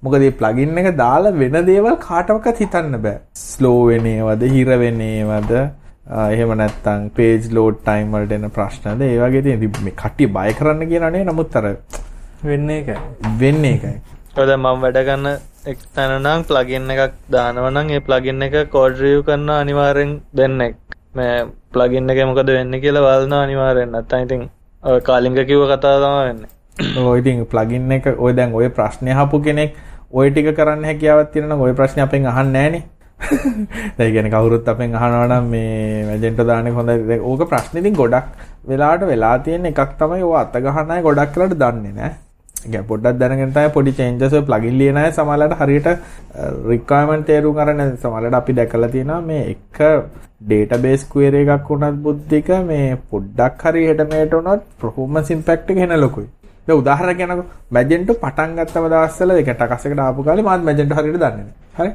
මොකද 0.02 0.20
මේ 0.26 0.36
ප්ලගින් 0.42 0.78
එක 0.82 0.92
දාලා 1.02 1.38
වෙන 1.42 1.58
දේවල් 1.70 1.96
කාටවත් 2.06 2.62
හිතන්න 2.64 3.02
බෑ. 3.06 3.18
ස්ලෝ 3.46 3.80
වෙන 3.90 4.06
ඒවාද, 4.12 4.42
හිර 4.54 4.78
වෙන 4.84 5.00
ඒවාද, 5.08 5.52
එහෙම 6.32 6.50
නැත්නම් 6.60 7.08
page 7.16 7.46
load 7.56 7.78
time 7.88 8.12
වලට 8.14 8.36
එන 8.38 8.50
ප්‍රශ්නද 8.56 9.00
ඒ 9.06 9.16
වගේ 9.22 9.42
තියෙන 9.46 9.64
මේ 9.86 9.96
කට්ටිය 10.02 10.28
බය 10.36 10.50
කරන්න 10.58 10.88
කියනනේ 10.92 11.24
නමුත් 11.30 11.56
අර 11.60 11.66
වෙන්නේ 12.50 12.78
ඒකයි. 12.80 12.98
වෙන්නේ 13.40 13.72
ඒකයි. 13.74 13.96
ඔය 14.38 14.46
දැන් 14.50 14.60
මම 14.60 14.82
වැඩ 14.84 14.98
කරන 15.08 15.26
එක් 15.70 15.78
තැන 15.94 16.12
නම් 16.22 16.44
ප්ලගින් 16.50 16.90
එකක් 16.94 17.14
දානවා 17.34 17.70
නම් 17.74 17.88
ඒ 17.96 18.02
ප්ලගින් 18.08 18.46
එක 18.46 18.56
කෝඩ් 18.74 19.00
රිවිව් 19.02 19.22
කරන 19.28 19.48
අනිවාර්යෙන් 19.60 20.12
දෙන්නෙක්. 20.40 20.76
මේ 21.16 21.34
ප්ලගින් 21.72 22.10
එක 22.10 22.20
මොකද 22.28 22.50
වෙන්නේ 22.50 22.80
කියලා 22.80 23.04
බලනවා 23.06 23.42
අනිවාර්යෙන් 23.42 23.90
නැත්නම් 23.90 24.24
ඉතින් 24.24 24.42
ඔය 24.82 25.00
කාලින්ග 25.00 25.36
කිව්ව 25.40 25.64
කතාව 25.66 26.02
තමයි 26.02 26.24
වෙන්නේ. 26.24 26.50
ඔය 27.10 27.18
ඉතින් 27.20 27.46
ප්ලගින් 27.46 27.92
එක 27.92 28.06
ඔය 28.18 28.32
දැන් 28.32 28.54
ඔය 28.54 28.68
ප්‍රශ්නේ 28.70 29.14
අහපු 29.14 29.40
කෙනෙක් 29.40 29.72
ඔය 30.12 30.30
ටික 30.30 30.52
කරන්න 30.56 30.84
හැකියාවක් 30.84 31.32
තියෙනවා 31.32 31.56
නම් 31.56 31.62
ඔය 31.62 31.72
ප්‍රශ්නේ 31.72 32.04
අපෙන් 32.04 32.26
අහන්නේ 32.26 32.68
නැහනේ. 32.70 32.82
දැන් 33.96 34.12
කියන්නේ 34.12 34.34
කවුරුත් 34.34 34.68
අපෙන් 34.68 34.94
අහනවා 34.94 35.26
නම් 35.28 35.50
මේ 35.50 36.04
මැජෙන්ටෝ 36.08 36.46
දාන්නේ 36.46 36.72
හොඳයි. 36.72 37.18
ඕක 37.20 37.48
ප්‍රශ්නේ 37.48 37.80
ඉතින් 37.80 37.96
ගොඩක් 37.96 38.26
වෙලාවට 38.68 39.08
වෙලා 39.08 39.38
තියෙන 39.38 39.66
එකක් 39.66 39.98
තමයි 39.98 40.22
ඔය 40.22 40.38
අත 40.42 40.56
ගහන 40.58 40.90
අය 40.90 41.02
ගොඩක් 41.02 41.36
වෙලාවට 41.36 41.60
දන්නේ 41.62 41.92
නැහැ. 41.92 42.25
ගැ 42.68 42.84
පොඩ්ඩක් 42.90 43.18
දැනගෙන 43.20 43.52
තමයි 43.52 43.72
පොඩි 43.72 43.96
චේන්ජස් 43.98 44.36
ඔය 44.38 44.42
ප්ලගින් 44.42 44.78
ලියන 44.80 44.96
අය 44.96 45.10
සමහරවිට 45.12 45.58
හරියට 45.60 45.88
රික්වයර්මන්ට් 46.70 47.26
තේරුම් 47.26 47.58
අරගෙන 47.58 47.82
සමහරවිට 47.96 48.38
අපි 48.40 48.56
දැකලා 48.58 48.92
තියෙනවා 48.94 49.20
මේ 49.22 49.42
එක 49.50 49.82
ඩේටාබේස් 50.40 51.04
ක්වෙරි 51.12 51.44
එකක් 51.44 51.68
වුණත් 51.70 52.00
බුද්ධික 52.02 52.48
මේ 52.64 52.96
පොඩ්ඩක් 53.10 53.62
හරි 53.64 53.86
හෙට 53.88 54.02
මෙහෙට 54.10 54.32
වුණත් 54.32 54.66
performance 54.80 55.30
impact 55.30 55.70
එක 55.70 55.78
එන 55.78 55.96
ලොකුයි. 56.00 56.26
දැන් 56.66 56.80
උදාහරණයක් 56.80 57.18
කියනකො 57.18 57.44
මැජෙන්ටෝ 57.70 58.20
පටන් 58.22 58.58
ගත්තම 58.58 58.90
දවස්වල 58.92 59.36
ඒක 59.36 59.52
ටකස් 59.52 59.86
එකට 59.86 60.00
ආපු 60.00 60.26
කාලේ 60.26 60.44
මාත් 60.44 60.62
මැජෙන්ටෝ 60.62 60.98
හරියට 60.98 61.18
දන්නේ 61.18 61.32
නැහැ. 61.36 61.54
හරි? 61.78 61.90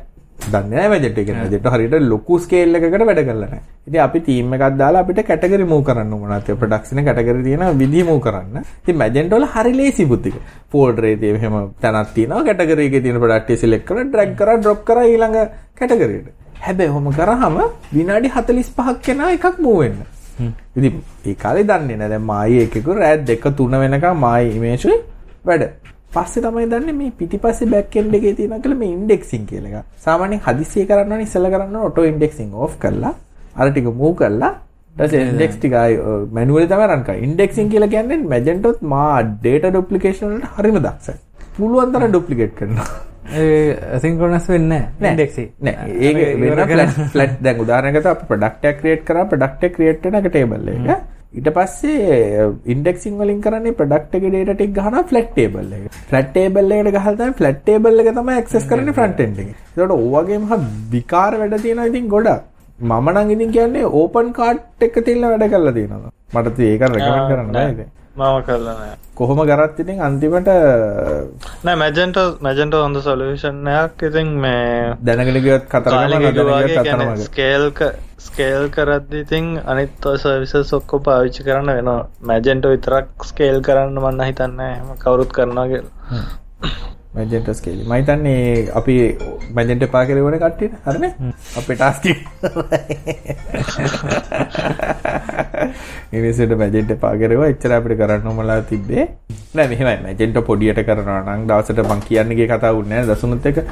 දන්නේ 0.54 0.88
මැජෙන්ටෝ 0.92 1.24
කියන්නේ 1.26 1.44
මැජෙන්ටෝ 1.44 1.74
හරියට 1.76 1.96
ලොකු 2.12 2.40
ස්කේල් 2.44 2.76
එකකට 2.80 3.06
වැඩ 3.10 3.22
කරලා 3.28 3.40
නැහැ. 3.42 3.62
ඉතින් 3.88 4.02
අපි 4.06 4.20
ටීම් 4.26 4.54
එකක් 4.58 4.78
දාලා 4.82 5.04
අපිට 5.06 5.22
කැටගරි 5.30 5.66
මූව් 5.72 5.84
කරන්න 5.90 6.14
නැත්නම් 6.32 6.60
ප්‍රොඩක්ෂන් 6.62 7.04
කැටගරි 7.08 7.44
තියෙන 7.48 7.66
විදිහ 7.82 8.06
මූව් 8.10 8.22
කරන්න. 8.26 8.66
ඉතින් 8.84 8.98
මැජෙන්ටෝ 9.02 9.40
වල 9.40 9.48
හරි 9.56 9.74
ලේසි 9.80 10.06
බුද්ධික. 10.12 10.38
ෆෝල්ඩර් 10.72 11.06
එකේ 11.12 11.34
එහෙම 11.36 11.58
තැනක් 11.82 12.14
තියෙනවා 12.16 12.46
කැටගරි 12.50 12.88
එකේ 12.92 13.04
තියෙන 13.08 13.20
ප්‍රොඩක්ට් 13.26 13.54
එක 13.56 13.62
සිලෙක්ට් 13.66 13.88
කරලා 13.90 14.08
ඩ්‍රැග් 14.10 14.34
කරලා 14.40 14.58
ඩ්‍රොප් 14.62 14.82
කරලා 14.90 15.06
ඊළඟ 15.12 15.38
කැටගරියට. 15.80 16.34
හැබැයි 16.66 16.92
ඔහොම 16.96 17.14
කරාම 17.20 17.62
විනාඩි 17.94 18.34
45ක් 18.40 18.98
කෙනා 19.08 19.32
එකක් 19.38 19.62
මූව් 19.68 19.80
වෙන්න. 19.84 20.02
ඉතින් 20.78 21.02
ඒ 21.26 21.36
කාලේ 21.46 21.68
දන්නේ 21.70 21.98
නැහැ. 21.98 22.10
දැන් 22.10 22.28
මායි 22.32 22.62
එකක 22.66 22.92
රෑත් 23.02 23.26
2 23.30 23.56
3 23.64 23.82
වෙනකම් 23.86 24.22
මායි 24.26 24.56
ඉමේජ් 24.58 24.86
වැඩ. 25.46 25.64
පස්සේ 26.14 26.44
තමයි 26.46 26.66
දන්නේ 26.72 26.96
මේ 27.00 27.12
පිටිපස්සේ 27.20 27.70
බෑක් 27.74 27.96
එන්ඩ් 28.02 28.18
එකේ 28.20 28.34
තියෙන 28.40 28.62
කියලා 28.64 28.80
මේ 28.82 28.92
ඉන්ඩෙක්සින් 28.98 29.46
කියලා 29.52 29.72
එකක්. 29.72 29.86
සාමාන්‍යයෙන් 30.06 30.42
හදිස්සිය 30.48 30.86
කරන්න 30.90 31.14
ඕනේ 31.14 31.28
ඉස්සෙල්ලා 31.30 31.54
කරන්න 31.54 31.76
ඕනේ 31.76 31.90
ඔටෝ 31.92 32.06
ඉන්ඩෙක්සින් 32.12 32.50
ඕෆ් 32.64 32.76
කරලා 32.84 33.14
අර 33.60 33.72
ටික 33.72 33.88
මූව් 34.02 34.16
කරලා 34.22 34.54
ඊට 34.96 35.14
ඉන්ඩෙක්ස් 35.20 35.56
ටික 35.58 35.78
මැනුවලි 36.38 36.68
තමයි 36.72 36.88
රන් 36.90 37.06
කරන්නේ. 37.06 37.24
ඉන්ඩෙක්සින් 37.28 37.70
කියලා 37.70 37.94
කියන්නේ 37.94 38.20
මැජෙන්ටොත් 38.34 38.82
මා 38.94 39.14
ඩේටා 39.30 39.72
ඩුප්ලිකේෂන් 39.72 40.34
වලට 40.34 40.58
හරිම 40.58 40.82
දක්ෂයි. 40.88 41.16
පුළුවන් 41.58 41.94
තරම් 41.94 42.12
ඩුප්ලිකේට් 42.12 42.54
කරනවා. 42.60 42.90
සිංකොනස් 44.04 44.48
වෙන්න 44.50 44.74
ඩෙක්සි 45.00 45.44
ඒ 45.64 46.12
ෆලට් 47.14 47.40
දැන් 47.46 47.64
උදාහරණයකට 47.64 48.12
අප 48.14 48.28
ප්‍රොඩක්ට් 48.30 48.70
එක 48.70 48.78
ක්‍රියේට් 48.82 49.04
කරා 49.08 49.26
ප්‍රොඩක්ට් 49.32 49.68
එක 49.68 49.76
ක්‍රියේට් 49.78 50.06
වෙන 50.06 50.20
එක 50.20 50.30
ටේබල් 50.30 50.72
එක. 50.76 50.90
ඊට 51.34 51.50
පස්සේ 51.56 52.46
ඉන්ඩෙක්සින් 52.74 53.14
වලින් 53.20 53.38
කරන්නේ 53.44 53.76
ප්‍රොඩක්ට් 53.80 54.16
එකේ 54.18 54.32
data 54.34 54.56
ටික 54.56 54.74
ගහනවා 54.78 55.04
ෆ්ලැට් 55.10 55.30
ටේබල් 55.36 55.70
එකට. 55.78 56.00
ෆ්ලැට් 56.10 56.30
ටේබල් 56.34 56.74
එකට 56.78 56.92
ගහලා 56.96 57.14
තමයි 57.20 57.36
ෆ්ලැට් 57.40 57.62
ටේබල් 57.68 58.02
එක 58.04 58.10
තමයි 58.18 58.34
ඇක්සස් 58.40 58.68
කරන්නේ 58.72 58.96
ෆ්‍රන්ට් 58.98 59.22
එන්ඩ් 59.26 59.40
එකේ. 59.44 59.56
ඒකට 59.78 59.94
ඕවගේම 59.98 60.44
විකාර 60.96 61.38
වැඩ 61.42 61.56
තියෙනවා 61.66 61.88
ඉතින් 61.92 62.12
ගොඩක්. 62.16 62.44
මම 62.90 63.10
නම් 63.14 63.32
ඉතින් 63.38 63.56
කියන්නේ 63.58 63.94
ඕපන් 64.02 64.36
කාඩ් 64.40 64.86
එක 64.90 65.00
තියලා 65.08 65.32
වැඩ 65.34 65.48
කරලා 65.56 65.76
තියෙනවා. 65.80 66.12
මට 66.36 66.60
ඒක 66.70 66.86
රෙකමන්ඩ් 66.88 67.32
කරන්න 67.32 67.54
බෑ 67.58 67.74
ඉතින්. 67.76 67.90
මම 68.16 68.44
කරලා 68.48 68.76
නෑ. 68.80 68.96
කොහොම 69.16 69.40
කරත් 69.50 69.80
ඉතින් 69.84 70.00
අන්තිමට 70.08 70.50
නෑ 71.66 71.76
මැජෙන්ටෝ 71.82 72.28
මැජෙන්ටෝ 72.46 72.82
හොඳ 72.84 72.98
සොලියුෂන් 73.08 73.68
එකක් 73.74 74.04
ඉතින් 74.10 74.30
මේ 74.46 74.96
දැනගෙන 75.10 75.42
ගියොත් 75.46 75.66
කතරගම 75.74 76.28
අතරමඟ. 76.82 77.24
ස්කේල් 77.28 77.66
ස්කේල් 78.28 78.70
කරද්දි 78.76 79.24
ඉතින් 79.26 79.48
අනිත් 79.74 80.08
සර්විසස් 80.24 80.74
ඔක්කොම 80.80 81.06
පාවිච්චි 81.08 81.48
කරන්න 81.48 81.76
වෙනවා. 81.78 82.08
මැජෙන්ටෝ 82.30 82.74
විතරක් 82.76 83.28
ස්කේල් 83.32 83.62
කරන්න 83.68 84.02
මම 84.06 84.26
හිතන්නේ 84.30 84.74
කවුරුත් 85.04 85.32
කරනවා 85.38 85.68
කියලා. 85.72 85.94
මැජෙන්ට 87.14 87.50
ස්කේලි 87.54 87.84
මම 87.84 87.94
හිතන්නේ 87.94 88.70
අපි 88.74 88.96
මැජෙන්ට 89.56 89.86
පා 89.92 90.04
කරේ 90.06 90.24
වුණේ 90.24 90.40
කට්ටියට 90.40 90.76
හරිනේ 90.86 91.12
අපේ 91.58 91.76
ටාස්ක් 91.76 92.06
එක. 92.06 92.20
ඉනිසෙට 96.14 96.56
මැජෙන්ට 96.58 96.94
පා 97.02 97.14
කරේවා 97.16 97.52
එච්චර 97.54 97.76
අපිට 97.78 97.98
කරන්න 97.98 98.28
ඕමලා 98.28 98.60
තිබ්බේ. 98.64 99.06
නෑ 99.54 99.68
මෙහෙමයි. 99.68 99.98
මැජෙන්ට 100.06 100.42
පොඩියට 100.50 100.82
කරනවා 100.86 101.20
නම් 101.26 101.46
දවසට 101.48 101.86
මං 101.86 102.08
කියන්නේගේ 102.08 102.50
කතාව 102.50 102.82
උන්නේ 102.82 103.02
නෑ. 103.02 103.16
දසුනුත් 103.16 103.46
එක 103.46 103.64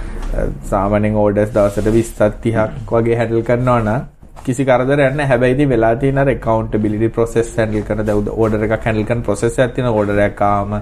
සාමාන්‍යයෙන් 0.66 1.20
ඕඩර්ස් 1.24 1.56
දවසට 1.56 1.88
20ක් 1.90 2.32
30ක් 2.46 2.90
වගේ 2.94 3.20
හැන්ඩල් 3.22 3.46
කරනවා 3.50 3.82
නම් 3.82 4.19
කිසි 4.46 4.64
කරදරයක් 4.70 5.14
නැහැ. 5.16 5.28
හැබැයි 5.32 5.56
ඉතින් 5.56 5.70
වෙලා 5.74 5.92
තියෙන 6.02 6.22
අර 6.24 6.30
accountability 6.36 7.10
process 7.18 7.52
handle 7.58 7.84
කරන 7.90 8.06
දැන් 8.10 8.32
order 8.44 8.62
එකක් 8.68 8.88
handle 8.90 9.06
කරන 9.10 9.22
process 9.28 9.60
එකක් 9.60 9.76
තියෙනවා. 9.76 10.00
order 10.02 10.18
එකක් 10.28 10.42
ආවම 10.52 10.74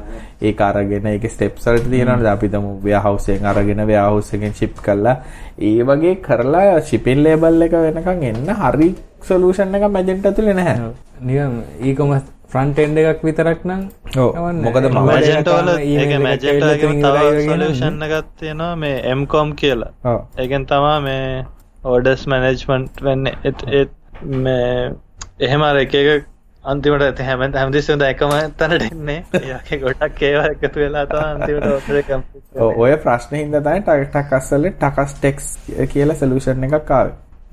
ඒක 0.42 0.62
අරගෙන 0.70 1.10
ඒකේ 1.14 1.34
steps 1.36 1.68
වලට 1.68 1.90
තියෙනවානේ. 1.96 2.24
දැන් 2.28 2.38
අපි 2.38 2.50
තමු 2.56 2.72
warehouse 2.86 3.28
එකෙන් 3.36 3.50
අරගෙන 3.52 3.84
warehouse 3.92 4.32
එකෙන් 4.38 4.54
ship 4.62 4.80
කරලා 4.88 5.18
ඒ 5.72 5.84
වගේ 5.90 6.16
කරලා 6.30 6.80
shipping 6.88 7.22
label 7.28 7.68
එක 7.68 7.78
වෙනකන් 7.86 8.26
එන්න 8.32 8.56
හරි 8.64 8.90
solution 9.30 9.76
එකක් 9.76 9.92
Magento 9.98 10.30
ඇතුලේ 10.32 10.58
නැහැ. 10.62 10.90
නිකන් 11.28 11.62
e-commerce 11.92 12.28
ෆ්‍රන්ට් 12.52 12.78
එන්ඩ් 12.82 12.98
එකක් 13.02 13.24
විතරක් 13.28 13.64
නම් 13.68 13.82
මොකද 14.64 14.86
මැජෙන්ටෝ 14.98 15.56
වල 15.60 15.70
ඒක 15.84 16.12
මැජෙන්ටෝ 16.26 16.94
තව 17.04 17.18
සොලියුෂන් 17.50 18.02
එකක් 18.08 18.28
තියෙනවා 18.40 18.76
මේ 18.84 19.16
mcom 19.20 19.50
කියලා. 19.62 19.92
ඒකෙන් 20.42 20.66
තමයි 20.70 20.98
මේ 21.08 21.46
ඕඩස් 21.88 22.26
මැනේජ්මන්ට් 22.34 23.04
වෙන්න 23.04 23.30
එත් 23.44 23.68
මේ 24.46 24.72
එහෙම 25.40 25.62
අර 25.68 25.78
එක 25.84 25.94
අන්තිමට 26.64 27.04
ඇති 27.06 27.26
හැම 27.28 27.44
හැමතිස්සද 27.58 28.02
එකම 28.08 28.34
තැනට 28.62 28.88
එන්නේ 28.88 29.78
ගොඩක් 29.84 30.26
ඒව 30.30 30.42
එකතු 30.48 30.82
වෙලා 30.82 31.22
අන්තිමට 31.28 32.02
ඔය 32.86 32.98
ප්‍රශ්න 33.06 33.38
හින්දා 33.40 33.64
තමයි 33.68 33.86
ටක් 33.86 34.36
අස්සලේ 34.40 34.74
ටකස් 34.74 35.16
ටෙක්ස් 35.20 35.48
කියලා 35.94 36.20
සොලියුෂන් 36.22 36.68
එකක්. 36.70 36.92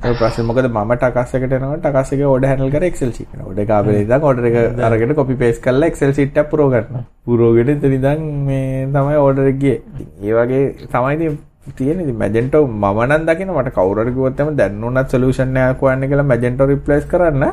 ඒ 0.03 0.15
ප්‍රශ්නේ 0.19 0.47
මොකද 0.49 0.69
මම 0.71 0.95
ටකස් 0.97 1.37
එකට 1.39 1.57
එනකොට 1.59 1.85
ටකස් 1.85 2.13
එකේ 2.17 2.29
ඕඩර් 2.33 2.51
හැන්ඩල් 2.51 2.75
කර 2.75 2.89
එක්සෙල්. 2.91 3.15
ඕඩර් 3.41 3.65
එක 3.65 3.73
ආවෙ 3.79 3.97
ඉඳන් 4.01 4.29
ඕඩර් 4.31 4.51
එක 4.51 4.85
අරගෙන 4.91 5.17
කොපි 5.21 5.41
පේස්ට් 5.43 5.65
කරලා 5.67 5.93
එක්සෙල් 5.93 6.13
ෂීට් 6.13 6.43
එක 6.43 6.51
පුරව 6.51 6.71
ගන්නවා. 6.75 7.07
පුරවගෙන 7.25 7.75
ඉතින් 7.77 7.99
ඉඳන් 7.99 8.29
මේ 8.51 8.87
තමයි 8.97 9.21
ඕඩර් 9.25 9.51
එක 9.53 9.61
ගියේ. 9.65 9.81
ඒ 10.23 10.39
වගේ 10.41 10.89
තමයි 10.93 11.35
තියෙන 11.73 12.01
ඉතින් 12.01 12.17
මැජෙන්ටෝ 12.17 12.67
මම 12.67 12.99
නම් 13.07 13.27
දකින 13.27 13.51
මට 13.51 13.75
කවුරු 13.75 14.01
හරි 14.03 14.13
කිව්වොත් 14.13 14.41
එම 14.41 14.57
දැන් 14.57 14.85
උනත් 14.85 15.11
සොලියුෂන් 15.11 15.57
එකක් 15.59 15.81
හොයන්න 15.81 16.09
කියලා 16.09 16.31
මැජෙන්ටෝ 16.33 16.67
රිප්ලේස් 16.67 17.05
කරන්න 17.07 17.45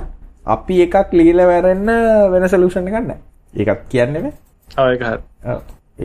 අපි 0.45 0.81
එකක් 0.85 1.13
ලියලා 1.13 1.47
වැරෙන්න 1.47 1.91
වෙන 2.31 2.49
සොලියුෂන් 2.49 2.87
එකක් 2.87 2.97
නැහැ. 2.99 3.19
ඒකත් 3.53 3.83
කියන්නේ 3.89 4.21
මේ. 4.21 4.33
ඔව් 4.77 4.87
ඒක 4.87 5.01
හරි. 5.01 5.21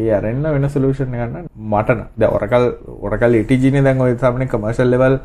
ඒ 0.03 0.07
අරෙන්න 0.19 0.47
වෙන 0.55 0.69
සොලියුෂන් 0.77 1.15
එකක් 1.17 1.33
නැහැ. 1.33 1.49
මට 1.73 1.97
නම් 1.97 2.07
දැන් 2.21 2.37
ඔරකල් 2.37 2.65
ඔරකල් 3.09 3.41
ETG 3.41 3.65
නේ 3.75 3.85
දැන් 3.89 4.05
ඔය 4.07 4.15
සාමාන්‍ය 4.23 4.49
කමර්ෂල් 4.55 4.91
ලෙවල් 4.95 5.17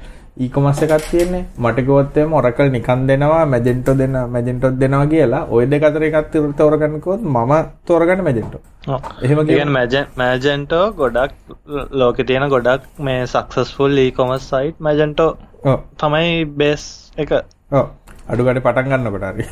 e-commerce 0.45 0.83
එකක් 0.85 1.05
තියෙන්නේ. 1.11 1.43
මට 1.63 1.85
කිව්වොත් 1.87 2.17
එම 2.23 2.33
ඔරකල් 2.39 2.69
නිකන් 2.75 3.05
දෙනවා 3.09 3.43
මැජෙන්ටෝ 3.53 3.95
දෙන 4.01 4.17
මැජෙන්ටෝ 4.35 4.71
දෙනවා 4.81 5.05
කියලා. 5.13 5.43
ওই 5.55 5.65
දෙක 5.73 5.83
අතර 5.89 6.03
එකක් 6.09 6.35
තෝරගන්න 6.59 6.99
කිව්වොත් 7.05 7.23
මම 7.35 7.53
තෝරගන්නේ 7.85 8.27
මැජෙන්ටෝ. 8.29 8.61
එහෙම 9.25 9.45
කියන්නේ 9.47 10.03
මැජෙන්ටෝ 10.21 10.85
ගොඩක් 11.01 11.33
ලෝකේ 12.01 12.27
තියෙන 12.31 12.49
ගොඩක් 12.55 12.87
මේ 13.07 13.21
සක්සස්ෆුල් 13.33 13.97
e-commerce 14.05 14.47
site 14.51 14.77
මැජෙන්ටෝ 14.87 15.31
තමයි 16.03 16.45
බේස් 16.61 16.85
එක. 17.17 17.31
ඔව්. 17.71 17.85
අඩු 18.31 18.47
ගානේ 18.47 18.65
පටන් 18.65 18.89
ගන්නකොට 18.91 19.25
හරි. 19.35 19.45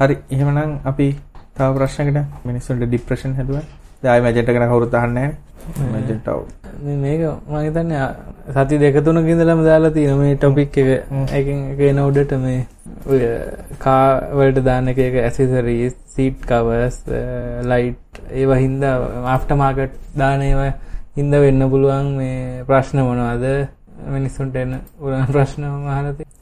හරි. 0.00 0.14
එහෙමනම් 0.34 0.72
අපි 0.90 1.06
තව 1.58 1.68
ප්‍රශ්නයකට 1.76 2.46
මිනිස්සුන්ට 2.46 2.86
ડિප්‍රෙෂන් 2.86 3.36
හැදුවා. 3.38 3.66
දැන් 4.02 4.22
මැජෙන්ටෝ 4.24 4.54
ගැන 4.54 4.70
කවුරුත් 4.70 4.94
අහන්නේ 4.94 5.14
නැහැ. 5.20 5.92
මැජෙන්ටෝ 5.92 6.40
මේක 6.96 7.20
මම 7.48 7.56
හිතන්නේ 7.58 8.02
සති 8.56 8.78
දෙක 8.78 8.98
තුනක 9.04 9.28
ඉඳලම 9.28 9.62
දාලා 9.64 9.90
තියෙන 9.90 10.18
මේ 10.18 10.36
ටොපික් 10.36 10.76
එක 10.76 10.90
එකෙන් 11.32 11.64
එක 11.72 11.80
එන 11.88 11.98
උඩට 12.00 12.34
මේ 12.38 12.60
ඔය 13.06 13.20
කා 13.78 14.04
වලට 14.32 14.64
දාන්න 14.64 14.92
එක 14.92 14.98
එක 14.98 15.18
ඇසෙසරීස් 15.22 15.96
සීට් 16.08 16.44
කවර්ස් 16.50 17.00
ලයිට් 17.64 18.22
ඒවා 18.32 18.60
හින්දා 18.64 18.94
ආෆ්ටර් 19.34 19.58
මාකට් 19.62 19.98
දාන 20.16 20.42
ඒවා 20.42 20.70
හින්දා 21.16 21.42
වෙන්න 21.46 21.70
පුළුවන් 21.74 22.14
මේ 22.20 22.64
ප්‍රශ්න 22.70 23.02
මොනවද 23.02 23.46
මිනිස්සුන්ට 24.08 24.56
එන 24.56 24.80
උරන් 25.00 25.26
ප්‍රශ්න. 25.26 25.64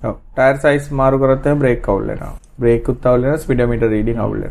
ඔව් 0.04 0.16
ටයර් 0.34 0.56
සයිස් 0.64 0.90
මාරු 0.92 1.18
කරොත් 1.18 1.46
එහෙනම් 1.46 1.62
බ්‍රේක් 1.64 1.88
අවුල් 1.88 2.08
වෙනවා. 2.10 2.32
බ්‍රේක් 2.58 2.88
උත් 2.88 3.06
අවුල් 3.06 3.22
වෙනවා 3.22 3.44
ස්පීඩෝමීටර් 3.44 3.92
රීඩින් 3.94 4.24
අවුල් 4.26 4.48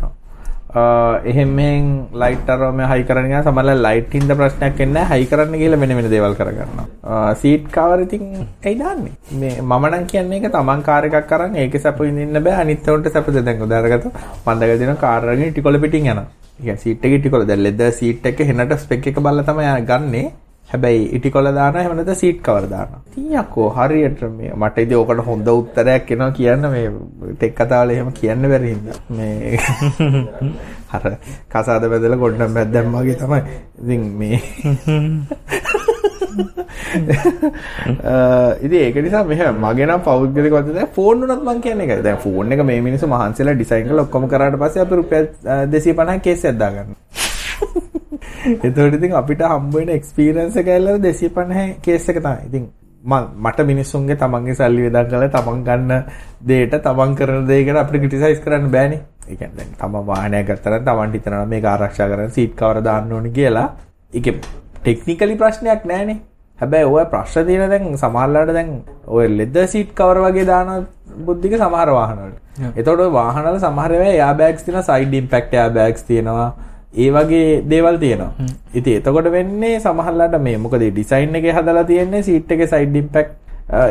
වෙනවා. 0.75 1.21
එහෙම 1.25 1.55
මෙන් 1.55 2.07
ලයිට් 2.13 2.49
අරම 2.49 2.79
හයි 2.91 3.03
කරන 3.03 3.27
ගියා 3.31 3.43
සමහරවල් 3.43 3.81
ලයිට් 3.87 4.13
හින්දා 4.13 4.37
ප්‍රශ්නයක් 4.39 4.79
එන්නේ 4.85 4.93
නැහැ. 4.93 5.19
හයි 5.19 5.25
කරන්න 5.31 5.59
ගිහලා 5.61 5.79
වෙන 5.79 5.95
වෙන 5.97 6.09
දේවල් 6.09 6.35
කරගන්නවා. 6.39 7.35
සීට් 7.41 7.67
කවර් 7.71 8.05
ඉතින් 8.05 8.47
ඇයි 8.65 8.79
දාන්නේ. 8.79 9.13
මේ 9.41 9.61
මම 9.61 9.85
නම් 9.91 10.05
කියන්නේ 10.13 10.39
ඒක 10.39 10.51
තමන් 10.55 10.83
කාර් 10.87 11.03
එකක් 11.09 11.35
අරන් 11.37 11.55
ඒකේ 11.55 11.83
සැප 11.85 11.99
විඳින්න 11.99 12.43
බෑ. 12.47 12.61
අනිත් 12.63 12.87
උන්ට 12.95 13.11
සැපද 13.17 13.43
දැන් 13.49 13.67
උදාහරණකට 13.67 14.07
මන්දක 14.45 14.79
දෙන 14.79 14.97
කාර් 15.05 15.29
අරගෙන 15.29 15.53
ටිකොල 15.53 15.79
පිටින් 15.85 16.09
යනවා. 16.13 16.27
ඉතින් 16.61 16.81
සීට් 16.85 17.05
එකේ 17.05 17.19
ටිකොල 17.19 17.47
දැන් 17.51 17.63
ලෙදර් 17.67 17.91
සීට් 18.01 18.25
එක 18.31 18.39
හෙනට 18.49 18.75
ස්පෙක් 18.85 19.07
එක 19.13 19.21
බලලා 19.27 19.47
තමයි 19.51 19.71
ගන්නේ. 19.91 20.31
හැබැයි 20.69 21.09
ඉටිකොල 21.17 21.49
දානවා 21.49 21.81
එහෙම 21.81 21.93
නැත්නම් 21.93 22.15
සීට් 22.15 22.41
කවර් 22.41 22.69
දානවා. 22.69 23.01
යකෝ 23.35 23.71
හරියට 23.71 24.21
මේ 24.31 24.53
මට 24.55 24.79
ඉතින් 24.79 24.97
ඕකට 24.97 25.25
හොඳ 25.25 25.49
උත්තරයක් 25.49 26.11
එනවා 26.11 26.31
කියන්න 26.31 26.69
මේ 26.69 26.91
ටෙක් 27.33 27.55
කතාවල 27.55 27.89
එහෙම 27.89 28.13
කියන්න 28.13 28.45
බැරි 28.45 28.69
හින්දා. 28.69 28.95
මේ 29.11 29.59
අර 30.95 31.17
කසාද 31.49 31.87
බැදලා 31.87 32.17
ගොඩනම් 32.17 32.53
බැද්දම් 32.53 32.95
වගේ 32.95 33.17
තමයි. 33.17 33.41
ඉතින් 33.81 34.01
මේ 34.15 34.41
ඉතින් 38.57 38.79
ඒක 38.79 38.97
නිසා 38.97 39.23
මෙහෙම 39.23 39.57
මගේ 39.57 39.87
නම් 39.87 40.01
පෞද්ගලික 40.01 40.49
වශයෙන් 40.49 40.73
දැන් 40.73 40.89
ෆෝන් 40.89 41.25
උනත් 41.25 41.39
මම 41.39 41.61
කියන්නේ 41.61 41.87
ඒකයි. 41.87 42.03
දැන් 42.03 42.17
ෆෝන් 42.17 42.51
එක 42.51 42.63
මේ 42.63 42.81
මිනිස්සු 42.81 43.07
මහන්සියලා 43.07 43.55
ඩිසයින් 43.55 43.87
කරලා 43.87 44.01
ඔක්කොම 44.01 44.27
කරාට 44.27 44.57
පස්සේ 44.57 44.81
අපි 44.81 44.95
රුපියල් 44.95 45.27
250 45.69 46.21
කේස් 46.21 46.43
එකක් 46.43 46.57
දාගන්නවා. 46.57 46.95
එතකොට 48.63 48.93
ඉතින් 48.93 49.13
අපිට 49.13 49.43
හම්බ 49.43 49.73
වෙන 49.73 49.93
එක්ස්පීරියන්ස් 49.97 50.57
එක 50.57 50.67
ඇල්ලලා 50.69 50.97
250 50.99 51.79
කේස් 51.81 52.09
එක 52.09 52.19
තමයි. 52.19 52.41
ඉතින් 52.47 52.65
මට 53.05 53.59
මිනිස්සුන්ගේ 53.63 54.15
තමන්ගේ 54.17 54.55
සල්ලි 54.55 54.85
වෙදන් 54.87 55.09
කරලා 55.09 55.31
තමන් 55.31 55.63
ගන්න 55.63 55.91
දෙයට 56.43 56.77
තමන් 56.81 57.15
කරන 57.15 57.47
දේ 57.47 57.63
ගැන 57.63 57.77
අපිට 57.77 58.01
ක්‍රිටිසයිස් 58.01 58.39
කරන්න 58.39 58.71
බෑනේ. 58.71 59.01
ඒ 59.23 59.35
කියන්නේ 59.35 59.57
දැන් 59.57 59.73
තමන් 59.79 60.07
වාහනයක් 60.07 60.47
ගත්තා 60.47 60.73
නම් 60.73 60.85
තමන්ට 60.85 61.15
හිතනවා 61.15 61.45
මේක 61.47 61.65
ආරක්ෂා 61.65 62.07
කරන්න 62.07 62.31
සීට් 62.31 62.55
කවර 62.55 62.81
දාන්න 62.83 63.13
ඕනේ 63.13 63.31
කියලා. 63.31 63.67
ඒකේ 64.13 64.39
ටෙක්නිකලි 64.77 65.35
ප්‍රශ්නයක් 65.35 65.85
නෑනේ. 65.85 66.17
හැබැයි 66.59 66.85
ඔය 66.87 67.05
ප්‍රශ්න 67.05 67.45
තියෙන 67.45 67.69
දැන් 67.69 67.97
සමහරලාට 67.97 68.53
දැන් 68.53 68.71
ඔය 69.07 69.27
ලෙදර් 69.29 69.67
සීට් 69.67 69.93
කවර් 69.93 70.21
වගේ 70.25 70.45
දාන 70.45 70.87
බුද්ධික 71.19 71.57
සමහර 71.57 71.91
වාහනවල. 71.91 72.33
එතකොට 72.71 72.99
ඔය 72.99 73.11
වාහනවල 73.13 73.59
සමහර 73.59 73.91
ඒවා 73.91 74.13
එයා 74.13 74.33
බෑග්ස් 74.35 74.63
තියෙනවා 74.63 74.87
සයිඩ් 74.89 75.13
ඉම්පැක්ට් 75.13 75.53
එයා 75.53 75.69
බෑග්ස් 75.71 76.03
තියෙනවා. 76.03 76.49
ඒ 77.03 77.09
වගේ 77.15 77.47
දේවල් 77.71 77.97
තියෙනවා. 78.03 78.49
ඉතින් 78.79 78.99
එතකොට 78.99 79.31
වෙන්නේ 79.37 79.79
සමහරලාට 79.85 80.37
මේ 80.45 80.57
මොකද 80.65 80.83
ඩිසයින් 80.83 81.35
එකේ 81.39 81.57
හදලා 81.57 81.89
තියෙන්නේ 81.91 82.23
සීට් 82.29 82.53
එකේ 82.55 82.71
සයිඩ් 82.73 82.95
ඉම්පැක්ට් 83.01 83.41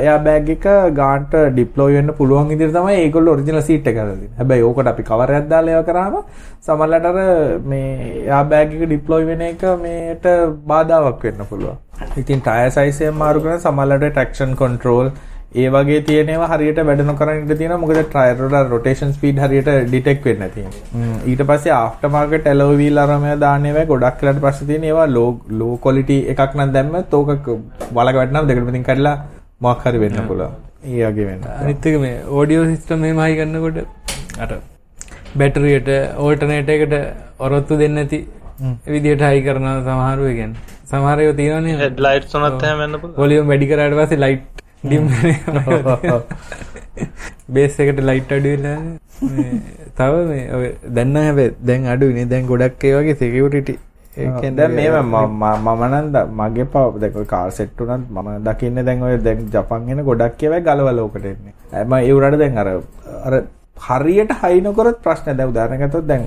එයා 0.04 0.18
බෑග් 0.26 0.48
එක 0.54 0.66
ගාන්ට 0.98 1.32
ඩිප්ලොයි 1.52 1.96
වෙන්න 1.96 2.12
පුළුවන් 2.18 2.50
විදිහට 2.52 2.76
තමයි 2.76 2.96
ඒගොල්ලෝ 3.00 3.34
ඔරිජිනල් 3.36 3.60
සීට් 3.68 3.86
එක 3.90 3.96
හදලා 3.96 4.12
දෙන්නේ. 4.12 4.30
හැබැයි 4.38 4.66
ඕකට 4.68 4.90
අපි 4.92 5.06
කවර් 5.10 5.34
එකක් 5.38 5.48
දාලා 5.52 5.74
ඒවා 5.74 5.88
කරාම 5.88 6.14
සමහරවිට 6.66 7.08
අර 7.10 7.18
මේ 7.72 7.88
එයා 8.22 8.42
බෑග් 8.52 8.74
එක 8.76 8.84
ඩිප්ලොයි 8.86 9.28
වෙන 9.30 9.42
එක 9.50 9.64
මේට 9.84 10.26
බාධාවක් 10.72 11.28
වෙන්න 11.28 11.46
පුළුවන්. 11.52 11.78
ඉතින් 12.22 12.44
ටයර් 12.48 12.70
සයිස් 12.78 13.00
එක 13.08 13.18
මාරු 13.22 13.44
කරන 13.46 13.64
සමහරවිට 13.66 14.12
ට්‍රැක්ෂන් 14.12 14.54
කන්ට්‍රෝල් 14.62 15.10
ඒ 15.62 15.68
වගේ 15.74 15.98
තියෙනවා 16.06 16.48
හරියට 16.52 16.78
වැඩ 16.88 17.02
නොකරන 17.08 17.36
ඉඩ 17.40 17.52
තියෙනවා 17.58 17.80
මොකද 17.82 17.98
ටයර් 18.12 18.40
වල 18.44 18.68
රොටේෂන් 18.72 19.12
ස්පීඩ් 19.16 19.36
හරියට 19.42 19.68
ඩිටෙක්ට් 19.90 20.24
වෙන්නේ 20.28 20.48
නැති 20.48 20.64
නිසා. 20.66 21.18
ඊට 21.30 21.42
පස්සේ 21.50 21.74
ආෆ්ටර් 21.76 22.10
මාකට් 22.14 22.48
ඇලොයි 22.52 22.78
වීල් 22.80 22.98
අරමය 23.02 23.34
දාන්න 23.44 23.66
ඒවා 23.70 23.84
ගොඩක් 23.92 24.22
වෙලාට 24.24 24.40
පස්සේ 24.44 24.68
තියෙන 24.70 24.86
ඒවා 24.90 25.06
ලෝ 25.16 25.28
ලෝ 25.60 25.74
ක්වොලිටි 25.84 26.16
එකක් 26.34 26.56
නම් 26.58 26.72
දැම්මත් 26.76 27.14
ඕක 27.18 27.30
වලක 27.96 28.16
වැටෙනවා 28.20 28.48
දෙකට 28.50 28.66
පිටින් 28.68 28.86
කඩලා 28.88 29.16
මොකක් 29.66 29.84
හරි 29.88 30.00
වෙන්න 30.04 30.18
පුළුවන්. 30.30 30.54
ඒ 30.92 31.02
වගේ 31.10 31.26
වෙන්න. 31.30 31.44
අනිත් 31.60 31.86
එක 31.90 31.98
මේ 32.04 32.16
ඕඩියෝ 32.38 32.64
සිස්ටම් 32.72 33.04
එහෙම 33.08 33.20
හයි 33.24 33.36
කරනකොට 33.40 33.78
අර 34.46 34.50
බැටරියට 35.42 35.90
ඕල්ටර්නේටර් 36.24 36.74
එකට 36.76 36.94
ඔරොත්තු 37.46 37.78
දෙන්නේ 37.82 38.04
නැති 38.04 38.18
විදිහට 38.94 39.22
හයි 39.28 39.44
කරනවා 39.46 39.76
සමහරව 39.86 40.26
ඒ 40.32 40.34
කියන්නේ. 40.40 40.60
සමහර 40.90 41.22
ඒවා 41.22 41.38
තියෙනවනේ 41.40 41.78
හෙඩ්ලයිට්ස් 41.84 42.36
උනත් 42.40 42.66
එහෙම 42.66 42.82
වෙන්න 42.84 42.98
පුළුවන්. 43.00 43.16
වොලියුම් 43.22 43.48
වැඩි 43.52 43.70
කරාට 43.70 43.96
පස්සේ 44.00 44.20
ලයිට් 44.24 44.53
ඩිම් 44.84 45.04
බේස් 47.48 47.78
එකට 47.78 48.00
ලයිට් 48.02 48.32
අඩු 48.32 48.50
වෙලා. 48.54 48.76
මේ 49.28 49.54
තව 49.96 50.14
මේ 50.28 50.44
ඔය 50.52 50.68
දැන් 50.90 51.08
නම් 51.08 51.24
හැබැයි 51.24 51.50
දැන් 51.62 51.86
අඩුයිනේ 51.86 52.26
දැන් 52.26 52.46
ගොඩක් 52.46 52.84
ඒ 52.84 52.94
වගේ 52.96 53.16
සිකියුරිටි 53.16 53.74
දැන් 54.52 54.72
මේ 54.72 54.88
මම 55.02 55.84
නම් 55.88 56.06
ද- 56.14 56.26
මගේ 56.40 56.66
පව 56.66 57.02
දැන් 57.04 57.26
කාර් 57.26 57.50
සෙට් 57.52 57.80
උනත් 57.82 58.06
මම 58.12 58.30
දකින්නේ 58.46 58.84
දැන් 58.84 59.02
ඔය 59.02 59.16
දැන් 59.18 59.44
ජපන් 59.50 59.90
එන 59.90 60.04
ගොඩක් 60.04 60.42
ඒවා 60.42 60.62
ගලවල 60.68 60.98
ඕකට 61.00 61.24
එන්නේ. 61.24 61.54
හැම 61.72 61.92
ඒ 62.00 62.12
උරට 62.12 62.38
දැන් 62.38 62.58
අර 62.58 62.68
අර 63.26 63.34
හරියට 63.86 64.32
හයි 64.42 64.60
නොකරොත් 64.62 64.98
ප්‍රශ්න 65.02 65.36
දැන් 65.36 65.48
උදාහරණයක් 65.48 65.84
ගත්තොත් 65.84 66.06
දැන් 66.06 66.24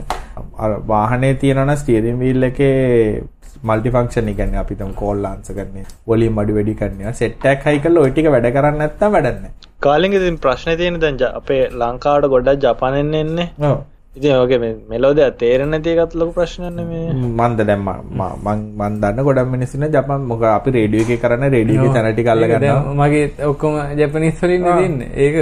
අර 0.58 0.72
වාහනේ 0.88 1.34
තියෙනවා 1.36 1.66
නම් 1.66 1.78
ස්ටියරින් 1.78 2.20
වීල් 2.20 2.44
එකේ 2.44 3.24
මල්ටි 3.64 3.94
ෆන්ක්ෂන් 3.96 4.32
කියන්නේ 4.40 4.62
අපි 4.64 4.76
තම 4.80 4.94
කෝල් 5.02 5.26
ආන්සර් 5.32 5.54
කරන්නේ 5.58 5.86
වොලියම් 6.08 6.40
අඩු 6.44 6.58
වැඩි 6.58 6.80
කරන්නේ 6.82 7.14
සෙට් 7.20 7.46
එකක් 7.52 7.68
හයි 7.72 7.84
කරලා 7.84 8.08
ওই 8.08 8.12
ටික 8.12 8.32
වැඩ 8.36 8.50
කරන්නේ 8.56 8.80
නැත්නම් 8.82 9.14
වැඩක් 9.18 9.38
නැහැ. 9.44 9.54
කාලිංග 9.86 10.18
ඉතින් 10.20 10.40
ප්‍රශ්නේ 10.46 10.78
තියෙන්නේ 10.82 11.04
දැන් 11.04 11.22
අපේ 11.42 11.62
ලංකාවට 11.82 12.30
ගොඩක් 12.34 12.66
ජපානෙන් 12.66 13.14
එන්නේ. 13.22 13.48
ඔව්. 13.70 13.78
ඉතින් 14.18 14.36
ඔගේ 14.44 14.60
මේ 14.60 14.76
මෙලෝදිය 14.92 15.26
තේරෙන්නේ 15.42 15.80
නැති 15.80 15.96
එකත් 16.04 16.14
ලොකු 16.20 16.32
ප්‍රශ්නයක් 16.38 16.72
නෙමේ. 16.78 17.04
මන්ද 17.14 17.60
දැන් 17.70 17.82
මම 17.82 18.22
මං 18.46 18.60
මන් 18.80 18.94
දන්න 19.02 19.26
ගොඩක් 19.28 19.52
මිනිස්සු 19.56 19.78
ඉන්න 19.78 19.90
ජපන් 19.96 20.22
මොකද 20.32 20.46
අපි 20.52 20.76
රේඩියෝ 20.78 21.06
එකේ 21.08 21.20
කරන්නේ 21.24 21.52
රේඩියෝ 21.56 21.84
එකේ 21.84 21.96
තැන 21.98 22.14
ටික 22.14 22.32
අල්ල 22.34 22.46
ගන්නවා. 22.46 22.62
දැන් 22.66 23.02
මගේ 23.02 23.26
ඔක්කොම 23.52 23.76
ජැපනිස් 24.00 24.42
වලින් 24.44 24.70
දෙන්නේ. 24.70 25.10
ඒක 25.24 25.36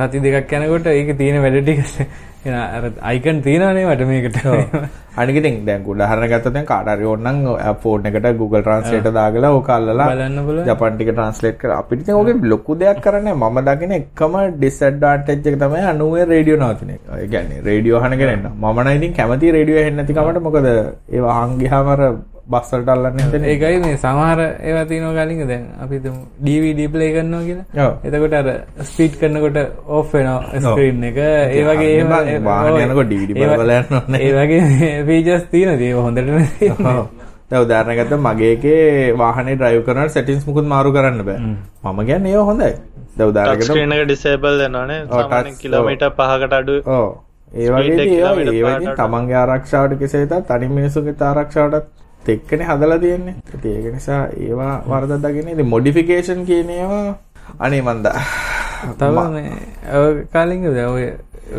සති 0.00 0.24
දෙකක් 0.26 0.52
යනකොට 0.58 0.90
ඒක 0.94 1.14
තියෙන 1.20 1.42
වැඩ 1.44 1.62
ටික 1.62 1.80
අයිකන් 2.44 3.42
තියෙනවනේ 3.42 3.84
මට 3.86 4.06
මේකට. 4.10 4.38
අනික 5.16 5.36
ඉතින් 5.40 5.64
දැන් 5.66 5.82
උදාහරණ 5.84 6.30
ගත්තොත් 6.32 6.54
දැන් 6.54 6.66
කාට 6.66 6.88
හරි 6.88 7.04
ඕනනම් 7.04 7.40
ෆෝන් 7.82 8.06
එකට 8.06 8.28
Google 8.38 8.62
Translate 8.62 9.12
දාගලා 9.12 9.50
ඕක 9.52 9.68
අල්ලලා. 9.68 10.06
ජපන් 10.68 10.96
ටික 10.96 11.10
ට්‍රාන්ස්ලේට් 11.12 11.58
කර 11.60 11.74
අපිට 11.76 12.00
ඉතින් 12.02 12.14
ඕකේ 12.14 12.48
ලොකු 12.52 12.78
දෙයක් 12.82 13.02
කරන්නේ 13.04 13.34
මම 13.34 13.60
දකින 13.68 13.92
එකම 13.98 14.34
ඩිස්ඇඩ්වාන්ටේජ් 14.56 15.38
එක 15.52 15.58
තමයි 15.64 15.84
90 15.90 16.28
රේඩියෝ 16.32 16.60
නවතින 16.62 16.90
එක. 16.96 17.02
ඒ 17.18 17.28
කියන්නේ 17.34 17.60
රේඩියෝ 17.68 18.00
අහන 18.00 18.18
කෙනෙක් 18.20 18.40
නම් 18.40 18.56
මම 18.56 18.80
නම් 18.84 18.96
ඉතින් 18.98 19.16
කැමති 19.20 19.52
රේඩියෝ 19.58 19.80
ඇහෙන්නේ 19.82 20.02
නැති 20.02 20.18
කමට 20.18 20.44
මොකද 20.48 20.68
ඒවා 20.70 21.36
අහන් 21.42 21.58
ගියාම 21.62 21.92
අර 21.94 22.02
බස් 22.50 22.70
වලට 22.72 22.88
අල්ලන්නේ 22.88 23.24
නැතනේ. 23.24 23.50
ඒකයි 23.52 23.78
මේ 23.84 23.96
සමහර 23.96 24.40
ඒවා 24.60 24.84
තියෙනවා 24.84 25.24
කලින්ද 25.26 25.42
දැන් 25.48 25.64
අපි 25.82 25.96
play 26.94 27.08
කරනවා 27.14 27.42
කියලා. 27.48 27.86
ඔව්. 27.86 27.92
එතකොට 28.06 28.34
අර 28.34 28.48
ස්පීඩ් 28.84 29.14
කරනකොට 29.20 29.58
ඕෆ් 29.88 30.14
වෙනවා 30.14 30.60
ස්ක්‍රීන් 30.66 31.04
එක. 31.04 31.18
ඒ 31.18 31.62
වගේ 31.64 31.90
අනේ 31.92 32.04
බං, 32.04 32.28
ඒවා- 32.28 32.44
වාහනේ 32.44 32.84
ඔව්. 32.84 32.90
යනකොට 32.90 33.08
DVD 33.12 33.30
ඒවා- 33.36 33.58
බලලා 33.58 33.80
යන්න 33.80 33.96
ඕනේ. 33.96 34.20
ඒ 34.20 34.32
වගේ 34.38 34.60
ෆීචර්ස් 35.08 35.44
තියෙනවා. 35.50 35.80
ඒක 35.80 35.96
හොඳට 35.96 36.26
නෙවෙයි. 36.26 36.70
ඔව්. 36.70 37.06
දැන් 37.50 37.62
උදාහරණයක් 37.64 37.98
ගත්තොත් 38.00 38.20
මගේ 38.20 38.52
එකේ 38.52 39.12
වාහනේ 39.18 39.56
drive 39.56 39.82
කරනකොට 39.82 40.10
settings 40.10 40.46
මුකුත් 40.46 40.66
මාරු 40.66 40.92
කරන්න 40.92 41.22
බෑ. 41.24 41.38
මම 41.84 41.98
කියන්නේ 42.06 42.30
ඒවා 42.30 42.44
හොඳයි. 42.44 42.72
එක 43.52 44.04
ඩිසේබල් 44.06 44.60
touch- 45.30 45.60
කිලෝමීටර් 45.62 46.10
5කට 46.18 46.52
අඩු 46.52 46.74
ඔව්. 46.98 47.08
ඒ 47.54 47.66
Speed 47.66 47.78
වගේ 47.78 47.94
එක 47.94 48.12
ඒවා 48.12 48.34
කිලෝමීටර් 48.34 48.54
ඒවා 48.54 48.70
පහකට 48.70 48.82
ඉතින් 48.82 48.92
අඩු. 48.92 49.02
තමන්ගේ 49.02 49.34
ආරක්ෂාවට 49.34 49.98
කෙසේ 49.98 50.26
වෙතත් 50.26 50.50
අනිත් 50.50 50.70
මිනිස්සුගේ 50.70 51.14
ආරක්ෂාවටත් 51.22 51.86
එක්කනේ 52.28 52.66
හදලා 52.66 52.98
තියෙන්නේ. 52.98 53.34
ඉතින් 53.54 53.72
ඒක 53.76 53.94
නිසා 53.94 54.22
ඒවා 54.38 54.74
වරදක් 54.86 55.22
දකින්න. 55.24 55.48
ඉතින් 55.48 55.66
මොඩිෆිකේෂන් 55.66 56.44
කියන 56.46 56.70
ඒවා 56.70 57.18
අනේ 57.58 57.82
මන්ද 57.82 58.06
තව 58.98 59.26
මේ 59.34 59.50
ඔය 59.94 60.26
කාලින්ග 60.32 60.66
ඔය 60.66 61.06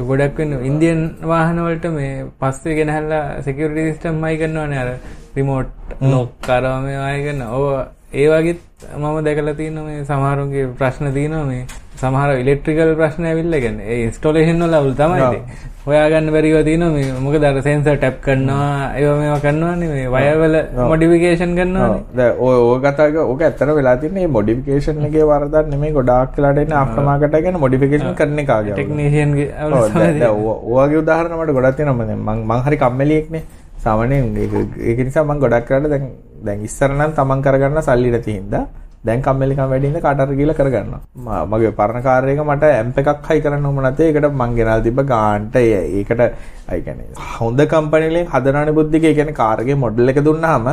ගොඩක් 0.09 0.37
වෙන 0.37 0.51
ඉන්දියන් 0.63 1.01
වාහන 1.23 1.63
වලට 1.65 1.93
මේ 1.93 2.25
පස්සේ 2.39 2.75
ගෙනහැල්ලා 2.75 3.41
සිකියුරිටි 3.41 3.87
සිස්ටම් 3.89 4.23
අය 4.23 4.37
කරනවානේ 4.37 4.79
අර 4.83 4.91
රිමෝට් 5.35 5.69
ලොක් 6.01 6.31
කරා 6.41 6.77
මේ 6.81 6.97
අය 6.97 7.23
කරන. 7.25 7.41
ඔව් 7.41 7.65
ඒ 8.13 8.27
වගේත් 8.29 8.61
මම 8.97 9.23
දැකලා 9.25 9.53
තියෙනවා 9.53 9.85
මේ 9.85 10.05
සමහරුන්ගේ 10.05 10.67
ප්‍රශ්න 10.79 11.13
තියෙනවා 11.13 11.45
මේ 11.45 11.65
සමහර 12.01 12.31
ඉලෙක්ට්‍රිකල් 12.43 12.95
ප්‍රශ්න 12.95 13.25
ඇවිල්ලා 13.25 13.59
කියන්නේ 13.59 13.87
ඒ 13.87 13.99
ඉන්ස්ටෝලේෂන් 14.05 14.63
වල 14.63 14.73
අවුල් 14.73 14.93
තමයි. 14.93 15.41
හොයාගන්න 15.85 16.27
බැරිව 16.33 16.57
තියෙනවා. 16.63 16.91
මේ 16.91 17.13
මොකද 17.25 17.43
අර 17.43 17.55
සෙන්සර් 17.61 17.95
ටැප් 17.95 18.17
කරනවා 18.21 18.93
ඒවා 18.97 19.15
මේවා 19.19 19.39
කරනවානේ 19.39 19.87
මේ 19.87 20.07
වයර් 20.15 20.35
වල 20.41 20.55
මොඩිෆිකේෂන් 20.89 21.55
කරනවානේ. 21.55 22.03
දැන් 22.17 22.33
ඔය 22.39 22.55
ඔය 22.65 22.77
කතාවක 22.83 23.17
ඕක 23.23 23.41
ඇත්තට 23.41 23.71
වෙලා 23.79 23.95
තියෙන්නේ 23.95 24.25
මේ 24.25 24.33
මොඩිෆිකේෂන් 24.37 25.05
එකේ 25.09 25.25
වරදක් 25.25 25.65
නෙමෙයි 25.73 25.93
ගොඩාක් 25.93 26.37
වෙලාට 26.37 26.61
එන්නේ 26.63 26.77
ආෆ්ටර් 26.77 27.03
මාකට් 27.03 27.37
එක 27.39 27.43
ගැන 27.43 27.59
මොඩිෆිකේෂන් 27.59 28.13
කරන 28.15 28.39
එක 28.39 28.49
ආගේ. 28.49 28.73
ටෙක්නීෂියන්ගේ 28.73 29.47
අවුල් 29.57 29.73
ඔව්. 29.73 29.87
තමයි 29.87 30.03
දැන් 30.03 30.19
දැන් 30.19 30.35
ඔය- 30.43 30.61
ඔය 30.71 30.85
වගේ 30.85 31.01
උදාහරණ 31.03 31.39
මට 31.39 31.57
ගොඩක් 31.57 31.75
තියෙනවා. 31.77 32.15
මම 32.15 32.45
මං 32.47 32.63
හරි 32.67 32.77
කම්මැලියෙක්නේ. 32.77 33.43
සාමාන්‍යයෙන් 33.77 34.37
ඒක 34.37 34.99
නිසා 34.99 35.23
මං 35.23 35.39
ගොඩක් 35.39 35.65
කරලා 35.65 35.89
දැන් 35.89 36.05
දැන් 36.45 36.61
ඉස්සර 36.61 36.89
නම් 36.89 37.11
තමන් 37.17 37.41
කරගන්න 37.41 37.81
සල්ලි 37.81 38.09
නැති 38.11 38.37
හින්දා 38.37 38.63
දැන් 39.03 39.21
කම්මැලිකම් 39.21 39.69
වැඩි 39.69 39.87
හින්දා 39.87 40.01
කාට 40.01 40.19
හරි 40.23 40.35
ගිහලා 40.35 40.55
කරගන්නවා. 40.55 40.99
ම- 41.17 41.45
මගේ 41.51 41.71
පරණ 41.73 42.03
කාර් 42.03 42.25
එක 42.29 42.41
මට 42.43 42.63
ඇම්ප් 42.71 42.97
එකක් 42.97 43.29
හයි 43.29 43.41
කරන්න 43.41 43.65
ඕම 43.65 43.79
නැතේ 43.81 44.09
ඒකට 44.09 44.27
මං 44.33 44.55
ගෙනල්ලා 44.57 44.81
තිබ්බ 44.81 44.99
ගාන්ට 45.05 45.55
ඒ- 45.57 45.85
ඒකට 45.99 46.21
අයි 46.67 46.81
කියන්නේ 46.81 47.07
හොඳ 47.37 47.59
කම්පැනි 47.67 48.09
වලින් 48.09 48.27
හදනවනේ 48.27 48.73
බුද්ධික 48.73 49.03
ඒ 49.03 49.13
කියන්නේ 49.13 49.33
කාර් 49.35 49.57
එකේ 49.61 49.75
මොඩල් 49.77 50.09
එක 50.09 50.19
දුන්නාම 50.23 50.67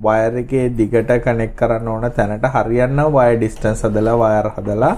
වයර් 0.00 0.34
එකේ 0.38 0.64
දිගට 0.70 1.12
කනෙක්ට් 1.24 1.54
කරන්න 1.58 1.88
ඕන 1.88 2.08
තැනට 2.12 2.46
හරියන්න 2.54 3.00
වයර් 3.14 3.36
ඩිස්ටන්ස් 3.36 3.84
හදලා 3.84 4.16
වයර් 4.22 4.48
හදලා 4.56 4.92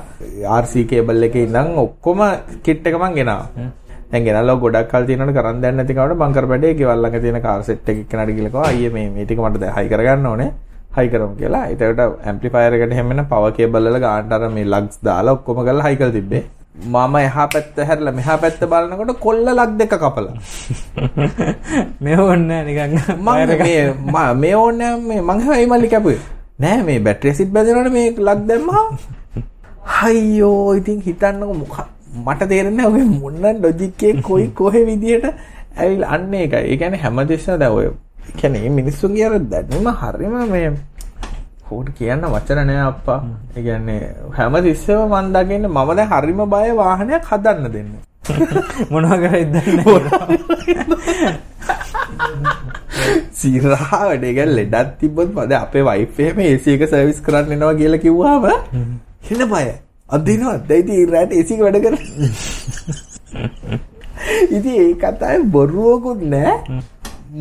RC 0.61 0.87
කේබල් 0.87 1.23
එකේ 1.25 1.45
ඉඳන් 1.45 1.75
ඔක්කොම 1.79 2.21
කිට් 2.63 2.87
එක 2.87 2.95
මං 2.97 3.15
ගෙනාවා. 3.15 3.69
දැන් 4.11 4.25
ගෙනල්ලා 4.25 4.57
ගොඩක් 4.57 4.89
කල් 4.91 5.05
තියෙනවට 5.07 5.35
කරන් 5.37 5.61
දැන් 5.61 5.77
නැති 5.77 5.95
කවට 5.95 6.17
මං 6.19 6.33
කරපැඩේ 6.33 6.75
ගෙවල් 6.75 7.03
ළඟ 7.03 7.21
තියෙන 7.21 7.43
කාර් 7.43 7.63
සෙට් 7.65 7.89
එක 7.89 7.99
එක්කනට 7.99 8.31
ගිහලා 8.31 8.51
කිව්වා 8.51 8.67
අයියේ 8.67 8.91
මේ 8.91 9.11
මේ 9.11 9.25
ටික 9.25 9.39
මට 9.41 9.61
දැන් 9.61 9.75
හයි 9.77 9.89
කරගන්න 9.89 10.27
ඕනේ. 10.27 10.51
හයි 10.99 11.09
කරමු 11.09 11.35
කියලා. 11.41 11.65
ඒකට 11.71 12.01
ඇම්ප්ලිෆයර් 12.29 12.77
එකට 12.77 12.95
හැම 12.99 13.09
වෙන 13.09 13.25
පවර් 13.33 13.51
කේබල් 13.57 13.89
වල 13.89 13.99
ගානට 14.01 14.33
අර 14.33 14.49
මේ 14.51 14.65
ලග්ස් 14.67 15.03
දාලා 15.03 15.37
ඔක්කොම 15.39 15.61
කරලා 15.67 15.89
හයි 15.89 15.97
කරලා 15.97 16.17
තිබ්බේ. 16.19 16.45
මම 16.87 17.17
එහා 17.19 17.47
පැත්ත 17.53 17.79
හැරලා 17.89 18.13
මෙහා 18.13 18.39
පැත්ත 18.39 18.61
බලනකොට 18.73 19.13
කොල්ල 19.21 19.45
ලග් 19.51 19.71
දෙක 19.79 19.95
කපලා. 19.97 20.35
මේ 22.03 22.17
ඕන්නේ 22.19 22.61
නිකන් 22.65 22.93
මම 23.17 23.29
මේ 23.61 23.95
ම- 24.15 24.41
මේ 24.43 24.55
ඕනේ 24.57 24.93
මේ 25.09 25.21
මං 25.21 25.41
හැමයි 25.47 25.67
මල්ලි 25.67 25.89
කැපුවේ. 25.89 26.19
නෑ 26.59 26.83
මේ 26.83 26.99
බැටරි 27.01 27.31
ඇසිඩ් 27.31 27.53
බැඳෙනවනේ 27.53 27.93
මේ 27.93 28.11
ලග් 28.19 28.41
දැම්මා. 28.49 28.85
අයියෝ 30.03 30.75
ඉතින් 30.75 31.01
හිතන්නකො 31.03 31.55
මොක 31.55 31.77
මට 32.27 32.49
තේරෙන්නේ 32.49 32.87
ඔගේ 32.87 33.05
මොන 33.05 33.43
ලොජික් 33.63 34.03
එකේ 34.03 34.23
කොයි 34.23 34.49
කොහේ 34.55 34.85
විදියට 34.87 35.27
ඇවිල්ලා 35.77 36.11
අන්න 36.15 36.35
ඒකයි. 36.35 36.65
ඒ 36.65 36.77
කියන්නේ 36.77 37.01
හැමදෙස්සම 37.03 37.59
දැන් 37.61 37.73
ඔය 37.73 37.89
කියන්නේ 38.37 38.71
මිනිස්සුන්ගේ 38.71 39.27
අර 39.27 39.35
දැනුම 39.53 39.87
හරිම 40.01 40.35
මේ 40.53 40.71
කෝට 41.69 41.89
කියන්න 41.99 42.21
නෑ 42.21 42.81
අප්පා. 42.83 43.21
ඒ 43.57 43.63
කියන්නේ 43.63 44.01
හැමතිස්සෙම 44.37 45.01
මන් 45.09 45.33
දකින්නේ 45.35 45.71
මම 45.71 45.91
දැන් 45.97 46.11
හරිම 46.13 46.41
බය 46.55 46.69
වාහනයක් 46.77 47.25
හදන්න 47.33 47.73
දෙන්න. 47.75 47.91
මොනවා 48.93 49.19
කරයිද 49.19 49.49
දන්නේ 49.55 49.85
සිරහා 53.33 54.01
වැඩේ 54.03 54.33
ගැන 54.35 54.55
ලෙඩක් 54.57 54.95
තිබ්බොත් 55.01 55.31
මද 55.35 55.53
අපේ 55.59 55.85
වයිෆ් 55.85 56.21
එහෙම 56.21 56.41
AC 56.47 56.67
එක 56.75 56.83
සර්විස් 56.91 57.21
කරන්න 57.23 57.55
එනවා 57.57 57.75
කියලා 57.81 58.03
කිව්වම 58.05 58.47
එන්න 59.31 59.45
බය. 59.53 59.67
අදිනවා. 60.09 60.59
දැන් 60.69 60.81
ඉතින් 60.83 60.97
ඉරාට 61.05 61.33
AC 61.33 61.51
එක 61.55 61.61
වැඩ 61.65 61.81
කරන්නේ. 61.85 62.31
ඉතින් 64.57 64.75
ඒ 64.85 64.93
කතාවේ 64.97 65.45
බොරුවකුත් 65.55 66.21
නෑ. 66.35 66.81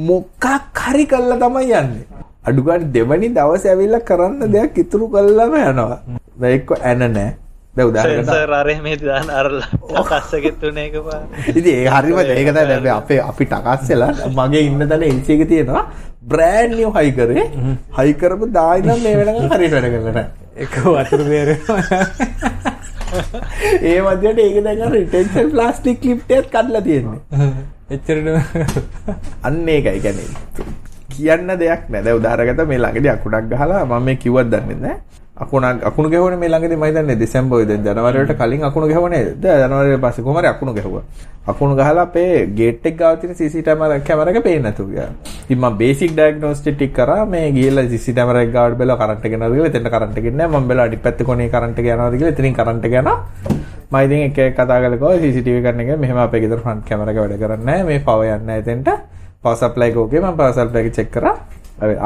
මොකක් 0.07 0.45
හරි 0.81 1.05
කළා 1.05 1.39
තමයි 1.39 1.73
යන්නේ. 1.73 2.05
අඩු 2.47 2.61
ගන්න 2.63 2.87
දෙවනි 2.93 3.27
දවසේ 3.35 3.73
ඇවිල්ලා 3.73 4.05
කරන්න 4.09 4.53
දෙයක් 4.53 4.79
ඉතුරු 4.83 5.05
කළාම 5.09 5.53
යනවා. 5.61 5.99
දැන් 6.39 6.53
එක්ක 6.53 6.69
ඇන 6.81 7.01
නෑ. 7.09 7.29
දැන් 7.75 7.89
උදාහරණයක් 7.89 8.25
සෙන්සර් 8.25 8.53
අර 8.53 8.67
එහෙම 8.67 8.87
දාන 9.01 9.29
අර 9.39 9.47
කස්සගෙත් 10.11 10.55
තුනේ 10.61 10.85
එකපාර. 10.89 11.21
ඉතින් 11.51 11.73
ඒ 11.73 11.87
හරිම 11.89 12.17
ඒක 12.19 12.29
තමයි 12.31 12.53
දැන් 12.55 12.87
අපේ 12.95 13.19
අපි 13.23 13.45
ටකස්සලා 13.45 14.11
මගේ 14.39 14.63
ඉන්න 14.67 14.87
තැන 14.89 15.03
LC 15.09 15.27
එක 15.35 15.43
තියෙනවා 15.51 15.83
බ්‍රෑන්ඩ් 16.23 16.77
නිව් 16.79 16.89
හයි 16.97 17.11
කරේ 17.17 17.45
හයි 17.97 18.17
කරපු 18.21 18.51
දායි 18.57 18.81
නම් 18.83 18.99
මේ 19.05 19.15
වෙනකන් 19.19 19.47
හරියට 19.53 19.75
වැඩ 19.75 19.89
කරලා 19.93 20.13
නැහැ. 20.13 20.27
එක 20.57 20.73
වතුර 20.85 21.21
බේර 21.29 21.49
ඒ 23.83 23.99
මැදට 24.01 24.43
ඒක 24.45 24.57
දැන් 24.65 24.81
අර 24.81 24.91
රිටෙන්ෂන් 24.95 25.53
ප්ලාස්ටික් 25.53 25.97
ක්ලිප් 26.01 26.19
එකත් 26.31 26.51
කඩලා 26.51 26.81
තියෙන්නේ. 26.81 27.51
එච්චරට 27.89 28.27
අන්න 29.43 29.63
ඒකයි 29.75 29.99
කියන්නේ. 30.01 30.29
කියන්න 31.09 31.47
දෙයක් 31.59 31.89
නෑ. 31.89 32.03
දැන් 32.03 32.17
උදාහරණකට 32.19 32.67
මේ 32.67 32.81
ළඟදී 32.83 33.13
අකුණක් 33.17 33.49
ගහලා 33.51 33.85
මම 33.85 34.03
මේ 34.05 34.15
කිව්වත් 34.23 34.49
දන්නේ 34.51 34.81
නැහැ. 34.81 34.99
අකුණක් 35.37 35.83
අකුණු 35.89 36.09
ගැහුවනේ 36.09 36.39
මේ 36.41 36.49
ළඟදී 36.49 36.77
මම 36.77 36.85
හිතන්නේ 36.89 37.17
දෙසැම්බර් 37.23 37.65
දැන් 37.69 37.83
ජනවාරි 37.85 38.19
වලට 38.19 38.37
කලින් 38.41 38.63
අකුණු 38.69 38.87
ගැහුවනේ. 38.91 39.23
දැන් 39.43 39.65
ජනවාරි 39.65 39.97
පස්සේ 40.05 40.25
කොහමද 40.27 40.47
අකුණු 40.53 40.73
ගැහුවා. 40.77 41.03
අකුණු 41.47 41.75
ගහලා 41.79 42.05
අපේ 42.07 42.47
ගේට් 42.57 42.85
එක 42.85 42.97
ගාව 42.97 43.19
තියෙන 43.21 43.35
CCTV 43.35 44.01
කැමරා 44.07 44.31
එක 44.33 44.43
පේන්නේ 44.43 44.63
නැතුව 44.65 44.89
ගියා. 44.91 45.09
ඉතින් 45.43 45.59
මම 45.59 45.77
බේසික් 45.77 46.11
ඩයග්නොස්ටික් 46.17 46.93
කරා 46.97 47.25
මේ 47.25 47.51
ගිහලා 47.51 47.85
CCTV 47.91 48.15
කැමරා 48.15 48.43
එක 48.47 48.51
ගාවට 48.51 48.77
බැලුවා 48.79 49.01
කරන්ට් 49.03 49.25
එක 49.25 49.33
යනවාද 49.37 49.53
කියලා. 49.53 49.71
එතන 49.71 49.89
කරන්ට් 49.93 50.17
එක 50.17 50.33
නෑ. 50.33 50.47
මම 50.47 50.67
බැලුවා 50.67 50.87
අනිත් 50.89 51.03
පැත්තේ 51.05 51.29
කොනේ 51.29 51.49
කරන්ට් 51.49 51.79
එක 51.79 51.91
යනවාද 51.93 52.17
කියලා. 52.17 52.33
එතනින් 52.35 52.57
කරන්ට් 52.59 52.85
එක 52.89 52.97
යනවා. 53.01 53.17
මම 53.91 53.97
ඉතින් 54.05 54.25
එක 54.27 54.37
එක 54.37 54.55
කතා 54.57 54.79
කරලා 54.81 54.97
කිව්වා 54.97 55.19
CCTV 55.23 55.61
කරන 55.65 55.79
එක 55.85 55.99
මෙහෙම 55.99 56.17
අපේ 56.25 56.41
ගෙදර 56.43 56.59
ෆ්‍රන්ට් 56.65 56.83
කැමරා 56.89 57.13
එක 57.13 57.21
වැඩ 57.21 57.37
කරන්නේ 57.43 57.65
නැහැ. 57.69 57.87
මේ 57.91 57.99
පවර් 57.99 58.25
යන්නේ 58.25 58.47
නැහැ 58.47 58.65
එතෙන්ට. 58.65 59.16
පවර් 59.43 59.55
සප්ලයි 59.61 59.89
එක 59.91 59.97
ඕකේ. 59.97 60.19
මම 60.19 60.35
පවර් 60.39 60.53
සප්ලයි 60.57 60.85
එක 60.87 60.93
චෙක් 60.97 61.09
කරා. 61.15 61.35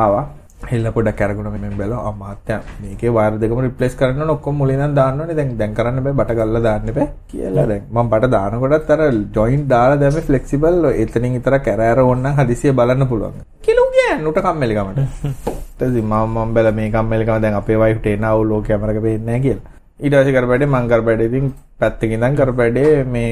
ආවා. 0.04 0.26
හෙල්ල 0.72 0.88
පොඩක් 0.96 1.22
අරගෙන 1.26 1.48
මම 1.52 1.78
බැලුවා. 1.78 2.10
අමාත්‍ය 2.10 2.58
මේකේ 2.82 3.12
වයර් 3.18 3.34
දෙකම 3.42 3.62
රිප්ලේස් 3.66 3.96
කරන්න 4.00 4.22
ඕන. 4.22 4.34
ඔක්කොම 4.36 4.56
මුලින් 4.62 4.80
ඉඳන් 4.80 4.96
දාන්න 5.00 5.22
ඕනේ. 5.22 5.36
දැන් 5.40 5.58
දැන් 5.62 5.74
කරන්න 5.78 6.04
බෑ. 6.06 6.18
බට 6.20 6.38
ගල්ලා 6.40 6.64
දාන්න 6.68 6.94
බෑ 6.98 7.08
කියලා. 7.32 7.66
දැන් 7.72 7.84
මම 7.96 8.10
බට 8.14 8.32
දානකොටත් 8.36 8.92
අර 8.96 9.02
ජොයින්ට් 9.38 9.68
දාලා 9.74 10.00
දැම්මේ 10.04 10.28
ෆ්ලෙක්සිබල් 10.30 10.78
එතනින් 11.04 11.34
විතර 11.38 11.58
කැරෑර 11.68 12.00
ඕන 12.04 12.24
නම් 12.24 12.36
හදිසිය 12.40 12.74
බලන්න 12.80 13.08
පුළුවන්. 13.12 13.42
කිලු 13.68 13.86
ගියා 13.96 14.18
නුට 14.26 14.42
කම්මැලිකමට 14.48 15.00
ඊට 15.02 15.80
පස්සේ 15.80 16.02
මම 16.02 16.36
මම 16.36 16.54
බැල 16.56 16.72
මේ 16.80 16.90
කම්මැලිකම 16.96 17.42
දැන් 17.46 17.56
අපේ 17.62 17.80
වයිෆ්ට 17.84 18.06
එන 18.14 18.28
අවුල් 18.32 18.52
ඕක 18.58 18.68
කැමරක 18.68 19.00
පේන්නේ 19.06 19.26
නැහැ 19.28 19.44
කියලා. 19.46 19.66
ඊට 20.04 20.16
පස්සේ 20.18 20.36
කරපැඩේ 20.38 20.70
මං 20.74 20.92
කරපැඩේ 20.92 21.30
ඉතින් 21.32 21.48
පැත්තකින් 21.80 22.14
ඉඳන් 22.18 22.38
කරපැඩේ 22.42 22.92
මේ 23.16 23.32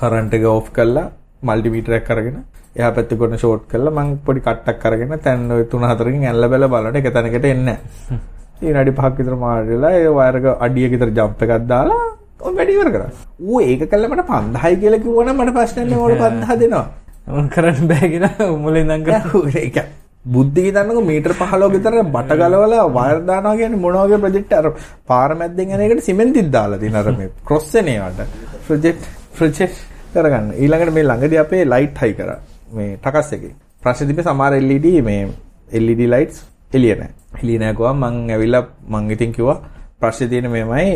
කරන්ට් 0.00 0.38
එක 0.38 0.46
ඕෆ් 0.52 0.70
කරලා 0.76 1.06
මල්ටිමීටර් 1.48 1.98
එකක් 1.98 2.10
අරගෙන 2.14 2.38
එහා 2.78 2.92
පැත්තේ 2.96 3.18
ගොන 3.20 3.36
ෂෝට් 3.38 3.64
කරලා 3.72 3.94
මං 3.96 4.10
පොඩි 4.26 4.44
කට්ටක් 4.46 4.86
අරගෙන 4.88 5.14
තැන් 5.26 5.50
ඔය 5.56 5.64
3 5.72 5.94
4කින් 6.02 6.26
ඇල්ල 6.30 6.48
බැල 6.52 6.68
බලන්න 6.74 6.98
එක 7.00 7.10
තැනකට 7.16 7.48
එන්නේ 7.52 7.64
නැහැ. 7.66 8.18
ඊ 8.62 8.72
නඩි 8.74 8.96
පහක් 8.98 9.14
විතර 9.18 9.36
මාරිලා 9.44 9.92
ඒ 9.98 10.08
වයර් 10.18 10.40
එක 10.40 10.48
අඩියක 10.66 10.94
විතර 10.94 11.10
ජම්ප් 11.18 11.46
එකක් 11.46 11.68
දාලා 11.72 12.02
ඔය 12.46 12.52
වැඩි 12.58 12.78
ඉවර 12.78 12.90
කරා. 12.96 13.10
ඌ 13.48 13.60
ඒක 13.68 13.84
කළා 13.92 14.10
මට 14.12 14.26
5000යි 14.32 14.80
කියලා 14.82 15.04
කිව්වනම් 15.04 15.40
මට 15.42 15.54
ප්‍රශ්න 15.58 15.80
නැහැ 15.84 16.02
ඕකට 16.04 16.22
5000 16.24 16.60
දෙනවා. 16.64 16.86
මම 17.28 17.48
කරන්න 17.54 17.88
බෑ 17.90 18.12
කියලා 18.12 18.50
මුලින් 18.64 18.92
ඉඳන් 18.96 19.04
කරා 19.06 19.42
ඒක 19.62 19.78
බුද්ධි 20.34 20.62
හිතන්නකො 20.66 21.02
මීටර් 21.10 21.32
15 21.40 21.70
විතර 21.74 21.94
බට 22.14 22.38
ගලවලා 22.40 22.86
වයර් 22.96 23.20
දානවා 23.28 23.56
කියන්නේ 23.60 23.82
මොන 23.84 23.98
වගේ 24.02 24.20
ප්‍රොජෙක්ට් 24.24 24.52
අර 24.60 24.66
පාර 25.10 25.30
මැද්දෙන් 25.40 25.74
යන 25.74 25.84
එකට 25.86 26.04
සිමෙන්තිත් 26.08 26.50
දාලා 26.56 26.80
තියෙන 26.82 27.00
අර 27.00 27.10
මේ 27.20 27.30
ක්‍රොස් 27.48 27.68
එන 27.80 27.90
ඒවාට 27.94 28.20
ප්‍රොජෙක්ට් 28.68 29.08
ප්‍රොජෙක්ට් 29.38 29.82
කරගන්න 30.14 30.54
ඊළඟට 30.62 30.94
මේ 30.96 31.08
ළඟදී 31.10 31.42
අපේ 31.44 31.64
ලයිට් 31.72 32.00
හයි 32.04 32.14
කරා 32.20 32.38
මේ 32.76 32.96
ටකස් 32.96 33.32
එකේ 33.32 33.54
ප්‍රශ්නේ 33.82 34.08
තිබ්බේ 34.08 34.26
සමහර 34.28 34.54
LED 34.70 34.88
මේ 35.08 35.20
LED 35.82 36.02
lights 36.14 36.38
එළිය 36.72 36.94
නැහැ 36.94 37.42
එළිය 37.42 37.58
නැහැ 37.58 37.78
ගෝවා 37.78 37.94
මං 38.00 38.34
ඇවිල්ලා 38.34 38.64
මං 38.88 39.14
ඉතින් 39.16 39.32
කිව්වා 39.32 39.58
ප්‍රශ්නේ 40.00 40.28
තියෙන 40.28 40.50
මේමයි 40.50 40.90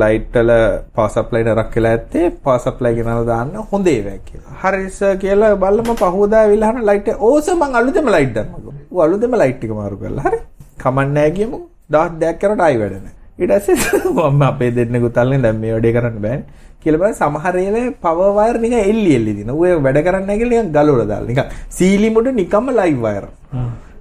ලයිට් 0.00 0.34
වල 0.34 0.50
පවර් 0.94 1.08
සප්ලයි 1.08 1.44
නරක් 1.44 1.76
වෙලා 1.76 1.92
ඇත්තේ 1.92 2.30
පවර් 2.44 2.58
සප්ලයි 2.64 2.94
ගෙනල්ලා 2.96 3.24
දාන්න 3.24 3.54
හොඳ 3.70 3.86
ඒවාක් 3.86 4.24
කියලා. 4.24 4.56
හරි 4.62 4.90
සර් 4.90 5.16
කියලා 5.16 5.56
බලලම 5.56 5.88
පහුවදා 6.02 6.40
ඇවිල්ලා 6.40 6.70
අහන 6.70 6.84
ලයිට් 6.86 7.08
එක 7.08 7.22
ඕස 7.28 7.48
මං 7.54 7.78
අලුතෙම 7.80 8.10
ලයිට් 8.14 8.34
දැම්මකෝ. 8.34 8.74
ඌ 8.90 9.00
අලුතෙම 9.02 9.36
ලයිට් 9.42 9.64
එක 9.64 9.72
මාරු 9.80 9.96
කරලා. 9.96 10.24
හරි. 10.26 10.40
කමන්නේ 10.82 11.14
නැහැ 11.14 11.32
කියමු. 11.38 11.58
දවස් 11.90 12.20
දෙකක් 12.20 12.40
කරලා 12.42 12.66
ආයි 12.66 12.78
වැඩ 12.82 12.96
නැහැ. 12.96 13.19
ඊට 13.40 13.52
පස්සේ 13.58 14.00
මම 14.30 14.42
අපේ 14.42 14.70
දෙන්නෙකුත් 14.70 15.18
අල්ලන්නේ 15.18 15.42
දැන් 15.42 15.60
මේ 15.60 15.72
වැඩේ 15.74 15.94
කරන්න 15.94 16.18
බෑනේ. 16.24 16.44
කියලා 16.82 17.00
බලන්න 17.02 17.16
සමහර 17.20 17.56
ඒවායේ 17.60 17.94
පවර් 18.04 18.34
වයර් 18.38 18.58
නිකන් 18.64 18.76
එල්ලි 18.80 19.14
එල්ලි 19.18 19.32
දින. 19.38 19.50
ඌ 19.52 19.70
වැඩ 19.86 20.00
කරන්නේ 20.06 20.26
නැහැ 20.26 20.42
කියලා 20.42 20.62
නිකන් 20.62 20.74
ගලවලා 20.76 21.08
දාලා. 21.12 21.30
නිකන් 21.30 21.46
සීලින් 21.78 22.20
උඩ 22.20 22.30
නිකම්ම 22.42 22.70
ලයිව් 22.80 23.00
වයර්. 23.06 23.26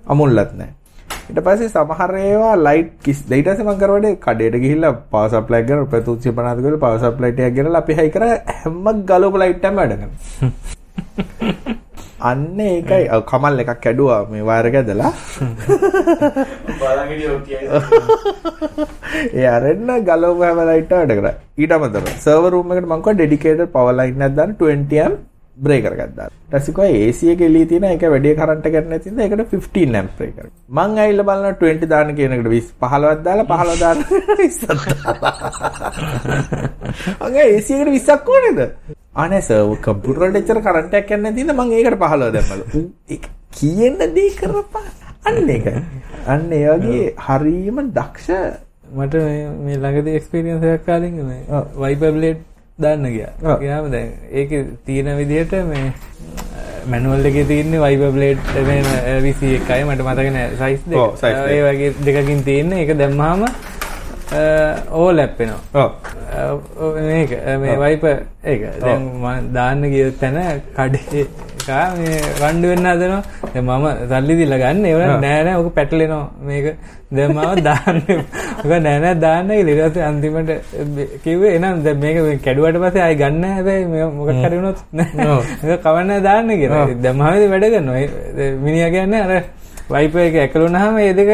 අමුල්ලත් 0.08 0.54
නැහැ. 0.60 0.74
ඊට 1.30 1.42
පස්සේ 1.48 1.72
සමහර 1.76 2.16
ඒවා 2.22 2.54
ලයිට් 2.60 2.94
කිස් 3.08 3.20
ඊට 3.30 3.50
පස්සේ 3.50 3.68
මම 3.68 3.82
කරවඩේ 3.84 4.16
කඩේට 4.26 4.62
ගිහිල්ලා 4.64 4.94
පවර් 5.12 5.30
සප්ලයි 5.36 5.62
එක 5.62 5.76
රුපියල් 5.76 6.06
350 6.06 6.64
කියලා 6.64 6.84
පවර් 6.86 7.04
සප්ලයි 7.06 7.36
ටිකක් 7.36 7.60
ගෙනලා 7.60 7.84
අපි 7.84 8.00
හයි 8.02 8.16
කරා 8.16 8.40
හැම 8.56 9.06
ගලවපු 9.12 9.44
ලයිට් 9.44 9.66
එකම 9.66 9.82
වැඩ 9.82 10.00
කරනවා. 10.00 11.76
අන්න 12.22 12.60
ඒකයි 12.60 13.06
කමල් 13.26 13.62
එකක් 13.64 13.72
කැඩුවා 13.84 14.20
මේ 14.32 14.44
වයර් 14.44 14.66
එක 14.70 14.76
ඇදලා. 14.80 15.12
ඒ 19.34 19.48
අරෙන්න 19.48 19.90
ගලවපු 20.10 20.42
හැම 20.44 20.60
ලයිට් 20.70 20.92
වැඩ 20.92 21.16
කරා. 21.20 21.34
ඊට 21.58 21.74
අමතරව 21.78 22.08
සර්වර් 22.20 22.52
රූම් 22.56 22.72
එකට 22.72 22.86
මම 22.86 22.94
කිව්වා 22.98 23.18
ඩෙඩිකේටඩ් 23.18 23.72
පවර් 23.76 23.96
ලයින් 24.00 24.22
එකක් 24.22 24.38
දාන්න 24.40 24.56
20 24.62 25.02
amp 25.06 25.18
බ්‍රේකර් 25.66 25.94
එකක් 25.96 26.14
දාන්න. 26.18 26.32
ඊට 26.32 26.54
පස්සේ 26.54 26.74
කිව්වා 26.74 26.92
AC 27.08 27.20
එක 27.34 27.42
එළිය 27.48 27.66
තියෙන 27.72 27.86
එක 27.90 28.04
වැඩි 28.14 28.34
කරන්ට් 28.40 28.66
එකක් 28.70 28.88
නැති 28.92 29.10
නිසා 29.12 29.26
ඒකට 29.28 29.56
15 29.56 29.96
amp 30.02 30.12
බ්‍රේකර්. 30.20 30.46
මං 30.78 30.98
ඇවිල්ලා 31.04 31.26
බලනවා 31.30 31.54
20 31.64 31.90
දාන්න 31.94 32.16
කියන 32.20 32.36
එකට 32.38 32.48
20 32.48 32.72
15ක් 32.84 33.24
දාලා 33.28 33.48
15 33.52 33.80
දාන්න 33.84 34.00
20ක් 34.40 34.88
දාලා. 35.04 35.34
අගේ 37.26 37.46
එකට 37.50 37.92
20ක් 37.98 38.34
ඕනේද? 38.36 38.62
අනේ 39.16 39.42
සර් 39.42 39.76
කම්පියුටර් 39.84 40.24
වලට 40.26 40.40
එච්චර 40.42 40.62
කරන්ට් 40.68 40.94
එකක් 41.02 41.12
යන්නේ 41.12 41.32
නැති 41.32 41.44
නිසා 41.44 41.60
මං 41.60 41.76
ඒකට 41.76 42.00
15 42.06 42.32
දැම්මලු. 42.38 42.64
ඒක 43.10 43.30
කියන 43.52 44.00
දේ 44.16 44.30
කරපන්. 44.40 44.90
අන්න 45.28 45.50
ඒක. 45.50 45.68
අන්න 46.28 46.52
ඒ 46.54 46.66
වගේ 46.76 47.06
හරීම 47.28 47.78
දක්ෂ 47.92 48.30
මට 48.90 49.14
මේ- 49.16 49.78
ළඟදී 49.78 50.16
එක්ස්පීරියන්ස් 50.20 50.64
එකක් 50.66 50.86
කාලින් 50.86 51.18
මේ 51.26 51.42
ඔව්. 51.50 51.66
වයිපර් 51.82 52.12
බ්ලේඩ් 52.16 52.40
දාන්න 52.84 53.06
ගියා. 53.16 53.32
ගියාම 53.64 53.92
දැන් 53.92 54.10
ඒකේ 54.32 54.62
තියෙන 54.86 55.10
විදිහට 55.18 55.54
මේ 55.72 55.88
මැනුවල් 56.92 57.26
එකේ 57.30 57.46
තියෙන්නේ 57.52 57.80
බ්ලේඩ් 58.18 58.40
මේ 58.68 58.80
21යි 59.16 59.84
මට 59.88 60.02
මතක 60.08 60.28
නෑ 60.38 60.48
සයිස්. 60.62 60.80
ඒ 61.56 61.62
වගේ 61.68 61.92
දෙකකින් 62.06 62.44
තියෙන්නේ. 62.48 62.80
ඒක 62.84 62.92
දැම්මහම 63.02 63.44
ඕ 64.32 65.12
ලැප් 65.12 65.38
වෙනවා. 65.40 65.60
ඔව්. 65.74 65.92
ඔව්, 66.78 66.96
මේක 67.02 67.32
මේ 67.62 67.78
වයිපර් 67.78 68.18
ඒක. 68.44 68.62
දාන්න 69.54 69.82
ගිය 69.84 70.12
තැන 70.20 70.62
කඩේ 70.76 71.24
එකා 71.60 71.86
මේ 71.98 72.20
රණ්ඩු 72.42 72.68
වෙන්න 72.72 72.86
හදනවා. 72.86 73.22
දැන් 73.54 73.66
මම 73.66 73.88
සල්ලි 74.12 74.36
දීලා 74.40 74.60
ගන්න. 74.64 74.86
ඒව. 74.86 75.00
නෑ 75.24 75.44
නෑ 75.44 75.56
ඔක 75.56 75.74
පැටලෙනවා. 75.76 76.30
මේක 76.42 76.66
දැන් 77.12 77.32
මම 77.32 77.64
දාන්න. 77.64 78.02
ඔක 78.60 78.72
නෑ 78.78 79.00
නෑ 79.00 79.16
දාන්න 79.20 79.48
කියලා 79.50 79.76
ඊට 79.76 79.92
පස්සේ 79.92 80.06
අන්තිමට 80.06 80.52
කිව්වේ 81.24 81.54
එහෙනම් 81.56 81.84
දැන් 81.84 81.98
මේක 82.00 82.44
කැඩුවට 82.46 82.82
පස්සේ 82.86 83.02
ආයි 83.02 83.16
ගන්න 83.16 83.44
හැබැයි 83.56 83.86
මේ 83.86 84.06
මොකක් 84.12 84.30
හරි 84.44 84.58
වුණොත් 84.58 84.80
නෑ. 84.94 85.40
ඒක 85.66 85.82
කවන්න 85.86 86.24
දාන්න 86.24 86.50
කියලා. 86.56 86.86
දැන් 87.04 87.16
මම 87.18 87.52
වැඩ 87.52 87.66
කරනවා. 87.74 87.98
ඒ- 87.98 88.56
මිනිහා 88.64 88.90
කියන්නේ 88.90 89.22
අර 89.26 89.44
වයිපර් 89.90 90.20
එක 90.22 90.36
ඇකලුනහම 90.46 90.94
මේ 90.96 91.14
දෙක 91.14 91.30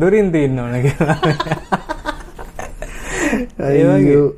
දුරින් 0.00 0.32
තියෙන්න 0.32 0.58
ඕන 0.58 0.74
කියලා. 0.82 1.16
ඒ 1.22 1.98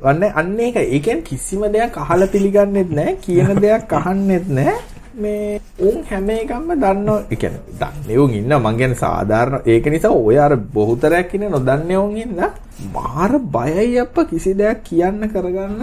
අන්න 0.03 0.23
අන්න 0.41 0.59
ඒක. 0.59 0.75
ඒ 0.77 0.99
කියන්නේ 0.99 1.27
කිසිම 1.29 1.61
දෙයක් 1.75 1.97
අහලා 1.97 2.31
පිළිගන්නෙත් 2.33 2.89
නැහැ 2.97 3.15
කියන 3.25 3.55
දෙයක් 3.61 3.93
අහන්නෙත් 3.99 4.49
නැහැ. 4.49 4.81
මේ 5.15 5.59
උන් 5.79 5.97
හැම 6.09 6.29
එකක්ම 6.29 6.69
දන්නෝ 6.83 7.17
ඒ 7.31 7.35
කියන්නේ 7.35 7.77
දන්නේ 7.81 8.17
උන් 8.17 8.33
ඉන්නවා. 8.33 8.59
මං 8.59 8.77
කියන්නේ 8.77 9.01
සාධාරණ. 9.03 9.61
ඒක 9.65 9.85
නිසා 9.93 10.11
ඔය 10.11 10.37
අර 10.39 10.55
බොහෝතරයක් 10.75 11.33
ඉන්නේ 11.35 11.49
නොදන්නේ 11.49 11.97
උන් 11.97 12.17
ඉන්න. 12.17 12.41
මාර 12.93 13.31
බයයි 13.55 13.99
අප්ප 14.03 14.17
කිසි 14.29 14.53
දෙයක් 14.57 14.81
කියන්න 14.87 15.29
කරගන්න. 15.33 15.81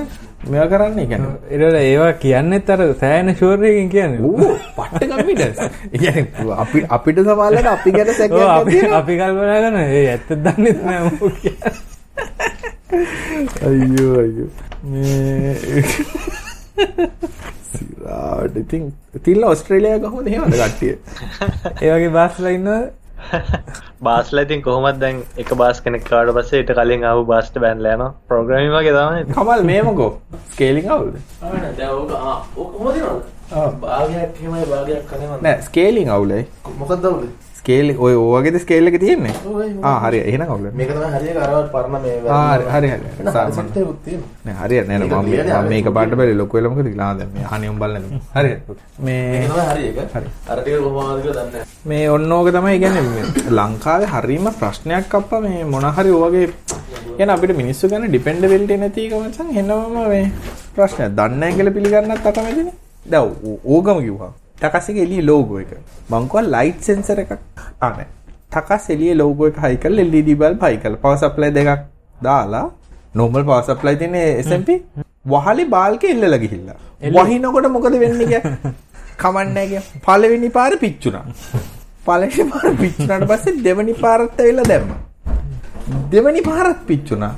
මේවා 0.50 0.68
කරන්නේ 0.72 1.06
කියන්නේ. 1.06 1.36
ඒරල 1.50 1.76
ඒවා 1.82 2.12
කියන්නෙත් 2.22 2.70
අර 2.70 2.80
සෑන 3.02 3.34
ශෝර්යකින් 3.40 3.88
කියන්නේ. 3.94 4.20
ඌ 4.20 4.50
පට්ට 4.76 5.10
කම්පිටන්ස් 5.10 5.60
ඒ 5.60 5.98
කියන්නේ 5.98 6.58
අපි 6.64 6.84
අපිට 6.88 7.22
සමාලට 7.28 7.70
අපි 7.76 7.94
ගැන 7.98 8.12
සැකයක් 8.14 8.96
අපි 9.00 9.20
කල්පනා 9.20 9.60
කරන 9.62 9.78
ඒ 9.84 10.02
ඇත්ත 10.08 10.34
දන්නෙත් 10.44 10.84
නෑ 10.84 11.00
මොකෝ 11.06 11.32
කියන්නේ. 11.42 11.72
අයියෝ 12.90 14.14
අයියෝ 14.20 14.50
මේ 14.84 15.82
සිරාට 17.70 18.56
ඉතින් 18.56 18.86
තිල්ල 19.24 19.44
ඔස්ට්‍රේලියාව 19.48 20.00
කොහොමද 20.06 20.30
එහෙමද 20.30 20.54
කට්ටිය 20.54 20.94
ඒ 21.80 21.92
වගේ 21.92 22.10
බාස්ලා 22.16 22.52
ඉන්නවද 22.56 22.88
බාස්ලා 24.02 24.44
ඉතින් 24.46 24.62
කොහොමත් 24.66 24.98
දැන් 25.02 25.20
එක 25.38 25.52
බාස් 25.62 25.82
කෙනෙක් 25.84 26.04
කාට 26.08 26.32
පස්සේ 26.36 26.62
ඊට 26.62 26.72
කලින් 26.78 27.04
ආපු 27.04 27.24
බාස්ට 27.26 27.60
බෑන්ලා 27.64 27.92
යනවා 27.96 28.10
ප්‍රෝග්‍රෑමින් 28.28 28.74
වගේ 28.76 28.94
තමයි 28.96 29.20
කමල් 29.34 29.62
මේමකෝ 29.64 30.10
ස්කේලිං 30.48 30.90
අවුල්ද 30.90 31.16
ඕක 32.56 32.72
හොදිනවද 32.80 33.22
ආ. 33.52 33.68
භාගයක් 33.82 34.40
එහෙමයි 34.40 34.66
භාගයක් 34.72 35.06
කනවද 35.08 35.40
නෑ 35.42 35.62
ස්කේලිං 35.68 36.10
අවුලයි 36.16 36.42
මොකක්ද 36.78 37.04
අවුල 37.04 37.28
ස්කේල් 37.60 37.88
ඔය 38.06 38.14
ඕවගේද 38.20 38.56
ස්කේල් 38.64 38.90
එක 38.90 38.96
තියෙන්නේ? 39.04 39.34
ආ 39.88 39.94
හරි 40.04 40.18
එහෙනම් 40.30 40.52
ඔවුල 40.54 40.66
මේක 40.80 40.90
තමයි 40.96 41.08
හරියට 41.14 41.40
අර 41.44 41.50
පරණ 41.74 42.02
මේ 42.04 42.14
හරි 42.20 42.64
හරි 42.74 42.88
හරි. 42.92 43.08
සාමාන්‍ය. 43.34 43.54
සෙට් 43.56 43.76
එකක් 43.82 43.98
තියෙනවා. 44.06 44.30
නෑ 44.46 44.56
හරි 44.60 44.76
නෑ 44.90 44.98
නෑ 45.02 45.08
මම 45.22 45.30
නේ, 45.30 45.62
මේක 45.72 45.88
පාට 45.98 46.14
බැලි 46.20 46.34
ලොකු 46.40 46.56
වෙලා 46.58 46.72
මොකද 46.74 46.88
කියලා 46.90 47.10
දැන් 47.20 47.30
මේ 47.36 47.46
අහන්නේ 47.50 47.70
උඹ 47.72 47.82
බලන්නේ. 47.84 48.20
හරි. 48.36 48.52
මේ 49.06 49.22
මේක 49.32 49.50
තමයි 49.52 49.66
හරි 49.70 49.84
එක. 49.90 49.98
හරි. 50.16 50.28
අර 50.50 50.58
ටික 50.62 50.80
කොහොමද 50.86 51.22
කියලා 51.24 51.44
දන්නේ 51.48 51.64
නැහැ 51.64 51.88
මේ 51.92 52.04
ඔන්න 52.16 52.32
ඕක 52.38 52.48
තමයි 52.58 52.76
කියන්නේ 52.84 53.52
ලංකාවේ 53.58 54.10
හරීම 54.14 54.46
ප්‍රශ්නයක් 54.60 55.14
අප්පා. 55.20 55.40
මේ 55.46 55.64
මොන 55.74 55.86
හරි 55.98 56.10
ඔයගේ 56.20 56.46
කියන 57.16 57.30
අපිට 57.36 57.56
මිනිස්සු 57.62 57.88
ගැන 57.92 58.08
ඩිපෙන්ඩබිලිටි 58.10 58.76
නැති 58.84 59.06
එක 59.08 59.14
මචං 59.22 59.48
එනවම 59.62 59.96
මේ 60.12 60.26
ප්‍රශ්නයක් 60.76 61.10
දන්නේ 61.18 61.40
නැහැ 61.40 61.56
කියලා 61.58 61.76
පිළිගන්නත් 61.76 62.30
අකමැතිනේ. 62.32 62.74
දැන් 63.12 63.24
ඕගම 63.74 63.98
කිව්වා 64.06 64.32
ටකස් 64.62 64.88
එකේ 64.92 65.04
එළියේ 65.06 65.26
ලෝගෝ 65.30 65.60
එක. 65.64 65.72
මං 66.10 66.28
කිව්වා 66.32 66.46
ලයිට් 66.54 66.80
සෙන්සර් 66.88 67.18
එකක්. 67.24 67.32
ආ 67.84 67.90
නෑ. 67.90 68.06
ටකස් 68.52 68.90
එළියේ 68.94 69.16
ලෝගෝ 69.22 69.48
එක 69.52 69.58
හයි 69.64 69.80
කරලා 69.84 70.10
LED 70.12 70.30
බල්බ් 70.42 70.62
හයි 70.68 70.78
කරලා. 70.84 71.02
පවර් 71.04 71.18
සප්ලයි 71.22 71.50
දෙකක් 71.58 71.82
දාලා 72.28 72.66
normal 73.20 73.44
power 73.48 73.64
supply 73.68 73.96
තියෙන 74.02 74.16
SMP 74.46 74.78
වහලේ 75.34 75.68
බාල්කේ 75.76 76.14
එල්ලලා 76.14 76.40
ගිහිල්ලා. 76.44 76.78
වහිනකොට 77.18 77.68
මොකද 77.76 77.98
වෙන්නේ 78.04 78.30
කිය? 78.32 78.40
කමන්නේ 79.22 79.66
කිය. 79.70 79.82
පළවෙනි 80.06 80.50
පාර 80.58 80.72
පිච්චුණා. 80.84 81.24
පළවෙනි 82.08 82.50
පාර 82.52 82.74
පිච්චුණාට 82.82 83.28
පස්සේ 83.30 83.62
දෙවෙනි 83.68 83.94
පාරත් 84.04 84.40
ඇවිල්ලා 84.40 84.68
දැම්මා. 84.72 85.00
දෙවෙනි 86.12 86.42
පාරත් 86.50 86.82
පිච්චුණා 86.90 87.32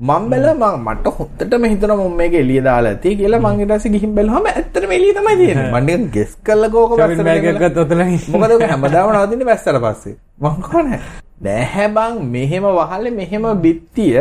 මම 0.00 0.28
බැලුවා 0.30 0.76
මම 0.76 0.84
මට 0.84 1.06
හොත්තටම 1.08 1.64
හිතුණා 1.64 1.96
මම 1.96 2.16
මේක 2.16 2.34
එළිය 2.34 2.60
දාලා 2.64 2.90
ඇති 2.90 3.16
කියලා 3.16 3.38
මං 3.40 3.60
ඊට 3.60 3.70
පස්සේ 3.72 3.92
ගිහින් 3.92 4.10
බැලුවාම 4.14 4.46
ඇත්තටම 4.46 4.90
එළිය 4.92 5.12
තමයි 5.14 5.36
තියෙන්නේ. 5.36 5.70
මම 5.70 5.86
නිකන් 5.86 6.10
ගෙස් 6.16 6.34
කරලා 6.44 6.68
කෝක 6.68 6.98
එකක් 6.98 7.60
ගත්ත 7.60 7.78
ඔතන 7.78 8.02
මොකද 8.32 8.52
ඔක 8.56 8.64
හැමදාම 8.72 9.12
නවතින්නේ 9.14 9.46
වැස්සට 9.46 9.78
පස්සේ. 9.84 10.16
මං 10.40 10.60
කෝනේ 10.66 11.00
නෑ. 11.46 11.88
බං 11.88 12.20
මෙහෙම 12.34 12.68
වහලේ 12.80 13.10
මෙහෙම 13.10 13.48
බිත්තිය 13.64 14.20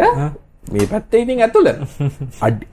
මේ 0.71 0.87
පැත්තේ 0.93 1.21
ඉතින් 1.21 1.43
ඇතුළ. 1.43 1.69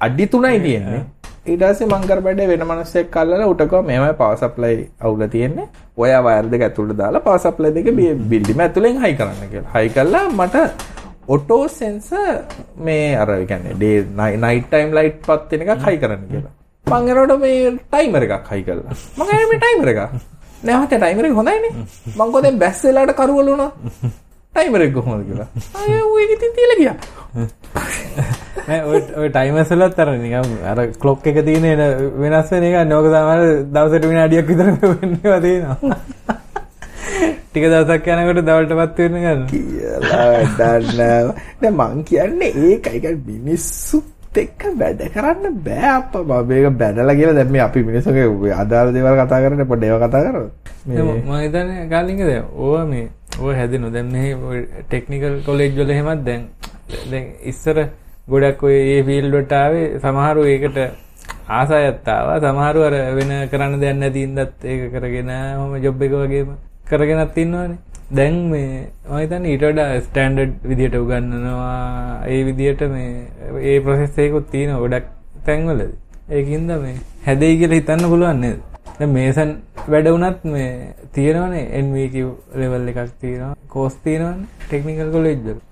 අඩි- 0.00 0.28
තුනයි 0.28 0.60
තියෙන්නේ. 0.60 1.02
ඊට 1.48 1.66
පස්සේ 1.66 1.90
මං 1.90 2.06
කර 2.06 2.20
බඩේ 2.20 2.46
වෙන 2.46 2.64
මිනිස්සෙක් 2.72 3.16
අල්ලලා 3.16 3.46
උටකව 3.46 3.82
මෙහෙමයි 3.82 4.12
පවර් 4.12 4.36
සප්ලයි 4.36 4.88
අවුල 5.00 5.26
තියෙන්නේ. 5.26 5.68
ඔය 5.98 6.10
වයර් 6.30 6.46
දෙක 6.54 6.68
ඇතුළට 6.70 6.96
දාලා 6.96 7.20
පවර් 7.20 7.38
සප්ලයි 7.38 7.74
දෙක 7.74 7.94
බිල්ඩිම 8.30 8.60
ඇතුලෙන් 8.60 9.04
හයි 9.04 9.14
කරන්න 9.14 9.46
කියලා. 9.50 9.78
හයි 9.78 9.88
කළා 9.88 10.26
මට 10.30 10.56
ඔටෝ 11.28 11.68
සෙන්සර් 11.68 12.42
මේ 12.76 13.14
අර 13.16 13.30
ඒ 13.30 13.46
කියන්නේ 13.46 13.74
ඩේ 13.74 14.36
නයිට් 14.36 14.66
ටයිම් 14.70 14.94
ලයිට් 14.98 15.22
පත් 15.26 15.50
වෙන 15.52 15.62
එකක් 15.68 15.86
හයි 15.86 15.98
කරන්න 16.02 16.24
කියලා. 16.32 16.52
මං 16.86 17.08
එනකොට 17.08 17.40
මේ 17.40 17.70
ටයිමර් 17.92 18.22
එකක් 18.26 18.50
හයි 18.50 18.62
කළා. 18.64 18.96
මං 19.18 19.30
ඇයි 19.34 19.46
මේ 19.50 19.60
ටයිමර් 19.62 19.88
එක. 19.92 20.00
නෑ 20.64 20.80
මට 20.80 20.98
ටයිමර් 20.98 21.24
එක 21.28 21.38
හොඳයිනේ. 21.40 21.72
මං 22.16 22.32
කොහෙද 22.32 22.58
බැස් 22.58 22.84
වෙලාට 22.84 23.14
කරවල 23.20 23.50
වුණා. 23.52 23.70
ටයිමර් 24.54 24.82
එක 24.86 24.94
කොහොමද 24.98 25.24
කියලා. 25.28 25.48
අය 25.78 26.00
ඌ 26.02 26.18
ඒක 26.18 26.34
ඉතින් 26.36 26.52
තියලා 26.58 26.78
ගියා. 26.80 26.96
නෑ 28.68 28.80
ඔය 28.90 29.00
ඔය 29.22 29.28
ටයිමර්ස් 29.30 29.74
වලත් 29.74 30.04
අර 30.04 30.14
නිකන් 30.18 30.52
අර 30.74 30.84
ක්ලොක් 31.02 31.26
එක 31.30 31.42
තියෙන 31.46 31.64
එන 31.70 31.82
වෙනස් 32.22 32.50
වෙන 32.56 32.66
එක 32.68 32.78
නෝක 32.90 33.06
සමහර 33.14 33.42
දවසට 33.74 34.10
විනාඩියක් 34.12 34.46
විතර 34.50 34.68
වෙන්නේවා 34.82 35.40
තියෙනවා. 35.46 36.40
ටික 37.52 37.64
දවසක් 37.66 38.06
යනකොට 38.08 38.38
දවල්ටපත් 38.42 38.98
වෙන්න 38.98 39.16
ගන්න. 39.18 39.40
කියලා 39.46 40.22
වැඩක් 40.58 40.94
නෑ 40.96 41.34
දැන් 41.60 41.74
මං 41.74 42.04
කියන්නේ 42.04 42.48
ඒකයි. 42.62 43.00
කියන්නේ 43.00 43.40
මිනිස්සුත් 43.40 44.38
එක්ක 44.42 44.62
වැඩ 44.74 45.02
කරන්න 45.12 45.58
බෑ 45.60 45.90
අප්පා. 45.90 46.22
මම 46.22 46.48
මේක 46.48 46.78
බැනලා 46.78 47.14
කියලා 47.14 47.34
දැන් 47.34 47.52
මේ 47.52 47.62
අපි 47.62 47.82
මිනිස්සුගේ 47.84 48.54
අදාළ 48.56 48.94
දේවල් 48.94 49.20
කතා 49.20 49.42
කරන්නේ 49.44 49.68
පොඩ්ඩ 49.68 49.84
ඒවා 49.84 50.08
කතා 50.08 50.22
කරමු. 50.24 50.48
මේ 50.86 51.02
මම 51.02 51.30
හිතන්නේ 51.36 51.84
කාලින්ගද 51.90 52.24
ඕවා 52.30 52.86
මේ 52.86 53.06
ඕව 53.38 53.54
හැදෙනු 53.54 53.92
දැන් 53.92 54.08
මෙහි 54.08 54.32
ටෙක්නිකල් 54.86 55.38
කොලෙජ් 55.44 55.70
වල 55.76 55.90
එහෙමත් 55.90 56.24
දැන් 56.24 56.48
දැන් 57.10 57.30
ඉස්සර 57.44 57.84
ගොඩක් 58.28 58.64
ඔය 58.64 58.76
ඒ 58.88 58.98
ෆීල්ඩ් 59.04 59.32
වලට 59.32 59.60
ආවේ 59.60 59.86
සමහරු 60.00 60.48
ඒකට 60.48 60.84
ආසයත් 61.50 62.08
ආවා. 62.08 62.40
සමහරු 62.40 62.88
අර 62.88 63.00
වෙන 63.14 63.38
කරන්න 63.50 63.80
දෙයක් 63.80 63.96
නැති 63.98 64.28
ඉඳත් 64.28 64.68
ඒක 64.70 64.92
කරගෙන 64.92 65.32
ඔහම 65.56 65.80
ජොබ් 65.82 66.02
එක 66.02 66.20
වගේම 66.20 66.60
කරගෙනත් 66.92 67.38
ඉන්නවනේ. 67.44 67.78
දැන් 68.16 68.34
මේ 68.52 68.68
මම 69.08 69.18
හිතන්නේ 69.20 69.52
ඊට 69.52 69.64
වඩා 69.68 70.00
ස්ටෑන්ඩඩ් 70.06 70.52
විදියට 70.70 70.96
උගන්වනවා. 71.00 72.26
ඒ 72.28 72.40
විදියට 72.48 72.82
මේ 72.94 73.10
ඒ 73.70 73.80
ප්‍රොසෙස් 73.80 74.18
එකකුත් 74.18 74.50
තියෙනවා 74.52 74.82
ගොඩක් 74.84 75.08
තැන්වලදී. 75.46 75.90
ඒකින්ද 76.30 76.70
මේ 76.84 76.94
හැදෙයි 77.26 77.58
කියලා 77.60 77.80
හිතන්න 77.80 78.10
පුළුවන් 78.12 78.40
නේද? 78.40 78.60
දැන් 78.98 79.12
මේසන් 79.16 79.50
වැඩ 79.88 80.08
වුණත් 80.14 80.44
මේ 80.54 80.70
තියෙනවනේ 81.14 81.64
NVQ 81.82 82.14
ලෙවල් 82.60 82.88
එකක් 82.92 83.12
තියෙනවා. 83.20 83.54
කෝස් 83.68 83.94
තියෙනවනේ. 84.04 84.48
ටෙක්නිකල් 84.66 85.12
කොලෙජ් 85.16 85.36
වල. 85.38 85.58
නෑ 85.58 85.71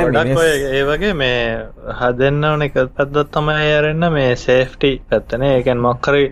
ගොඩක් 0.00 0.38
ඔය 0.38 0.50
ඒ 0.70 0.82
වගේ 0.84 1.12
මේ 1.14 1.38
හදන්න 2.00 2.44
ඕන 2.44 2.62
එක 2.62 2.74
පැත්තත් 2.96 3.20
තමයි 3.32 3.68
ඇරෙන්න 3.68 4.08
මේ 4.12 4.32
සේෆ්ටි 4.38 4.90
පැත්තනේ 5.08 5.52
ඒකෙන් 5.54 5.78
මොක්කරි 5.80 6.24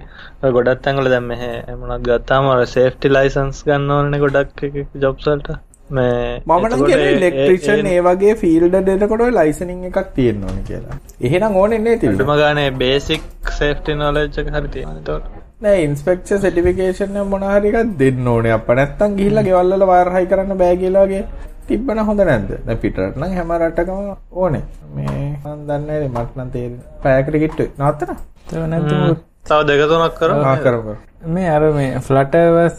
ගොඩත් 0.53 0.87
ඇඟල 0.87 1.11
දැම් 1.11 1.31
මෙහ 1.31 1.47
එමනත් 1.47 2.03
ගත්තාම 2.05 2.51
සේෆ්ටි 2.69 3.09
ලයිසන්ස් 3.11 3.63
ගන්න 3.65 3.91
ඕන 3.93 4.19
ගොඩක් 4.19 4.67
ජොබ්සල්ට 5.01 5.49
මේ 5.91 6.43
මම 6.45 6.53
නම් 6.59 6.67
එතකොට 6.67 7.65
කියන්නේ 7.65 7.95
ඒ- 7.95 8.05
වගේ 8.07 8.35
ෆීල්ඩ් 8.37 8.77
දෙනකොට 8.85 9.21
ඔය 9.21 9.33
ලයිසනින් 9.33 9.85
එකක් 9.85 10.13
තියෙන්න 10.15 10.45
ඕනේ 10.45 10.65
කියලා. 10.65 10.99
එහෙනම් 11.23 11.57
ඕනේ 11.57 11.79
නේ 11.79 11.97
තිබුණා. 11.97 12.27
අඩුම 12.27 12.39
ගානේ 12.39 12.71
බේසික් 12.77 13.23
සේෆ්ටි 13.53 13.95
නොලෙජ් 13.95 14.25
එක 14.37 14.49
හරි 14.51 14.69
තියෙනවා 14.69 14.97
එතකොට 14.97 15.25
නෑ 15.61 15.85
ඉන්ස්පෙක්චර් 15.85 16.39
සර්ටිෆිකේෂන් 16.39 17.17
එක 17.17 17.29
මොන 17.29 17.45
හරි 17.45 17.71
එකක් 17.73 17.93
දෙන්න 17.99 18.29
ඕනේ 18.29 18.53
අප්පා. 18.53 18.77
නැත්තම් 18.77 19.15
ගිහිල්ලා 19.17 19.45
ගෙවල් 19.45 19.75
වල 19.75 19.87
වයර් 19.89 20.11
හයි 20.11 20.27
කරන්න 20.27 20.59
බෑ 20.59 20.77
කියලා 20.77 21.05
වගේ 21.05 21.23
තිබ්බන 21.69 22.01
හොඳ 22.09 22.21
නැද්ද? 22.29 22.51
දැන් 22.67 22.79
පිටරට 22.83 23.17
නම් 23.21 23.33
හැම 23.39 23.55
රටකම 23.59 24.01
ඕනේ. 24.43 24.65
මේ 24.97 25.15
මම 25.45 25.63
දන්නේ 25.69 26.01
නෑ 26.01 26.09
මට 26.09 26.37
නම් 26.37 26.51
තේරෙන්නේ. 26.55 26.85
පැයකට 27.05 27.39
කිට්ටුයි. 27.45 27.71
නවත්තන? 27.79 28.13
ඒක 28.49 28.69
නැත්නම් 28.75 29.17
තව 29.47 29.61
දෙක 29.71 29.83
තුනක් 29.91 30.15
කරමු 30.21 30.45
ආ 30.51 30.57
කරමු. 30.67 30.95
මේ 31.35 31.49
අර 31.57 31.65
මේ 31.79 32.05
ෆ්ලටර්වස් 32.07 32.79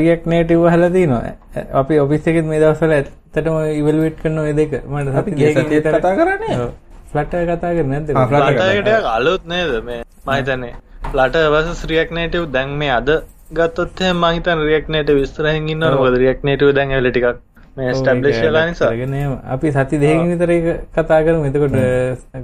රියක් 0.00 0.30
නේටිව් 0.34 0.64
හලා 0.74 0.94
තිනවා 0.96 1.34
අපි 1.82 2.00
ඔෆිස් 2.06 2.32
එකෙත් 2.32 2.48
මේ 2.52 2.62
දවස්වල 2.64 2.96
ඇත්තටම 2.98 3.60
ඉවලුවේට් 3.80 4.18
කරන 4.22 4.40
ඔය 4.46 4.56
දෙක 4.60 4.80
මට 4.84 5.20
අපි 5.22 5.38
ගිය 5.38 5.52
සතියේත් 5.54 5.92
කතා 5.92 6.16
කරන්නේ. 6.20 6.72
ෆ්ලටර් 7.12 7.46
කතා 7.50 7.72
කරන්නේ 7.76 8.00
නැද්ද 8.00 8.10
Flutter 8.30 8.56
ලටයකට 8.56 9.08
අලුත් 9.12 9.48
නේද 9.52 9.72
මේ 9.88 10.02
මහිතන්නේ 10.28 10.74
ලට 11.14 11.46
වස 11.54 11.82
රියක් 11.92 12.12
නේටව් 12.18 12.46
දැන් 12.56 12.76
මේ 12.82 12.92
අද 12.98 13.10
ගත්තොත් 13.58 14.00
මහිතන් 14.22 14.62
රියක් 14.68 14.86
නේට 14.94 15.10
විස්තරහෙන් 15.18 15.68
ඉන්න 15.74 15.84
මොද 16.00 16.16
රියක් 16.22 16.40
නේටව 16.48 16.72
දැන් 16.78 16.94
ඇල 16.98 17.10
ටිකක් 17.10 17.42
මේ 17.76 17.94
ස්ටබ්ලිශ් 18.00 18.40
ලා 18.56 18.64
නිසා. 18.70 18.90
ඒම. 19.20 19.32
අපි 19.54 19.72
සති 19.76 20.00
දෙකකින් 20.02 20.28
විතර 20.32 20.50
ඒක 20.56 20.66
කතා 20.96 21.20
කරමු. 21.26 21.44
එතකොට 21.50 21.78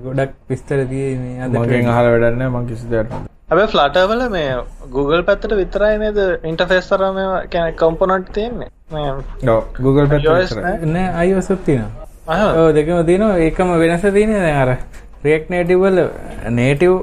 ගොඩක් 0.07 0.33
විස්තර 0.53 0.81
තියෙයි 0.93 1.17
මේ 1.25 1.43
අද 1.47 1.59
මගෙන් 1.61 1.91
අහලා 1.95 2.15
වැඩක් 2.15 2.39
නෑ 2.41 2.51
මං 2.55 2.67
කිසි 2.71 2.91
දෙයක්. 2.95 3.13
හැබැයි 3.51 3.73
ෆ්ලටර්වල 3.75 4.23
මේ 4.37 4.49
Google 4.97 5.23
පැත්තට 5.29 5.57
විතරයි 5.63 5.99
නේද 6.05 6.19
ඉන්ටර්ෆේස් 6.53 6.91
තරම 6.93 7.21
කියන්නේ 7.55 7.77
කම්පොනන්ට් 7.83 8.33
තියෙන්නේ? 8.39 8.71
මේ 8.95 9.11
ඔව් 9.55 9.63
Google 9.87 10.07
පැත්ත 10.15 10.27
iOS 10.31 10.57
විතරයි. 10.57 10.91
නෑ? 10.97 11.29
iOS 11.29 11.51
උත් 11.57 11.65
තියෙනවා. 11.69 12.43
ඔව් 12.65 12.73
දෙකම 12.81 13.05
තියෙනවා. 13.13 13.39
ඒකම 13.47 13.73
වෙනස 13.85 14.11
තියෙන්නේ 14.19 14.43
දැන් 14.47 14.61
අර 14.65 14.77
React 15.25 15.49
Native 15.53 15.81
වල 15.85 15.99
native 16.59 16.99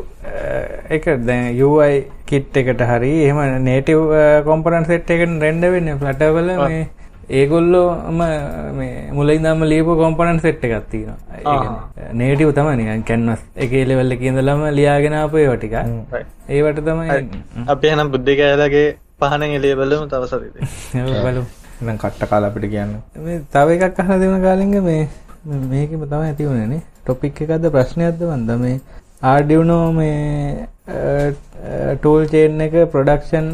එක 0.95 1.03
දැන් 1.25 1.49
UI 1.65 1.97
kit 2.29 2.55
එකට 2.61 2.81
හරි 2.91 3.11
එහෙම 3.25 3.63
native 3.65 4.05
component 4.47 4.87
set 4.91 5.11
එකට 5.15 5.41
render 5.45 5.69
වෙන්නේ 5.75 5.99
Flutter 6.01 6.31
වල 6.37 6.49
මේ 6.63 6.79
ඒගොල්ලෝම 7.29 8.21
මේ 8.77 9.11
මුලින්දම 9.11 9.63
ලියපු 9.71 9.95
කොම්පොනන්ට් 10.01 10.41
සෙට් 10.41 10.63
එකක් 10.63 10.85
තියෙනවා. 10.91 11.17
ඒ 11.35 11.43
කියන්නේ 11.43 12.29
native 12.31 12.51
තමයි 12.53 12.75
නිකන් 12.79 13.03
canvas 13.03 13.41
එකේ 13.57 13.83
level 13.85 14.11
එකේ 14.11 14.31
ඉඳලම 14.31 14.63
ලියාගෙන 14.79 15.13
ආපු 15.13 15.37
ඒවා 15.37 15.57
ටික. 15.57 15.75
ඒවට 16.49 16.81
තමයි 16.87 17.07
අපි 17.67 17.87
එහෙනම් 17.87 18.11
බුද්ධි 18.13 18.35
කෑලගේ 18.41 18.87
පහනෙන් 19.19 19.55
එළිය 19.59 19.75
බලමු 19.79 20.05
තව 20.07 20.23
සතියේ 20.31 21.23
බලමු. 21.25 21.45
නම් 21.81 21.97
කට්ට 21.97 22.29
කාලා 22.29 22.51
අපිට 22.51 22.69
කියන්න. 22.71 22.93
මේ 23.25 23.39
තව 23.53 23.67
එකක් 23.77 23.99
අහලා 23.99 24.19
දෙන 24.19 24.41
කාලින්ග 24.41 24.77
මේ 24.83 25.01
මේකෙම 25.73 26.07
තමයි 26.13 26.29
ඇති 26.29 26.47
වුණේ 26.49 26.69
නේ. 26.73 26.81
ටොපික් 27.03 27.41
එකක්ද 27.41 27.67
ප්‍රශ්නයක්ද 27.75 28.23
මන්ද 28.29 28.59
මේ 28.63 28.79
Arduino 29.21 29.91
මේ 29.93 30.67
ටූල් 31.99 32.27
චේන් 32.29 32.61
එක 32.61 32.75
ප්‍රොඩක්ෂන් 32.93 33.47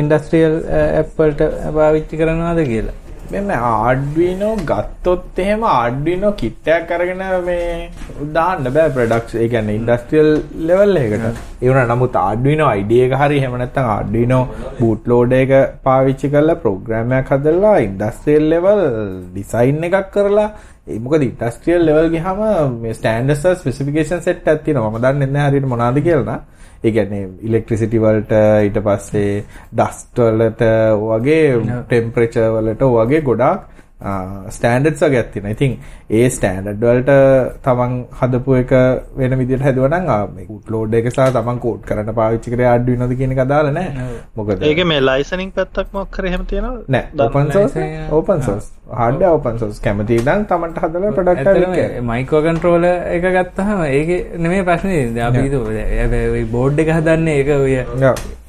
ඉන්ඩස්ට්‍රියල් 0.00 0.54
ඇප් 0.78 1.08
වලට 1.18 1.48
පාවිච්චි 1.78 2.20
කරනවාද 2.20 2.60
කියලා. 2.68 2.94
මෙන්න 3.32 3.50
Arduino 3.50 4.50
ගත්තොත් 4.70 5.38
එහෙම 5.44 5.64
kit 6.36 6.68
එකක් 6.76 6.90
අරගෙන 6.96 7.24
මේ 7.48 7.90
දාන්න 8.36 8.70
බෑ 8.76 8.94
ප්‍රොඩක්ට්ස් 8.98 9.34
ඒ 9.34 9.48
කියන්නේ 9.48 9.80
ඉන්ඩස්ට්‍රියල් 9.80 10.30
ලෙවල් 10.68 10.96
එකකට. 11.02 11.42
ඒ 11.62 11.68
වුණා 11.68 11.88
නමුත් 11.90 12.14
Arduino 12.22 12.68
ID 12.80 12.92
එක 13.06 13.18
හරි 13.22 13.38
එහෙම 13.42 13.58
නැත්නම් 13.62 13.90
Arduino 13.98 14.40
boot 14.78 15.08
loader 15.12 15.40
එක 15.42 15.80
පාවිච්චි 15.88 16.30
කරලා 16.36 16.60
ප්‍රෝග්‍රෑම් 16.66 17.16
එකක් 17.18 17.34
හදලා 17.38 17.78
ඉන්ඩස්ට්‍රියල් 17.88 18.46
ලෙවල් 18.54 18.84
ඩිසයින් 19.32 19.88
එකක් 19.90 20.12
කරලා 20.18 20.50
මොකද 20.86 21.22
ඉන්ඩස්ට්‍රියල් 21.22 21.84
ලෙවල් 21.88 22.08
ගියාම 22.10 22.40
මේ 22.82 22.94
ස්ටෑන්ඩර්ඩ්ස් 22.94 23.44
සහ 23.44 23.60
ස්පෙસિෆිකේෂන් 23.60 24.22
සෙට් 24.22 24.48
එකක් 24.48 24.64
තියෙනවා. 24.64 24.90
මම 24.90 25.04
දන්නේ 25.04 25.30
නැහැ 25.34 25.50
හරියට 25.50 25.68
මොනවද 25.72 26.02
කියලා. 26.08 26.38
ඒ 26.84 26.90
කියන්නේ 26.90 27.28
ඉලෙක්ට්‍රිසිටි 27.48 28.00
වලට 28.04 28.32
ඊට 28.66 28.78
පස්සේ 28.86 29.44
ඩස්ට් 29.72 30.24
වලට 30.28 30.64
වගේ 31.02 31.44
ටෙම්පරේචර් 31.84 32.48
වලට 32.56 32.90
වගේ 32.96 33.22
ගොඩාක් 33.28 33.68
ස්ටෑන්ඩඩ්ස් 34.48 35.02
වගේක් 35.04 35.30
තියෙනවා. 35.32 35.54
ඉතින් 35.56 35.78
ඒ 36.10 36.26
ස්ටෑන්ඩඩ් 36.36 36.82
වලට 36.82 37.12
තමන් 37.66 37.94
හදපු 38.20 38.58
එක 38.60 38.72
වෙන 39.16 39.38
විදිහට 39.40 39.64
හැදුවා 39.68 40.00
නම් 40.00 40.34
මේ 40.36 40.60
ලෝඩ් 40.74 40.98
එක 41.00 41.10
සහ 41.12 41.30
තමන් 41.36 41.60
කෝඩ් 41.64 41.86
කරන්න 41.88 42.14
පාවිච්චි 42.18 42.54
කරේ 42.54 42.70
Arduino 42.74 43.08
කියන 43.14 43.34
එක 43.36 43.44
අදාළ 43.46 43.70
නැහැ. 43.78 44.18
මොකද? 44.36 44.66
ඒක 44.70 44.84
මේ 44.92 45.00
ලයිසනින් 45.00 45.52
පැත්තක් 45.58 45.94
මොකක් 45.98 46.10
කරේ 46.18 46.34
එහෙම 46.34 46.46
තියෙනවද? 46.52 46.84
නෑ 46.88 47.26
open 47.26 47.52
sauce 47.58 47.78
open 48.18 48.42
sauce 48.48 48.72
hardware 48.84 49.34
open 49.34 49.58
sauce 49.58 49.78
කැමති 49.80 50.16
නම් 50.20 50.40
තමන්ට 50.50 50.78
හදලා 50.84 51.12
ප්‍රොඩක්ට් 51.16 52.00
මයිකෝ 52.08 52.40
කන්ට්‍රෝල 52.46 52.84
එක. 52.86 53.24
ගත්තහම 53.36 53.80
ඒක 53.88 54.10
නෙමේ 54.38 54.62
ප්‍රශ්නේ 54.68 55.22
අපි 55.22 56.44
බෝඩ් 56.54 56.82
එක 56.84 56.90
හදන්නේ 56.96 57.36
ඒක 57.40 57.50
ඔය 57.56 57.74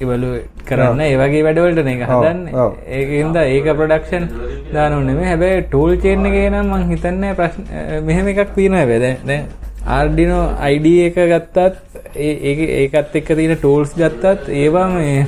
ඉවලු 0.02 0.30
කරන්න. 0.68 1.02
ඒවගේ 1.08 1.44
වැඩවලට 1.48 1.92
එක 1.94 2.04
හදන්න. 2.10 2.42
ඔව්. 2.56 2.72
ඒකන්ද 3.00 3.38
ඒක 3.46 3.68
ප්‍රඩක්ෂන් 3.80 4.26
දානුනෙම 4.74 5.22
හැබැයි 5.24 5.66
ටූල් 5.68 5.98
චේන්න 5.98 6.26
එක 6.32 6.38
නම් 6.52 6.74
මං 6.74 6.88
හිතන්න 6.92 7.28
ප්‍රශ්න 7.36 7.64
මෙහෙම 8.06 8.32
එකක් 8.34 8.56
තියෙන 8.56 8.80
වැද 8.94 9.06
ආර්ඩිනෝ 9.94 10.44
අයිඩ 10.62 10.88
එක 11.10 11.18
ගත්තත් 11.32 11.78
ඒ 12.18 12.54
ඒකත් 12.82 13.16
එක්ක 13.22 13.30
තියෙන 13.38 13.56
ටූල්ස් 13.58 13.94
ගත්තත් 14.02 14.50
ඒවා 14.62 14.88
මේ 14.96 15.28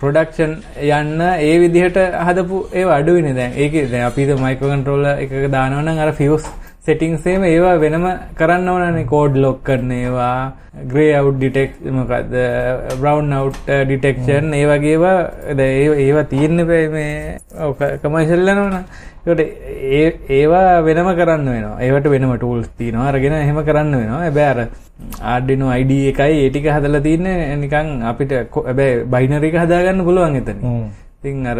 ප්‍රොඩක්ෂන් 0.00 0.52
යන්න 0.98 1.20
ඒ 1.26 1.54
විදිහට 1.62 1.98
හදපු 2.26 2.58
ඒ 2.72 2.84
අඩුවන 2.96 3.30
දැන්. 3.38 3.52
ඒක 3.62 3.74
දැන් 3.92 4.06
අපිට 4.08 4.30
මයිකෝ 4.44 4.72
කන්ට්‍රෝල 4.72 5.06
එක 5.14 5.32
දානවනම් 5.54 6.02
අර 6.04 6.12
ෆියස් 6.20 6.46
සෙටිංසේම 6.90 7.44
ඒවා 7.46 7.76
වෙනම 7.78 8.06
කරන්න 8.36 8.72
ඕනනේ 8.72 9.10
කෝඩ් 9.12 9.36
ලොක් 9.38 9.60
කරන 9.64 9.92
ඒවා 9.96 10.34
ග්‍රේ 10.86 11.12
අව් 11.16 11.28
ඩිටෙක් 11.34 11.78
මොකක්ද 11.92 12.34
බ්‍රවන්් 12.96 13.32
අව් 13.34 13.52
ඩිටෙක්ෂන් 13.84 14.54
ඒ 14.54 14.66
වගේවා 14.68 15.18
ඒවා 15.58 16.26
තියන්න 16.26 16.66
පේ 16.66 16.84
මේ 16.88 17.38
කමශල්ලනවන 18.02 18.76
ට 19.22 19.40
ඒවා 20.30 20.80
වෙනම 20.82 21.08
කරන්න 21.12 21.44
වෙනවා. 21.46 21.76
ඒවට 21.78 22.06
වෙනම 22.08 22.32
ටූල්ස් 22.36 22.68
තියනවා. 22.78 23.08
අරගෙන 23.08 23.34
එහෙම 23.34 23.58
කරන්න 23.62 23.92
වෙනවා. 23.92 24.20
ඇබෑර 24.22 24.58
ආඩිනු 25.24 25.68
අයිඩ 25.68 25.92
එකයි 25.92 26.38
ඒටික 26.38 26.66
හදල 26.66 26.96
තියන්න 27.02 27.28
නිකං 27.60 27.90
අපිට 28.04 28.32
ඇබැයි 28.32 29.04
බයිනරික 29.06 29.56
හදාගන්න 29.56 30.04
පුළුවන් 30.04 30.40
එතන 30.40 30.64
තින් 31.22 31.46
අර 31.52 31.58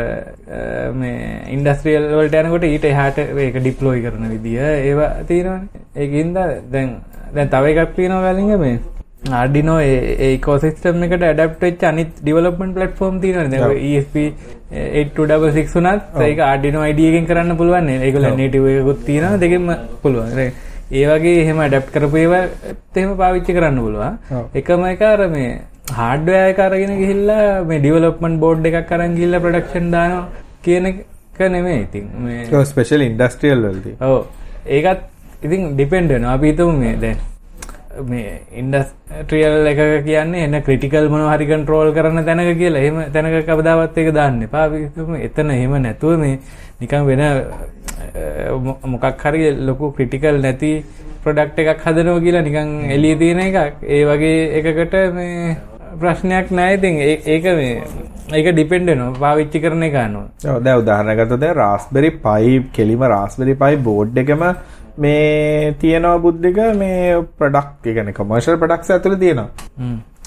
මේ 1.01 1.17
ඉන්ඩස්ට්‍රියල් 1.55 2.07
වලට 2.19 2.39
යනකොට 2.45 2.65
ඊට 2.69 2.87
එහාට 2.91 3.19
ඒක 3.25 3.59
ඩිප්ලෝයි 3.59 4.05
කරන 4.05 4.31
විදිහ 4.35 4.63
ඒවා 4.69 5.11
තියෙනවන. 5.31 5.69
ඒකින්ද 6.03 6.39
දැන් 6.75 6.89
දැන් 7.35 7.53
තව 7.55 7.75
එකක් 7.75 7.93
තියෙනවා 7.99 8.23
වැලිග 8.27 8.55
මේ 8.65 8.79
ආඩිනෝ 9.41 9.77
ඒ 9.81 10.31
කෝසිස්ටම් 10.47 11.05
එකට 11.07 11.27
ඇඩප්ටච් 11.29 11.85
අනිත් 11.91 12.13
ඩිවලපමෙන්ට 12.23 12.75
පලට්ෆෝම් 12.79 13.21
තියන 13.21 13.55
ESP 13.91 14.17
826 14.73 15.77
වනත් 15.77 16.25
ඒක 16.29 16.41
ආඩිනෝ 16.49 16.83
අයිඩියගෙන් 16.87 17.29
කරන්න 17.31 17.59
පුළුවන් 17.61 17.91
ඒකල 17.97 18.29
නේටවකුත් 18.41 19.05
තියෙන 19.09 19.41
දෙකෙම 19.45 19.69
පුළුවන්. 20.03 20.39
ඒ 20.91 21.05
වගේ 21.11 21.43
එහෙම 21.43 21.61
ඩැප් 21.67 21.93
කරපු 21.97 22.17
ඒවා 22.23 22.45
එහෙම 22.95 23.13
පාවිච්චි 23.21 23.59
කරන්න 23.59 23.83
පුළුවන්. 23.85 24.17
එකම 24.61 24.87
එකර 24.95 25.29
මේ 25.35 25.51
හාඩ්වෑ 25.99 26.53
කරගෙන 26.59 26.93
ගිහිල්ලා 27.03 27.47
මේ 27.71 27.81
ඩිවලොප්මන් 27.85 28.35
බෝඩ් 28.45 28.69
එකක් 28.71 28.87
කරන් 28.91 29.17
ගිල්ල 29.21 29.41
ප්‍රඩක්ෂන් 29.45 29.89
දාන 29.95 30.13
කියන 30.67 30.87
එක 30.91 30.99
නෙමේ 31.55 31.81
ඉතින් 31.87 32.07
ස්පෙෂල් 32.71 33.03
ඉන්ඩස්ට්‍රියල් 33.09 33.67
වලදී 33.67 33.97
ඔව. 34.09 34.17
ඒකත් 34.77 35.03
ඉතින් 35.47 35.63
ඩිපෙන්ඩන 35.75 36.25
අපිතුම 36.35 36.79
මේ 36.83 36.97
දැන් 37.05 37.19
මේ 38.11 38.33
ඉන්ඩස්ට්‍රියල් 38.63 39.71
එක 39.73 39.81
කියන්නේ 40.09 40.45
එන්න 40.47 40.57
ක්‍රටිකල් 40.67 41.09
මොන 41.13 41.27
හරි 41.33 41.47
කන්ට්‍රෝල් 41.51 41.93
කරන 41.97 42.25
තැනක 42.29 42.53
කියලා. 42.63 42.83
එහෙම 42.85 42.99
තැනක 43.15 43.47
කවදාවත් 43.49 43.99
එක 44.03 44.13
දාන්න 44.19 44.41
පාවිතුම 44.55 45.15
එතන 45.27 45.51
එහෙම 45.57 45.75
නැතුව 45.87 46.19
මේ 46.23 46.39
නිකම් 46.81 47.07
වෙන 47.11 47.23
මොකක් 48.93 49.25
හරි 49.25 49.51
ලොකු 49.69 49.93
ක්‍රටිකල් 49.97 50.39
නැති 50.45 50.73
ප්‍රොඩක්් 51.25 51.59
එකක් 51.65 51.83
හදනව 51.87 52.23
කියලා 52.27 52.47
නිකං 52.49 52.71
එලිය 52.97 53.17
තියෙන 53.23 53.41
එකක්. 53.49 53.83
ඒ 53.95 54.05
වගේ 54.09 54.39
එකකට 54.61 54.95
මේ 55.17 55.57
ප්‍රශ්නයක් 55.99 56.51
නෑතින් 56.53 57.01
ඒක 57.05 57.47
මේ 57.53 57.73
ඒක 58.33 58.51
ඩිපෙන්ඩනවා 58.51 59.15
පාවිච්චි 59.21 59.63
කරන 59.63 59.87
එකන්නවා 59.87 60.27
ඔව් 60.51 60.61
දැන් 60.65 60.83
උදාහරණයක් 60.83 61.19
ගත්තොත් 61.21 61.41
දැන් 61.41 61.57
රාස්බෙරි 61.57 62.11
පයි 62.19 62.61
කෙලිම 62.73 63.03
රාස්බෙරි 63.13 63.57
පයි 63.57 63.81
බෝඩ් 63.89 64.23
එකම 64.23 64.45
මේ 64.99 65.75
තියෙනවා 65.81 66.19
බුද්ධික 66.19 66.61
මේ 66.77 67.25
ප්‍රොඩක්ට් 67.39 67.87
ඒ 67.87 67.95
කියන්නේ 67.95 68.13
කමර්ෂල් 68.13 68.57
ප්‍රොඩක්ට්ස් 68.57 68.91
ඇතුලේ 68.91 69.19
තියෙනවා. 69.19 69.49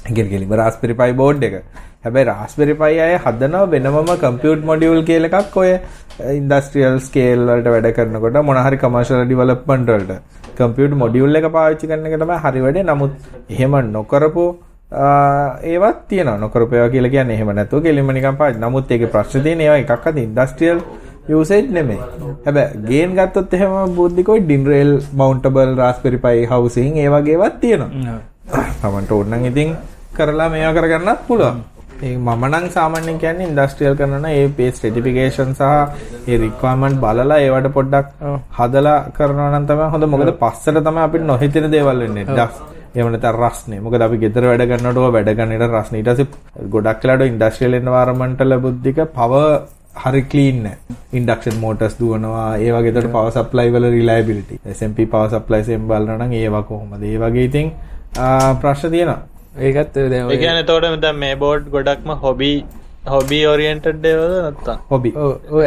ඉගෙන 0.10 0.30
කෙලිම 0.30 0.54
රාස්බෙරි 0.54 0.96
පයි 0.96 1.14
බෝඩ් 1.14 1.44
එක. 1.44 1.56
හැබැයි 2.04 2.30
රාස්බෙරි 2.32 2.76
පයි 2.82 3.00
අය 3.00 3.16
හදනවා 3.20 3.64
වෙනමම 3.68 4.12
කම්පියුටර් 4.24 4.68
මොඩියුල් 4.72 5.02
කියලා 5.04 5.42
එකක් 5.42 5.58
ඔය 5.58 5.72
ඉන්ඩස්ට්‍රියල් 6.34 7.00
ස්කේල් 7.08 7.48
වලට 7.48 7.74
වැඩ 7.76 7.90
කරනකොට 7.98 8.42
මොන 8.44 8.62
හරි 8.66 8.82
කමර්ෂල් 8.84 9.26
ඩිවලොප්මන්ට් 9.26 9.96
වලට 9.96 10.20
කම්පියුටර් 10.60 11.02
මොඩියුල් 11.04 11.42
එක 11.42 11.50
පාවිච්චි 11.58 11.92
කරන 11.92 12.12
එක 12.12 12.20
තමයි 12.20 12.44
හරි 12.46 12.68
වැඩේ. 12.68 12.88
නමුත් 12.92 13.12
එහෙම 13.50 13.82
නොකරපු 13.92 14.46
ඒවත් 14.94 16.04
තියෙනවා 16.08 16.38
නොකරපු 16.38 16.76
ඒවා 16.76 16.90
කියලා 16.90 17.14
කියන්නේ 17.16 17.36
එහෙම 17.38 17.56
නැතුව 17.56 17.84
කෙලින්ම 17.84 18.12
නිකන් 18.14 18.38
පාවිච්චි. 18.38 18.62
නමුත් 18.62 18.92
ඒකේ 18.92 19.14
ප්‍රශ්නේ 19.16 19.44
තියෙන 19.44 19.62
ඒවා 19.62 19.80
එකක්වත් 19.84 20.18
ඉන්ඩස්ට්‍රියල් 20.18 20.80
යූසේජ් 21.30 21.68
නෙමෙයි. 21.70 22.00
හැබැයි 22.46 22.86
ගේන් 22.90 23.16
ගත්තොත් 23.18 23.54
එහෙම 23.54 23.96
බුද්ධිකෝයි 23.98 24.46
DIN 24.46 24.66
rail 24.66 24.94
mountable 25.14 25.76
Raspberry 25.82 26.18
Pi 26.26 26.46
housing 26.46 26.98
ඒ 26.98 27.10
වගේ 27.10 27.36
ඒවාත් 27.36 27.60
තියෙනවා. 27.62 28.18
තමන්ට 28.82 29.12
ඕන 29.12 29.30
නම් 29.30 29.46
ඉතින් 29.52 29.78
කරලා 30.18 30.50
මේවා 30.50 30.74
කරගන්නත් 30.78 31.22
පුළුවන්. 31.28 31.64
ඒ 32.04 32.18
මම 32.18 32.44
නම් 32.50 32.66
සාමාන්‍යයෙන් 32.76 33.18
කියන්නේ 33.24 33.48
ඉන්ඩස්ට්‍රියල් 33.50 33.96
කරනවා 33.96 34.32
ඒ 34.32 34.48
පේ 34.58 34.70
ස්පෙસિෆිකේෂන් 34.72 35.56
සහ 35.56 36.30
ඒ 36.30 36.38
රික්වයර්මන්ට් 36.44 37.02
බලලා 37.04 37.40
ඒවට 37.40 37.72
පොඩ්ඩක් 37.78 38.08
හදලා 38.60 39.00
කරනවා 39.18 39.50
නම් 39.52 39.66
තමයි 39.72 39.90
හොඳ. 39.94 40.06
මොකද 40.14 40.32
පස්සට 40.44 40.86
තමයි 40.88 41.04
අපිට 41.08 41.28
නොහිතෙන 41.32 41.72
දේවල් 41.76 42.06
වෙන්නේ. 42.06 42.26
නැත්නම් 42.96 43.46
රස්නේ. 43.48 43.80
මොකද 43.80 44.02
අපි 44.02 44.18
ගෙදර 44.18 44.46
වැඩ 44.46 44.62
ඕවා 44.98 45.10
වැඩ 45.10 45.30
ඊට 45.52 45.62
රස්නේ. 45.62 46.00
ඊට 46.00 46.10
පස්සේ 46.10 46.26
ගොඩක් 46.70 47.04
වෙලාවට 47.04 47.22
ඉන්ඩස්ට්‍රියල් 47.22 47.76
එන්වයරන්මන්ට් 47.76 48.42
වල 48.42 48.58
බුද්ධික 48.58 48.96
පවර් 48.96 49.60
හරි 50.06 50.22
ක්ලීන් 50.22 50.64
නෑ. 50.64 50.78
ඉන්ඩක්ෂන් 51.14 51.60
මෝටර්ස් 51.60 52.00
දුවනවා. 52.00 52.58
ඒ 52.58 52.72
වගේ 52.72 52.88
ඒතර 52.88 53.08
පවර් 53.08 53.30
සප්ලයි 53.30 53.70
වල 53.70 53.90
රිලයබිලිටි. 53.90 54.60
SMP 54.72 55.06
එකෙන් 55.06 55.88
බලනවා 55.88 56.18
නම් 56.18 56.34
ඒවා 56.34 56.62
කොහොමද? 56.62 57.04
ඒ 57.04 57.18
වගේ 57.18 57.44
ඉතින් 57.44 57.72
ප්‍රශ්න 58.62 58.90
තියෙනවා. 58.90 59.22
ඒකත් 59.60 59.98
දැන් 59.98 60.26
ඔය- 60.26 60.36
ඒකන 60.36 60.66
තෝට 60.66 60.84
මෙත 60.84 61.16
මේ 61.16 61.36
බෝඩ් 61.36 61.68
ගොඩක්ම 61.68 62.12
හොබී 62.12 62.66
හොබී 63.10 63.46
ඔරියන්ටඩ් 63.46 63.96
දේවද 63.96 64.32
නත්තා 64.48 64.74
හොබි. 64.92 65.14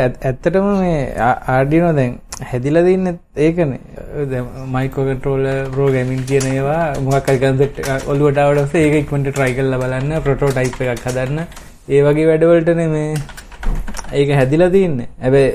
ඇත්- 0.01 0.25
ඇත්තටම 0.25 0.81
මේ 0.81 1.13
ආඩිනෝ 1.49 1.93
දැන් 1.93 2.15
හැදිලා 2.53 2.83
තින්න 2.83 3.09
ඒකනේ. 3.37 3.79
මයිකෝ 4.67 5.05
කන්ට්‍රෝල 5.05 5.47
ප්‍රෝගමින් 5.75 6.23
කියන 6.29 6.47
ඒවා 6.53 6.95
මොකක් 7.01 7.31
කන්සෙට් 7.31 8.09
ඔලුවට 8.09 8.39
අවඩස 8.39 8.75
ඒක 8.75 8.95
ඉක්මට 8.95 9.29
ට්‍රයි 9.29 9.53
කරලා 9.53 9.79
බලන්න 9.79 10.21
ප්‍රොටෝ 10.21 10.49
ටයිප් 10.49 10.81
එකක් 10.83 11.09
හදන්න. 11.09 11.39
ඒ 11.89 12.03
වගේ 12.03 12.27
වැඩවලටන 12.27 12.91
මේ 12.91 13.15
ඒක 14.15 14.31
හැදිලා 14.31 14.69
තින්න. 14.69 15.01
ඇබැ 15.23 15.47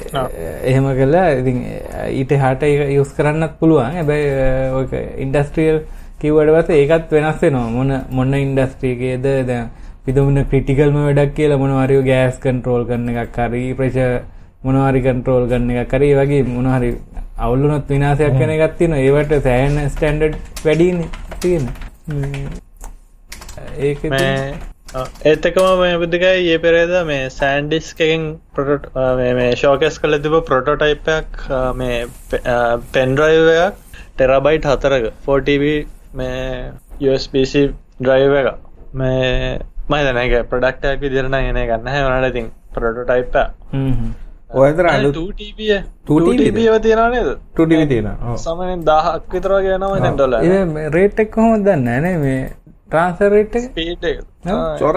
එහෙම 0.64 0.94
කලා 0.94 1.28
ඉතින් 1.30 1.66
ඊට 2.12 2.34
හට 2.34 2.64
යුස් 2.94 3.14
කරන්නත් 3.18 3.60
පුළුවන්. 3.60 3.84
ඇබැයි 3.84 4.30
ඔක 4.84 4.94
ඉන්ඩස්ට්‍රියල් 5.18 5.80
කිව්වට 6.22 6.50
පස 6.56 6.70
ඒකත් 6.70 7.12
වෙනස් 7.12 7.44
වෙනවා. 7.44 7.70
මොන 7.70 8.02
මොන්න 8.12 8.34
ඉන්ඩස්ට්‍රීකේද 8.36 9.24
දැ 9.48 9.62
පිදුමන 10.06 10.38
ක්‍රටිකල්ම 10.46 10.96
වැඩක් 11.00 11.34
කියලා 11.38 11.60
මොනවාරයෝ 11.62 12.04
ගෑස් 12.04 12.38
කන්ට්‍රෝල් 12.44 12.86
කරන 12.86 13.10
එකක් 13.16 13.38
හරි 13.44 13.62
ප්‍රශ 13.76 14.00
මොනවාරි 14.64 15.02
කන්ට්‍රෝල් 15.04 15.46
කරන 15.50 15.68
එක 15.74 15.92
කරේ 15.92 16.16
වගේ 16.20 16.42
මොනහරි 16.50 16.90
අවුල්ලුනොත් 17.40 17.86
විනාසයක් 17.88 18.34
කන 18.36 18.54
එකත් 18.56 18.76
තියෙන 18.80 18.98
ඒවට 18.98 19.38
සෑන 19.46 19.78
ස්ටන්ඩඩ් 19.86 20.66
වැඩීන 20.66 21.00
තියෙන 21.40 21.70
ඒක 23.82 24.04
ඒත්තකම 25.26 25.70
මේ 25.80 25.94
බුද්ධකයි 26.00 26.50
ඒ 26.50 26.60
පෙරේද 26.60 26.94
මේ 27.06 27.30
සෑන්ඩිස් 27.32 27.94
එකෙන් 27.98 28.28
පොටොට 28.56 28.90
මේ 29.40 29.52
ෂෝකස් 29.54 30.02
කල 30.02 30.20
තිබ 30.26 30.38
ප්‍රොටෝටයිපයක් 30.50 31.44
මේ 31.76 32.00
පෙන්ඩ්‍රයිවයක් 32.94 33.82
ටෙරබයිට් 34.16 34.68
හතරක 34.68 35.12
4TV 35.26 35.74
මේ 36.16 36.40
USBC 37.06 37.68
ඩ්‍රයිව 38.00 38.40
එක 38.42 38.50
මේ 38.96 39.60
මයි 39.90 40.04
දැනක 40.08 40.50
ප්‍රඩක්ටයක් 40.50 41.00
විදිරණ 41.02 41.38
එන 41.38 41.56
ගන්න 41.56 41.88
වනට 42.08 42.30
ඉතින් 42.32 42.48
ප්‍රොටෝටයිප 42.74 43.36
හ්ම් 43.74 43.92
හ්ම්. 43.92 44.12
ඔය 44.54 44.70
අතර 44.70 44.88
අලුත් 44.88 45.16
2TB 45.16 45.60
2TB 46.08 46.58
ද? 46.66 46.80
තියෙන 46.86 47.04
නේද? 47.12 47.30
2TV 47.56 47.82
තියෙනවා. 47.92 48.18
ඔව්. 48.32 48.38
සමයෙන් 48.38 48.84
දහක් 48.90 49.36
විතරගේ 49.36 49.78
නම 49.78 49.94
තැන්ටොල 50.06 50.34
ඒ 50.40 50.90
රේට් 50.98 51.24
එක් 51.24 51.32
කොහොමද 51.38 51.64
දන්න 51.68 52.04
නේ? 52.08 52.18
මේ 52.18 52.42
ට්‍රන්සර් 52.88 53.32
රේට් 53.36 53.56
එක? 53.56 53.66
පීට 53.76 54.04
චොර 54.80 54.96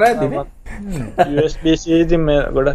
මේ 2.29 2.41
ගොඩ 2.57 2.71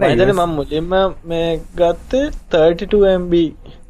මයිතන 0.00 0.32
මම 0.32 0.52
මුලින්ම 0.58 0.92
මේ 1.24 1.48
ගත්තේ 1.76 2.26
32MB 2.52 3.34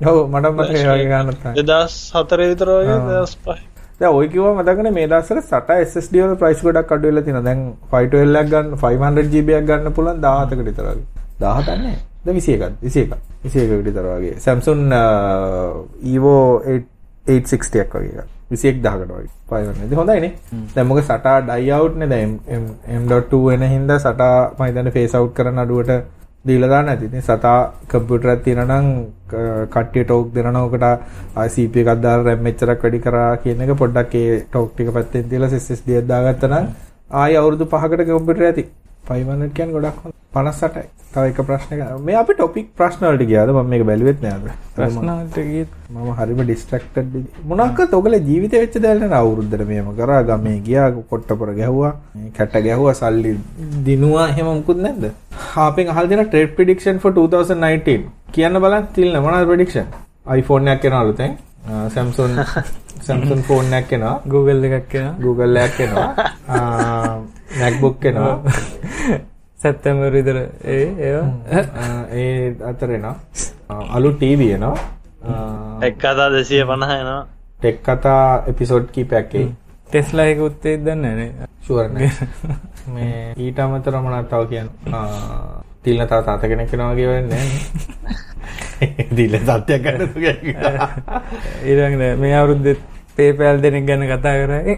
ඔව් 0.06 0.16
මට 0.28 0.54
මතක 0.54 0.72
ඒ 0.74 0.86
වගේ 0.86 1.10
ගන්නත් 1.12 1.42
තමයි. 1.42 1.66
දෙදස් 1.70 1.98
හතර 2.14 2.40
විතරෝගේ. 2.52 2.98
දස් 3.10 3.34
පහ 3.44 3.69
දැන් 4.00 4.14
ඔය 4.18 4.28
කිව්වා 4.28 4.54
මතකනේ 4.58 4.92
මේ 4.98 5.06
දවස්වල 5.12 5.40
SATA 5.50 5.74
SSD 5.86 6.14
වල 6.24 6.34
ප්‍රයිස් 6.42 6.62
ගොඩක් 6.66 6.92
අඩු 6.96 7.08
වෙලා 7.08 7.22
තියෙනවා. 7.26 7.44
දැන් 7.48 7.60
512 7.92 8.40
එකක් 8.42 8.50
ගන්න 8.52 8.76
500 8.84 9.26
GB 9.32 9.48
එකක් 9.58 9.66
ගන්න 9.70 9.92
පුළුවන් 9.98 10.20
17කට 10.24 10.64
විතර 10.68 10.84
වගේ. 10.90 11.06
17ක් 11.40 11.78
නේ. 11.84 11.96
දැන් 12.24 12.36
21ක් 12.38 12.70
21ක් 12.82 13.12
21ක 13.44 13.82
විතර 13.88 14.04
වගේ. 14.10 14.34
Samsung 14.46 14.82
uh, 14.92 16.14
Evo 16.14 16.36
8 16.66 16.84
860 17.26 17.82
එකක් 17.84 17.94
වගේ 17.94 18.22
එකක්. 18.22 18.28
21000කට 18.52 19.12
වගේ. 19.16 19.28
500. 19.50 19.84
ඉතින් 19.86 19.98
හොඳයිනේ. 19.98 20.32
දැන් 20.74 20.86
මොකද 20.86 21.04
SATA 21.10 21.34
die 21.50 21.72
out 21.72 21.96
නේ 21.96 22.08
දැන් 22.14 22.30
M- 22.30 22.40
M- 22.60 23.02
M.2 23.02 23.42
එන 23.54 23.62
හින්දා 23.74 23.98
SATA 23.98 24.30
මම 24.58 24.64
හිතන්නේ 24.64 24.90
face 24.90 25.14
out 25.18 25.34
කරන 25.34 25.58
අඩුවට 25.58 25.92
දීලා 26.46 26.70
දාන්න 26.72 26.90
ඇති. 26.90 27.08
ඉතින් 27.10 27.24
SATA 27.28 27.52
කම්පියුටර් 27.90 28.30
එකක් 28.34 28.44
තියෙනවා 28.44 28.78
නම් 28.80 28.86
කට්ටිය 29.74 30.04
ටෝක් 30.04 30.28
දෙනවා 30.34 30.62
ඔකට 30.68 30.84
ආ 31.36 31.48
CPU 31.54 31.82
එකක් 31.82 32.02
දාලා 32.04 32.26
RAM 32.28 32.44
මෙච්චරක් 32.46 32.84
වැඩි 32.84 33.00
කරා 33.06 33.30
කියන 33.42 33.64
එක 33.64 33.72
පොඩ්ඩක් 33.82 34.14
ඒ 34.20 34.38
ටෝක් 34.44 34.70
ටික 34.72 34.92
පැත්තෙන් 34.96 35.28
තියලා 35.32 35.50
SSD 35.58 35.98
එකක් 36.00 36.08
දාගත්තා 36.12 36.52
නම් 36.52 36.70
ආයි 37.22 37.40
අවුරුදු 37.40 37.64
5කට 37.74 38.08
කම්පියුටර් 38.10 38.46
ඇති. 38.48 38.64
500 39.08 39.52
කියන්නේ 39.56 39.74
ගොඩක් 39.76 39.98
හොඳ. 40.04 40.14
58යි. 40.34 40.88
තව 41.14 41.22
එක 41.30 41.38
ප්‍රශ්නයක්. 41.46 41.80
මේ 42.06 42.16
අපි 42.18 42.34
ටොපික් 42.38 42.66
ප්‍රශ්න 42.78 43.04
වලට 43.06 43.24
ගියාද? 43.30 43.48
මම 43.54 43.70
මේක 43.72 43.82
බැලුවෙත් 43.88 44.20
නෑ 44.24 44.34
අද. 44.38 44.44
ප්‍රශ්නවලට 44.76 45.38
ගියත් 45.48 45.70
මම 45.94 46.10
හරිම 46.18 46.42
ඩිස්ට්‍රැක්ටඩ් 46.42 47.14
මොනක්වත් 47.52 47.96
ඔගලේ 47.98 48.20
ජීවිතේ 48.28 48.60
වෙච්ච 48.64 48.76
දේවල් 48.84 49.00
නේද 49.04 49.14
අවුරුද්දට 49.20 49.64
මේම 49.70 49.88
කරා 50.00 50.20
ගමේ 50.28 50.58
ගියා 50.68 50.88
කොට්ටපොර 51.12 51.50
ගැහුවා 51.58 51.92
කැට 52.36 52.54
ගැහුවා 52.66 52.94
සල්ලි 53.00 53.32
දිනුවා. 53.88 54.28
එහෙම 54.34 54.46
මුකුත් 54.52 54.78
නැද්ද? 54.86 55.04
ආපෙන් 55.64 55.90
අහලා 55.94 56.10
දෙන 56.12 56.22
ට්‍රේඩ් 56.28 56.54
ප්‍රෙඩික්ෂන් 56.60 57.02
for 57.06 57.12
2019 57.18 58.06
කියන්න 58.36 58.60
බලන්න 58.66 58.86
තිල්න 58.98 59.20
මොනවද 59.26 59.50
ප්‍රෙඩික්ෂන් 59.50 59.88
iPhone 60.38 60.72
එකක් 60.76 60.84
එනවලු 60.92 61.16
දැන් 61.22 61.36
Samsung 61.96 62.38
Samsung 63.08 63.42
phone 63.48 63.76
එකක් 63.80 63.92
එනවා. 63.98 64.14
Google 64.32 64.62
එකක් 64.68 64.88
කෙනා 64.94 65.12
Google 65.26 65.60
එකක් 65.66 65.80
එනවා 65.88 66.10
MacBook 67.58 68.04
එනවා. 68.04 68.36
සැත්තැම්බර් 69.60 70.12
විතර. 70.12 70.38
ඒ 70.66 70.84
ඒවා? 71.00 71.26
ඒ 72.12 72.56
අතර 72.64 72.90
එනවා. 72.90 73.16
අලුත් 73.68 74.18
TV 74.18 74.52
එනවා. 74.52 74.76
එක් 75.82 75.98
කතා 75.98 76.30
දෙසිය 76.30 76.64
පණහයනවා 76.64 77.26
ටෙක් 77.58 77.82
කතා 77.82 78.44
එපිසෝඩ් 78.46 78.86
කීපයක් 78.92 79.34
එයි 79.34 79.48
ටෙස්ලා 79.88 80.26
එක 80.26 80.38
උත්තේ 80.40 80.76
දන්නනේ 80.78 81.48
ෂුවර් 81.60 81.90
නෑ. 81.90 82.10
මේ 82.94 83.34
ඊට 83.38 83.58
අමතරව 83.58 84.00
මොනවද 84.00 84.30
තව 84.30 84.42
කියන්න? 84.48 84.70
තිල්න 85.84 86.00
තව 86.02 86.22
තාත 86.22 86.40
කෙනෙක් 86.42 86.72
වෙනවා 86.72 86.94
වගේ 86.94 87.08
වෙන්නේ 87.08 87.44
නෑ 88.00 89.06
තිල්න 89.16 89.36
සත්‍යයක් 89.42 89.82
ගන්න 89.82 90.02
ඊළඟට 91.64 92.20
මේ 92.20 92.34
අවුරුද්දෙත් 92.34 92.80
පේපෑල් 93.20 93.60
දෙනෙක් 93.64 93.86
ගැන 93.88 94.04
කතා 94.10 94.34
කරයි 94.40 94.74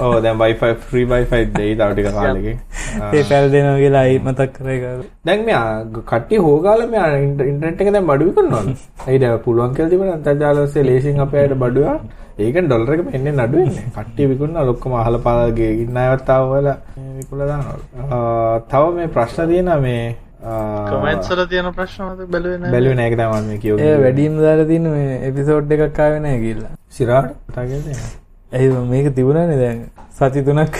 ඕ 0.00 0.12
දැන් 0.20 0.38
Wi-Fi 0.42 0.70
free 0.86 1.06
Wi-Fi 1.12 1.40
දෙයි 1.56 1.74
තව 1.78 1.90
ටික 1.92 2.08
කාලෙකින් 2.18 2.58
ආ. 3.02 3.10
පේපෑල් 3.12 3.48
දෙනවා 3.54 3.78
කියලා 3.80 4.02
අයි 4.08 4.18
මතක් 4.26 4.52
කරයි 4.58 4.78
කරු 4.82 5.04
දැන් 5.24 5.44
මේ 5.46 5.54
ආ 5.54 5.72
කට්ටිය 6.04 6.40
හොගාලා 6.46 6.90
මේ 6.92 7.00
ආ 7.00 7.10
ඉන්ටර්නෙට් 7.22 7.80
එක 7.80 7.92
දැන් 7.94 8.06
බඩු 8.06 8.24
විකුණනවලු. 8.30 8.76
ඇයි 9.06 9.18
දැන් 9.22 9.38
පුළුවන් 9.46 9.74
කියලා 9.74 9.90
තිබුණා 9.92 10.16
අන්තර්ජාල 10.18 10.62
ඔස්සේ 10.64 10.84
ලේසියෙන් 10.84 11.20
අපේ 11.26 11.42
අයට 11.42 11.54
බඩුවා. 11.62 11.96
ඒකෙන් 12.38 12.66
ඩොලර් 12.68 12.90
එක 12.94 13.02
එන්නේ 13.14 13.32
නඩු 13.34 13.56
වෙන්නේ. 13.58 13.84
කට්ටිය 13.96 14.26
විකුණනවා 14.32 14.68
ඔක්කොම 14.72 14.94
අහලා 15.00 15.22
පාලගේ 15.26 15.70
ඉන්න 15.84 15.96
අයවත් 16.02 16.30
ආව 16.30 16.44
වල 16.52 16.68
විකුණලා 17.18 17.48
දානවලු. 17.50 17.82
ආ, 18.10 18.60
තව 18.70 18.84
මේ 18.96 19.08
ප්‍රශ්න 19.14 19.48
තියෙනවා 19.50 19.80
මේ 19.80 20.02
ආ, 20.46 20.90
කමෙන්ත්සල 20.90 21.40
තියෙන 21.50 21.72
ප්‍රශ්නමත 21.74 22.20
බැලුවෙන 22.32 22.70
බැලුවේ 22.74 22.94
නෑ 22.98 23.08
ඒක 23.08 23.16
තමයි 23.18 23.40
මම 23.40 23.50
ඒ 23.50 23.58
කියුවේ. 23.58 23.96
වැඩියම් 24.04 24.36
දාලා 24.38 24.66
තියෙන 24.70 24.86
මේ 24.94 25.26
එපිසෝඩ් 25.28 25.72
එකක් 25.76 25.98
ආවේ 26.00 26.20
නැහැ 26.20 26.40
කියලා 26.40 26.70
සිරාට 26.90 27.34
කරන්නේ. 27.48 27.96
ඇයි 28.52 28.70
මේක 28.90 29.14
තිබුණානේ 29.14 29.58
දැන් 29.58 29.80
සති 30.18 30.42
තුනක් 30.42 30.76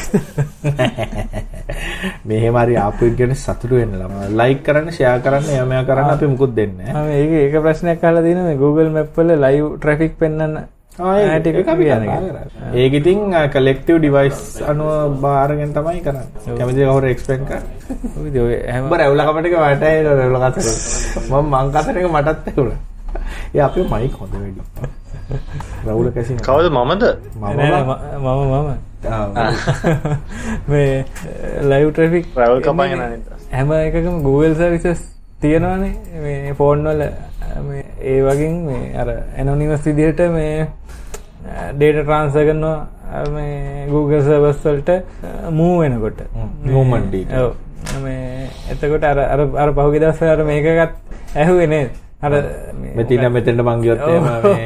මෙහෙම 2.28 2.54
හරි 2.56 2.76
ආපු 2.76 3.06
එක 3.08 3.16
ගැන 3.18 3.34
සතුටු 3.36 3.76
වෙන්න 3.80 3.92
ළමයි. 4.00 4.28
ලයික් 4.40 4.62
කරන්න, 4.66 4.90
ෂෙයා 4.90 5.18
කරන්න, 5.20 5.48
එයා 5.50 5.66
මෙයා 5.66 5.84
කරන්න 5.84 6.10
අපි 6.10 6.26
මුකුත් 6.26 6.54
දෙන්නේ. 6.56 6.92
මම 6.94 7.10
ඒක 7.42 7.54
ප්‍රශ්නයක් 7.62 8.04
අහලා 8.04 8.22
තියෙනවා 8.22 8.44
මේ 8.48 8.56
Google 8.56 8.90
Map 8.90 9.16
වල 9.16 9.30
live 9.38 9.78
traffic 9.78 10.16
ඉතින් 12.97 13.20
කලෙක්ටිව් 13.53 13.99
ඩිවයිස් 13.99 14.62
අනුව 14.62 15.20
බාරගෙන 15.20 15.72
තමයි 15.72 16.01
කරන්නේ. 16.01 16.26
ඔය 18.16 18.28
ඉතින් 18.28 18.42
ඔය 18.42 18.57
හැම 18.72 18.84
උඹ 18.84 18.94
රැවුල 18.94 19.20
කපට 19.20 19.47
එක 19.47 19.57
මට 19.59 19.82
ඇහෙන 19.82 20.07
රැවුල 20.07 20.38
කතර. 20.40 20.64
මම 21.30 21.44
මං 21.51 21.72
එක 21.99 22.11
මටත් 22.12 22.49
ඇහුණා. 22.49 22.78
ඒ 23.55 23.59
අපේ 23.59 23.82
මයික් 23.82 24.14
හොඳ 24.14 24.34
වැඩි. 24.34 24.61
රැවුල 25.86 26.11
කැසින. 26.11 26.36
කවද 26.36 26.70
මමද? 26.70 27.05
මම 27.36 27.47
මම 27.47 27.88
ම- 27.88 28.03
මම 28.18 28.66
මම. 28.66 28.74
මේ 30.68 31.05
ලයිව් 31.62 31.92
ට්‍රෆික් 31.92 32.26
රැවල් 32.36 32.62
අනිත් 33.03 33.28
හැම 33.53 33.72
එකකම 33.72 34.22
Google 34.22 34.55
සර්විසස් 34.55 35.03
තියෙනවානේ. 35.40 35.94
මේ 36.18 36.53
ෆෝන් 36.53 36.84
වල. 36.84 36.99
මේ 36.99 37.36
ඒ 38.03 38.18
වගේ 38.22 38.53
මේ 38.62 38.94
අර 38.97 39.09
ඇනොනිමස් 39.38 39.84
විදිහට 39.86 40.20
මේ 40.30 40.66
ඩේට 41.74 42.03
ට්‍රාන්ස්ෆර් 42.03 42.44
කරනවා 42.49 42.78
මේ 43.32 43.86
Google 43.90 44.22
සර්වර්ස් 44.22 44.64
වලට 44.64 44.90
මූව් 45.53 45.80
වෙනකොට. 45.80 46.18
ඔව්. 47.42 47.53
මේ 48.03 48.49
එතකොට 48.72 49.05
අර 49.05 49.18
අර 49.20 49.40
අර 49.57 49.72
පහුගිය 49.72 50.01
දවස්වල 50.01 50.28
අර 50.30 50.44
මේකගත් 50.44 50.92
ඇහුවේ 51.36 51.66
නේද? 51.66 51.90
අර 52.22 52.32
මේ 52.74 52.94
මෙතින 52.97 53.26
මෙතෙන්ට 53.32 53.62
මං 53.62 53.82
ගියොත් 53.82 54.01
එහෙම 54.01 54.24
මේ 54.24 54.64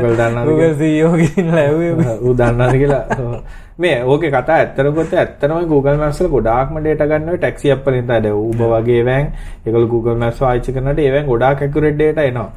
Google 0.00 0.16
දන්නවා 0.20 0.44
Google 0.44 0.74
CEO 0.74 1.12
ගිහිල්ලා 1.14 1.60
ඇහුවේ. 1.60 2.16
ඌ 2.20 2.34
දන්නවද 2.34 2.74
කියලා 2.78 3.04
මේ 3.78 4.04
ඕකේ 4.04 4.30
කතා 4.30 4.56
ඇත්තට 4.56 4.90
ගොත 4.96 5.14
ඇත්තටම 5.20 5.64
Google 5.70 5.96
Maps 5.98 6.20
වල 6.22 6.28
ගොඩාක්ම 6.34 6.76
data 6.84 7.06
ගන්න 7.10 7.32
ඔය 7.32 7.38
ටැක්සි 7.38 7.72
ඇප් 7.74 7.88
වලින් 7.88 8.06
තමයි 8.06 8.20
දැන් 8.26 8.36
Uber 8.42 8.68
වගේ 8.72 9.00
වෑන් 9.08 9.26
ඒගොල්ලෝ 9.66 9.90
Google 9.94 10.14
Maps 10.20 10.38
පාවිච්චි 10.44 10.76
කරනකොට 10.76 11.02
ඒ 11.06 11.10
වෑන් 11.14 11.26
ගොඩාක් 11.32 11.66
accurate 11.66 11.98
data 12.02 12.28
එනවා. 12.30 12.48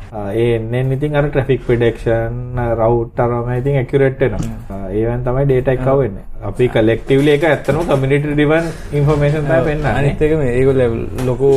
ඒ 0.43 0.47
එන්නේ 0.55 0.85
ඉතින් 0.97 1.15
අර 1.15 1.29
traffic 1.35 1.65
prediction 1.67 2.61
route 2.81 3.21
අරම 3.25 3.51
ඉතින් 3.57 3.81
accurate 3.83 4.25
වෙනවා. 4.25 4.81
ඒ 4.93 5.05
වෑන් 5.09 5.25
තමයි 5.27 5.45
data 5.53 5.77
එක 5.77 5.85
වෙන්නේ. 6.01 6.25
අපි 6.49 6.69
collectively 6.69 7.31
ඒක 7.35 7.43
ඇත්තටම 7.43 7.85
community 7.91 8.35
driven 8.35 8.65
information 8.93 9.45
තමයි 9.49 9.63
පෙන්නන්නේ. 9.69 9.93
අනිත් 9.99 10.21
එක 10.21 10.37
මේ 10.41 10.51
ඒගොල්ලෝ 10.59 10.89
ලොකු 11.29 11.51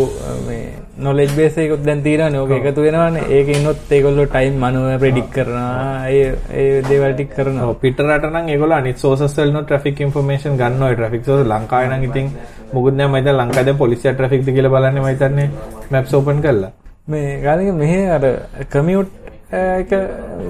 මේ 0.46 0.62
knowledge 1.00 1.34
base 1.36 1.58
එකකුත් 1.64 1.84
දැන් 1.84 2.02
තියෙනවානේ. 2.06 2.40
ඕක 2.40 2.52
එකතු 2.56 2.86
වෙනවානේ. 2.86 3.26
ඒකේ 3.36 3.58
ඉන්නොත් 3.60 3.92
ඒගොල්ලෝ 3.98 4.26
time 4.36 4.56
මනුව 4.64 4.88
predict 5.02 5.30
කරනවා. 5.36 6.08
ඒ 6.08 6.26
ඒ 6.62 6.82
දේවල් 6.88 7.14
ටික 7.14 7.30
කරනවා. 7.36 7.74
පිටරට 7.84 8.26
නම් 8.32 8.48
ඒගොල්ලෝ 8.54 8.78
අනිත් 8.80 8.98
sources 9.04 9.36
වලින් 9.50 9.66
traffic 9.66 10.00
information 10.00 10.56
ගන්න 10.56 10.82
ඔය 10.82 10.96
traffic. 10.96 11.24
source 11.24 11.46
ලංකාවේ 11.46 11.88
නම් 11.88 12.04
ඉතින් 12.04 12.26
මොකුත් 12.72 12.94
නෑ 12.94 13.06
මම 13.06 13.14
හිතන්නේ 13.14 13.32
ලංකාවේ 13.32 13.64
දැන් 13.64 13.78
පොලිසිය 13.78 14.12
ද 14.12 14.54
කියලා 14.54 14.68
බලන්නේ. 14.68 15.12
හිතන්නේ 15.12 15.50
maps 15.90 16.14
open 16.14 16.42
කරලා. 16.42 16.70
මේ 17.08 17.40
ගාලික 17.42 17.74
මෙහෙ 17.74 18.00
අර 18.10 18.22
කමියුට් 18.70 19.10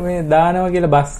මේ 0.02 0.22
දානවා 0.22 0.70
කියලා 0.70 0.94
බස් 0.96 1.10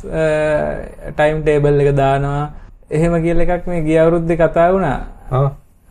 ටයිම් 1.17 1.43
ටේබල් 1.43 1.81
එක 1.81 1.97
දානවා. 1.97 2.45
එහෙම 2.91 3.23
කියලා 3.23 3.49
එකක් 3.49 3.67
මේ 3.67 3.83
ගිය 3.83 3.99
අවුරුද්දේ 3.99 4.37
කතා 4.37 4.73
වුණා. 4.73 4.99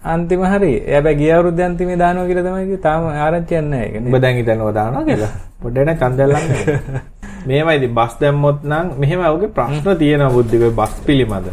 අන්තිම 0.04 0.44
හරි. 0.46 0.74
හැබැයි 0.94 1.16
ගිය 1.16 1.32
අවුරුද්දේ 1.32 1.66
අන්තිමේ 1.66 1.98
දානවා 1.98 2.26
කියලා 2.26 2.48
තමයි 2.48 2.78
තාම 2.78 3.08
ආරංචියක් 3.08 3.64
නැහැ 3.64 3.86
ඒක 3.86 4.08
ඔබ 4.08 4.20
දැන් 4.22 4.36
හිතනවා 4.38 4.74
දානවා 4.74 5.04
කියලා. 5.04 5.32
පොඩ්ඩක් 5.62 5.86
නේ 5.86 7.19
මේවයි 7.48 7.76
ඉතින් 7.80 7.94
බස් 7.98 8.14
දැම්මොත් 8.22 8.64
නම් 8.64 8.88
මෙහෙම 9.02 9.20
ඔහුගේ 9.30 9.52
ප්‍රශ්න 9.58 9.98
තියෙනවා 10.02 10.32
බුද්ධික 10.36 10.64
බස් 10.80 10.94
පිළිමද. 11.06 11.48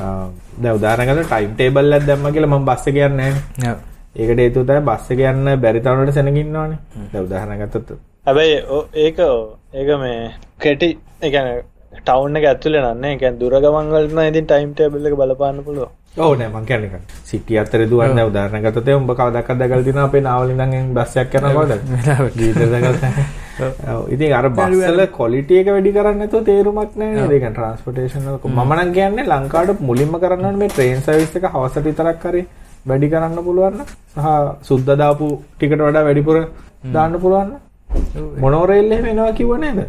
ආ, 0.00 0.26
දැන් 0.62 0.74
උදාහරණයකට 0.78 1.26
ටයිම් 1.30 1.54
ටේබල් 1.54 1.92
එකක් 1.98 2.06
දැම්මා 2.08 2.32
කියලා 2.34 2.52
මම 2.54 2.64
බස් 2.68 2.86
එක 2.88 2.96
යන්නේ 3.06 3.32
නැහැ. 3.58 3.76
ඒකට 4.16 4.38
හේතුව 4.44 4.66
තමයි 4.68 4.80
බස් 4.90 5.10
එක 5.12 5.20
යන්න 5.30 5.48
බැරි 5.64 5.80
තරමට 5.80 6.14
සෙනග 6.14 6.28
ඉන්නවනේ. 6.36 6.78
දැන් 7.12 7.24
උදාහරණයක් 7.24 7.60
ගත්තොත්. 7.64 7.98
හැබැයි 8.26 8.56
ඒක 9.04 9.18
ඒක 9.74 9.90
මේ 10.02 10.30
කෙටි 10.60 10.88
එකන 11.22 11.46
ටවුන් 12.00 12.36
එක 12.38 12.44
ඇතුලේ 12.50 12.82
නන්නේ 12.86 13.14
එකන් 13.16 13.38
දුරගමන් 13.40 13.88
වලට 13.94 14.12
නම් 14.12 14.26
ඉතින් 14.30 14.46
ටයිම් 14.46 14.74
ටේබල් 14.74 15.06
එක 15.08 15.16
බලපාන්න 15.20 15.64
පුළුවන්. 15.64 15.90
ඔව් 16.18 16.32
නෑ 16.38 16.50
මං 16.50 16.64
කියන්නේ 16.66 16.90
නිකන් 16.90 17.02
සිටි 17.24 17.58
අතරේ 17.58 17.86
දුවන්නේ 17.90 18.14
දැන් 18.16 18.30
උදාහරණයක් 18.30 18.64
ගත්තොත් 18.66 18.88
උඹ 18.94 19.10
කවදාකවත් 19.18 19.58
දැකලා 19.60 19.82
තියෙනවා 19.82 20.06
අපේ 20.10 20.20
නාවල 20.20 20.50
ඉඳන් 20.50 20.94
බස් 20.94 21.16
එකක් 21.16 21.34
යනවා 21.34 21.54
කවදාද? 21.58 21.82
ගීතය 22.38 22.66
දැකලා. 22.72 23.12
ඉතින් 24.08 24.32
අර 24.32 24.48
බස් 24.50 24.76
වල 24.82 25.02
ක්වොලිටි 25.10 25.60
එක 25.60 25.68
වැඩි 25.68 25.92
කරන්නේ 25.92 26.20
නැතුව 26.20 26.44
තේරුමක් 26.44 26.96
නැහැ 26.96 27.14
නේද? 27.14 27.30
ඒ 27.30 27.38
කියන්නේ 27.38 27.52
ට්‍රාන්ස්පෝර්ටේෂන් 27.52 28.26
වල 28.26 28.38
මම 28.50 28.72
නම් 28.76 28.92
කියන්නේ 28.92 29.28
ලංකාවට 29.28 29.80
මුලින්ම 29.82 30.16
කරන්න 30.16 30.44
ඕනේ 30.44 30.62
මේ 30.62 30.70
ට්‍රේන් 30.70 31.02
සර්විස් 31.02 31.36
එක 31.36 31.48
හවසට 31.48 31.84
විතරක් 31.84 32.24
හරි 32.24 32.42
වැඩි 32.86 33.10
කරන්න 33.10 33.44
පුළුවන් 33.44 33.74
නම් 33.74 33.86
සහ 34.16 34.28
සුද්දා 34.64 34.96
දාපු 34.96 35.30
ටිකට 35.52 35.80
වඩා 35.80 36.04
වැඩිපුර 36.04 36.40
දාන්න 36.92 37.20
පුළුවන් 37.20 37.48
නම් 37.48 38.32
මොනෝරේල් 38.38 38.92
එහෙම 38.92 39.06
එනවා 39.06 39.32
කිව්ව 39.34 39.54
නේද? 39.58 39.84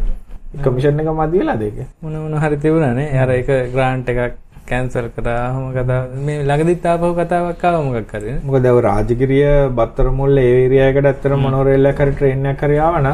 කමිෂන් 0.58 1.00
එක 1.00 1.10
මදි 1.14 1.38
වෙලාද 1.38 1.62
ඒක? 1.62 1.82
මොන 2.02 2.14
මොන 2.18 2.38
හරි 2.38 2.56
තිබුණානේ 2.58 3.18
අර 3.18 3.30
ඒක 3.30 3.50
ග්‍රාන්ට් 3.74 4.08
එකක් 4.08 4.38
කැන්සල් 4.66 5.06
කරාහම 5.10 5.64
කතා 5.72 6.00
මේ 6.20 6.42
ළඟදිත් 6.42 6.86
ආපහු 6.86 7.10
කතාවක් 7.14 7.64
ආව 7.64 7.84
මොකක් 7.86 8.14
හරි? 8.14 8.34
මොකද 8.44 8.66
ඔය 8.66 8.80
රාජගිරිය 8.82 9.48
බත්තර 9.70 10.08
මුල්ල 10.12 10.38
ඒ 10.38 10.52
ඒරියාවකට 10.54 11.06
ඇත්තට 11.06 11.36
මොනෝරේල් 11.38 11.90
එකක් 11.90 12.00
හරි 12.00 12.12
ට්‍රේන් 12.12 12.50
එකක් 12.52 12.62
හරි 12.62 12.78
ආවන 12.80 13.08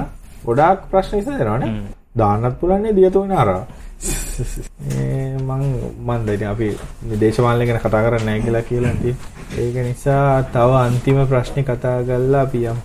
ගොඩාක් 0.46 0.90
ප්‍රශ්න 0.90 1.18
ඉස්සරනවනේ 1.18 1.82
දාන්නත් 2.16 2.60
පුළුවන් 2.60 2.82
නේ 2.82 2.92
දියතෝනේ 2.92 3.36
අරවා 3.36 3.66
ඒ 3.98 5.38
මං 5.38 5.62
මන් 6.00 6.26
දෙන්නේ 6.26 6.48
අපි 6.48 6.78
මේ 7.02 7.20
දේශපාලනය 7.20 7.66
ගැන 7.66 7.80
කතා 7.80 8.02
කරන්නේ 8.02 8.26
නැහැ 8.26 8.42
කියලා 8.42 8.64
කියලා 8.64 8.92
ඉතින් 8.92 9.16
ඒක 9.56 9.76
නිසා 9.82 10.42
තව 10.50 10.70
අන්තිම 10.80 11.26
ප්‍රශ්නේ 11.26 11.64
කතා 11.64 12.02
කරලා 12.02 12.42
අපි 12.42 12.64
යමු. 12.64 12.80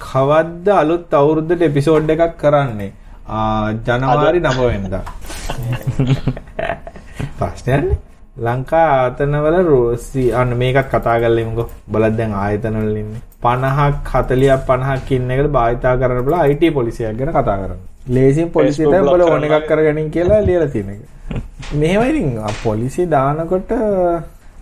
කවද්ද 0.00 0.68
අලුත් 0.74 1.14
අවුරුද්දට 1.14 1.62
එපිසෝඩ් 1.62 2.10
එකක් 2.10 2.38
කරන්නේ? 2.38 2.92
ජනවාරි 3.84 4.42
9 4.42 4.66
වෙනිදා 4.66 5.04
ප්‍රශ්නයක්නේ 7.38 8.07
ලංකා 8.38 8.86
ආතනවල 8.94 9.56
රෝසි 9.64 10.24
අන්න 10.32 10.56
මේකත් 10.56 10.88
කතා 10.88 11.16
කරලා 11.20 11.42
ඉමුකෝ 11.42 11.68
බලත් 11.88 12.14
දැන් 12.16 12.34
ආයතනවල 12.36 12.96
ඉන්නේ 13.02 13.22
50ක් 13.40 14.08
40ක් 14.12 14.56
50ක් 14.68 15.12
ඉන්න 15.12 15.30
එකට 15.30 15.50
භාවිතා 15.50 15.94
කරන්න 15.96 16.24
බලා 16.24 16.46
IT 16.46 16.62
පොලිසියක් 16.72 17.18
ගැන 17.18 17.30
කතා 17.30 17.58
කරන්න. 17.58 17.80
ලේසියෙන් 18.08 18.50
පොලිසියට 18.50 18.88
උඹලා 18.92 19.28
ඕන 19.28 19.44
එකක් 19.44 19.68
කරගනින් 19.68 20.10
කියලා 20.10 20.40
ලියලා 20.42 20.68
තියෙන 20.68 20.90
එක. 20.90 21.00
මෙහෙම 21.74 22.02
ඉතින් 22.04 22.40
පොලිසිය 22.64 23.06
දානකොට 23.08 23.70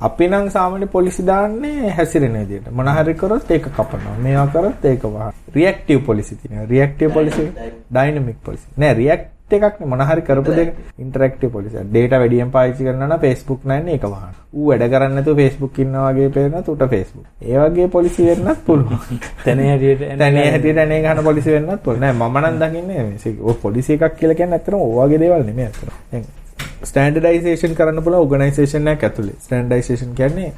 අපි 0.00 0.28
නම් 0.28 0.50
සාමාන්‍ය 0.50 0.86
පොලිසි 0.88 1.22
දාන්නේ 1.24 1.90
හැසිරෙන 1.90 2.36
විදියට. 2.40 2.70
මොන 2.70 2.88
හරි 2.88 3.14
කරොත් 3.14 3.50
ඒක 3.50 3.68
කපනවා. 3.70 4.16
මේවා 4.18 4.46
කරොත් 4.48 4.84
ඒක 4.84 5.04
වහ. 5.04 5.32
රියැක්ටිව් 5.54 6.04
පොලිසි 6.04 6.36
තියෙනවා. 6.36 6.66
Reactive 6.66 7.12
policy 7.12 7.48
dynamic 7.90 8.38
policy. 8.44 8.66
නෑ 8.78 8.94
රියැක්ට් 8.94 9.35
එකක් 9.48 9.80
නේ 9.80 9.86
මොන 9.86 10.00
හරි 10.00 10.22
කරපු 10.22 10.52
දෙක 10.52 10.70
ඉන්ටරැක්ටිව් 10.98 11.50
පොලිසි. 11.50 11.76
ඩේටා 11.82 12.18
වැඩියෙන් 12.18 12.50
පාවිච්චි 12.50 12.84
කරනවා 12.84 13.08
නම් 13.08 13.20
Facebook 13.20 13.60
නැන්නේ 13.64 13.94
ඒක 13.94 14.04
වහන. 14.04 14.32
ඌ 14.52 14.68
වැඩ 14.68 14.86
කරන්නේ 14.86 15.16
නැතුව 15.16 15.36
Facebook 15.36 15.78
ඉන්නවා 15.78 16.12
වගේ 16.12 16.30
පේනත් 16.30 16.68
උට 16.68 16.86
Facebook. 16.86 17.26
ඒ 17.42 17.58
වගේ 17.58 17.88
පොලිසි 17.88 18.26
වෙන්නත් 18.26 18.64
පුළුවන්. 18.64 19.20
තැනේ 19.44 19.68
හැටියට 19.68 20.18
තැනේ 20.18 20.48
හැටියට 20.50 20.78
ඇනේ 20.78 21.02
ගහන 21.02 21.22
පොලිසි 21.24 21.52
වෙන්නත් 21.52 21.82
පුළුවන්. 21.82 22.00
නෑ 22.00 22.12
මම 22.14 22.40
නම් 22.40 22.58
දකින්නේ 22.60 23.04
මේ 23.04 23.36
ඔය 23.42 23.54
පොලිසි 23.62 23.92
එකක් 23.94 24.18
කියලා 24.18 24.40
කියන්නේ 24.40 24.58
ඇත්තටම 24.58 24.80
ඔය 24.80 24.98
වගේ 24.98 25.20
දේවල් 25.20 25.46
නෙමෙයි 25.46 25.68
ඇත්තටම. 25.68 25.94
දැන් 26.12 26.26
ස්ටෑන්ඩඩයිසේෂන් 26.82 27.74
කරන්න 27.74 28.02
පුළුවන් 28.02 28.22
ඕගනයිසේෂන් 28.24 28.88
එකක් 28.88 29.04
ඇතුලේ. 29.04 29.36
ස්ටෑන්ඩඩයිසේෂන් 29.40 30.14
කියන්නේ 30.14 30.52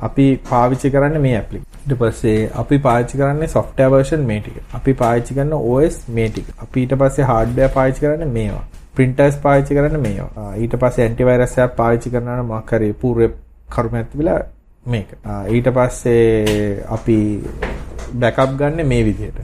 අපි 0.00 0.26
පාවිච්චි 0.50 0.90
කරන්නේ 0.90 1.18
මේ 1.20 1.36
ඇප්ලිකේෂන්. 1.36 1.65
ඊට 1.86 1.98
පස්සේ 1.98 2.50
අපි 2.54 2.78
පාවිච්චි 2.78 3.18
කරන්නේ 3.18 3.46
software 3.46 3.88
version 3.88 4.20
මේ 4.20 4.40
ටික. 4.40 4.52
අපි 4.74 4.92
පාවිච්චි 4.92 5.34
කරන 5.34 5.52
OS 5.52 5.98
මේ 6.08 6.28
ටික. 6.28 6.44
අපි 6.62 6.80
ඊට 6.80 6.94
පස්සේ 6.94 7.22
hardware 7.22 7.66
පාවිච්චි 7.66 8.00
කරන්නේ 8.00 8.24
මේවා. 8.24 8.64
printers 8.96 9.36
පාවිච්චි 9.42 9.74
කරන්නේ 9.74 10.00
මේවා. 10.00 10.42
ආ, 10.42 10.54
ඊට 10.54 10.76
පස්සේ 10.76 11.08
antivirus 11.08 11.58
app 11.58 11.76
පාවිච්චි 11.76 12.10
කරනවා 12.10 12.36
නම් 12.36 12.46
මොකක් 12.46 12.74
හරි 12.74 12.92
පූර්ව 12.92 13.30
කර්මයක් 13.68 14.06
තිබිලා 14.12 14.40
මේක. 14.86 15.06
ආ, 15.26 15.46
ඊට 15.46 15.68
පස්සේ 15.68 16.82
අපි 16.88 17.42
බැකප් 18.14 18.48
ගන්න 18.58 18.86
මේ 18.86 19.02
විදිහට. 19.02 19.34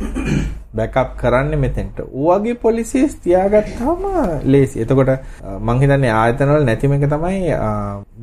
බැකප් 0.74 1.10
කරන්න 1.20 1.58
මෙතෙන්ට. 1.58 1.98
ඌවගේ 2.12 2.54
පොලිසිස් 2.56 3.14
තියාගත්තාම 3.24 4.04
ලේසි. 4.44 4.80
එතකොට 4.80 5.08
අ, 5.08 5.18
මං 5.60 5.80
හිතන්නේ 5.80 6.10
ආයතනවල 6.12 6.64
නැතිම 6.64 6.92
එක 6.92 7.06
තමයි 7.10 7.52
අ, 7.58 7.68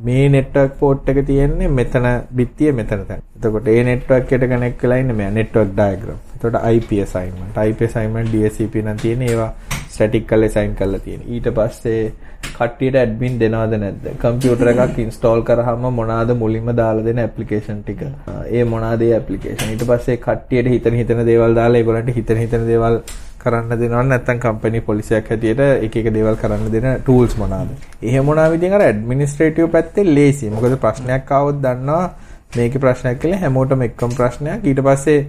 මේ 0.04 0.28
නෙට්වර්ක් 0.28 0.74
පෝට් 0.80 1.08
එක 1.08 1.22
තියෙන්නේ 1.26 1.68
මෙතන 1.70 2.08
බිත්තිය 2.32 2.72
මෙතන 2.72 3.04
තැන. 3.08 3.22
එතකොට 3.38 3.68
ඒ 3.68 3.84
නෙට්වර්ක් 3.84 4.32
එකට 4.32 4.48
කනෙක්ට් 4.54 4.82
වෙලා 4.82 4.98
ඉන්නේ 5.04 5.16
මේ 5.16 5.30
නෙට්වර්ක් 5.38 5.72
ඩයග්‍රෑම්. 5.74 6.18
එතකොට 6.36 6.58
IP 6.76 6.90
assignment, 7.06 7.56
IP 7.68 7.80
assignment 7.88 8.32
DSCP 8.34 8.74
නම් 8.82 8.96
තියෙන 8.98 9.22
ඒවා 9.22 9.52
ස්ටැටික් 9.88 10.26
කරලා 10.26 10.48
assign 10.50 10.74
කරලා 10.74 10.98
තියෙන. 11.06 11.22
ඊට 11.28 11.48
පස්සේ 11.54 12.12
කට්ටියට 12.40 12.96
ඇඩ්මින් 12.96 13.38
දෙනවද 13.40 13.74
නැද්ද? 13.82 14.04
කම්පියුටර් 14.22 14.68
එකක් 14.72 14.98
ඉන්ස්ටෝල් 14.98 15.42
කරාම 15.42 15.86
මොනවාද 15.94 16.30
මුලින්ම 16.42 16.70
දාලා 16.76 17.04
දෙන 17.04 17.18
ඇප්ලිකේෂන් 17.24 17.80
ටික. 17.82 18.02
අ, 18.26 18.44
ඒ 18.50 18.64
මොනවාද 18.64 19.02
ඒ 19.02 19.12
ඇප්ලිකේෂන්. 19.18 19.72
ඊට 19.74 19.84
පස්සේ 19.90 20.16
කට්ටියට 20.18 20.70
හිතන 20.74 20.96
හිතන 21.00 21.24
දේවල් 21.26 21.54
දාලා 21.54 21.80
ඒගොල්ලන්ට 21.82 22.14
හිතන 22.16 22.36
හිතන 22.44 22.66
දේවල් 22.66 23.00
කරන්න 23.42 23.70
දෙනවා 23.80 24.02
නැත්නම් 24.04 24.38
කම්පැනි 24.38 24.80
පොලිසියක් 24.80 25.28
හැටියට 25.30 25.60
එක 25.60 25.96
එක 25.96 26.08
දේවල් 26.14 26.36
කරන්න 26.36 26.72
දෙන 26.72 26.88
ටූල්ස් 27.02 27.36
මොනවාද? 27.38 27.68
එහෙම 28.02 28.24
මොනවා 28.24 28.50
විදිහෙන් 28.54 28.74
අර 28.74 28.82
ඇඩ්මිනිස්ට්‍රේටිව් 28.88 29.70
පැත්තේ 29.76 30.04
ලේසි. 30.14 30.50
මොකද 30.50 30.76
ප්‍රශ්නයක් 30.82 31.32
ආවොත් 31.32 31.62
දන්නවා 31.62 32.10
මේකේ 32.56 32.80
ප්‍රශ්නයක් 32.84 33.18
කියලා 33.22 33.40
හැමෝටම 33.40 33.82
එක්කම 33.88 34.12
ප්‍රශ්නයක්. 34.18 34.64
ඊට 34.64 34.80
පස්සේ 34.84 35.26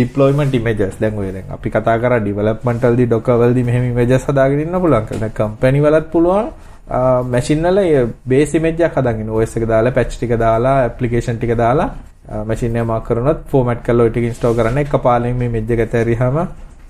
deployment 0.00 0.54
images 0.60 0.94
දැන් 1.00 1.18
ඔය 1.18 1.30
දැන් 1.36 1.50
අපි 1.56 1.70
කතා 1.76 1.96
කරා 2.02 2.20
development 2.28 2.82
වලදී 2.84 3.08
docker 3.14 3.36
වලදී 3.42 3.64
මෙහෙම 3.68 3.84
images 3.92 4.24
හදාගෙන 4.28 4.60
ඉන්න 4.64 4.80
පුළුවන් 4.84 5.06
කියලා. 5.08 5.20
දැන් 5.24 5.34
company 5.40 5.80
වලත් 5.86 6.10
පුළුවන් 6.14 6.48
මැෂින් 7.34 7.62
වල 7.68 7.78
ඒ 7.84 8.06
බේස් 8.32 8.54
image 8.60 8.82
එකක් 8.88 8.96
හදාගෙන 9.02 9.30
OS 9.36 9.56
එක 9.56 9.68
දාලා 9.74 9.96
patch 9.98 10.16
ටික 10.16 10.34
දාලා 10.44 10.74
application 10.88 11.36
ටික 11.38 11.54
දාලා 11.62 11.88
මැෂින් 12.48 12.76
එක 12.76 12.86
මාක් 12.90 13.06
කරනොත් 13.08 13.46
format 13.52 13.80
කරලා 13.86 14.04
ඔය 14.06 14.10
ටික 14.10 14.28
install 14.32 14.54
කරන්න 14.58 14.84
එකපාරෙන් 14.84 15.36
මේ 15.40 15.48
image 15.52 15.72
එක 15.74 15.80
ඇතරියාම 15.86 16.36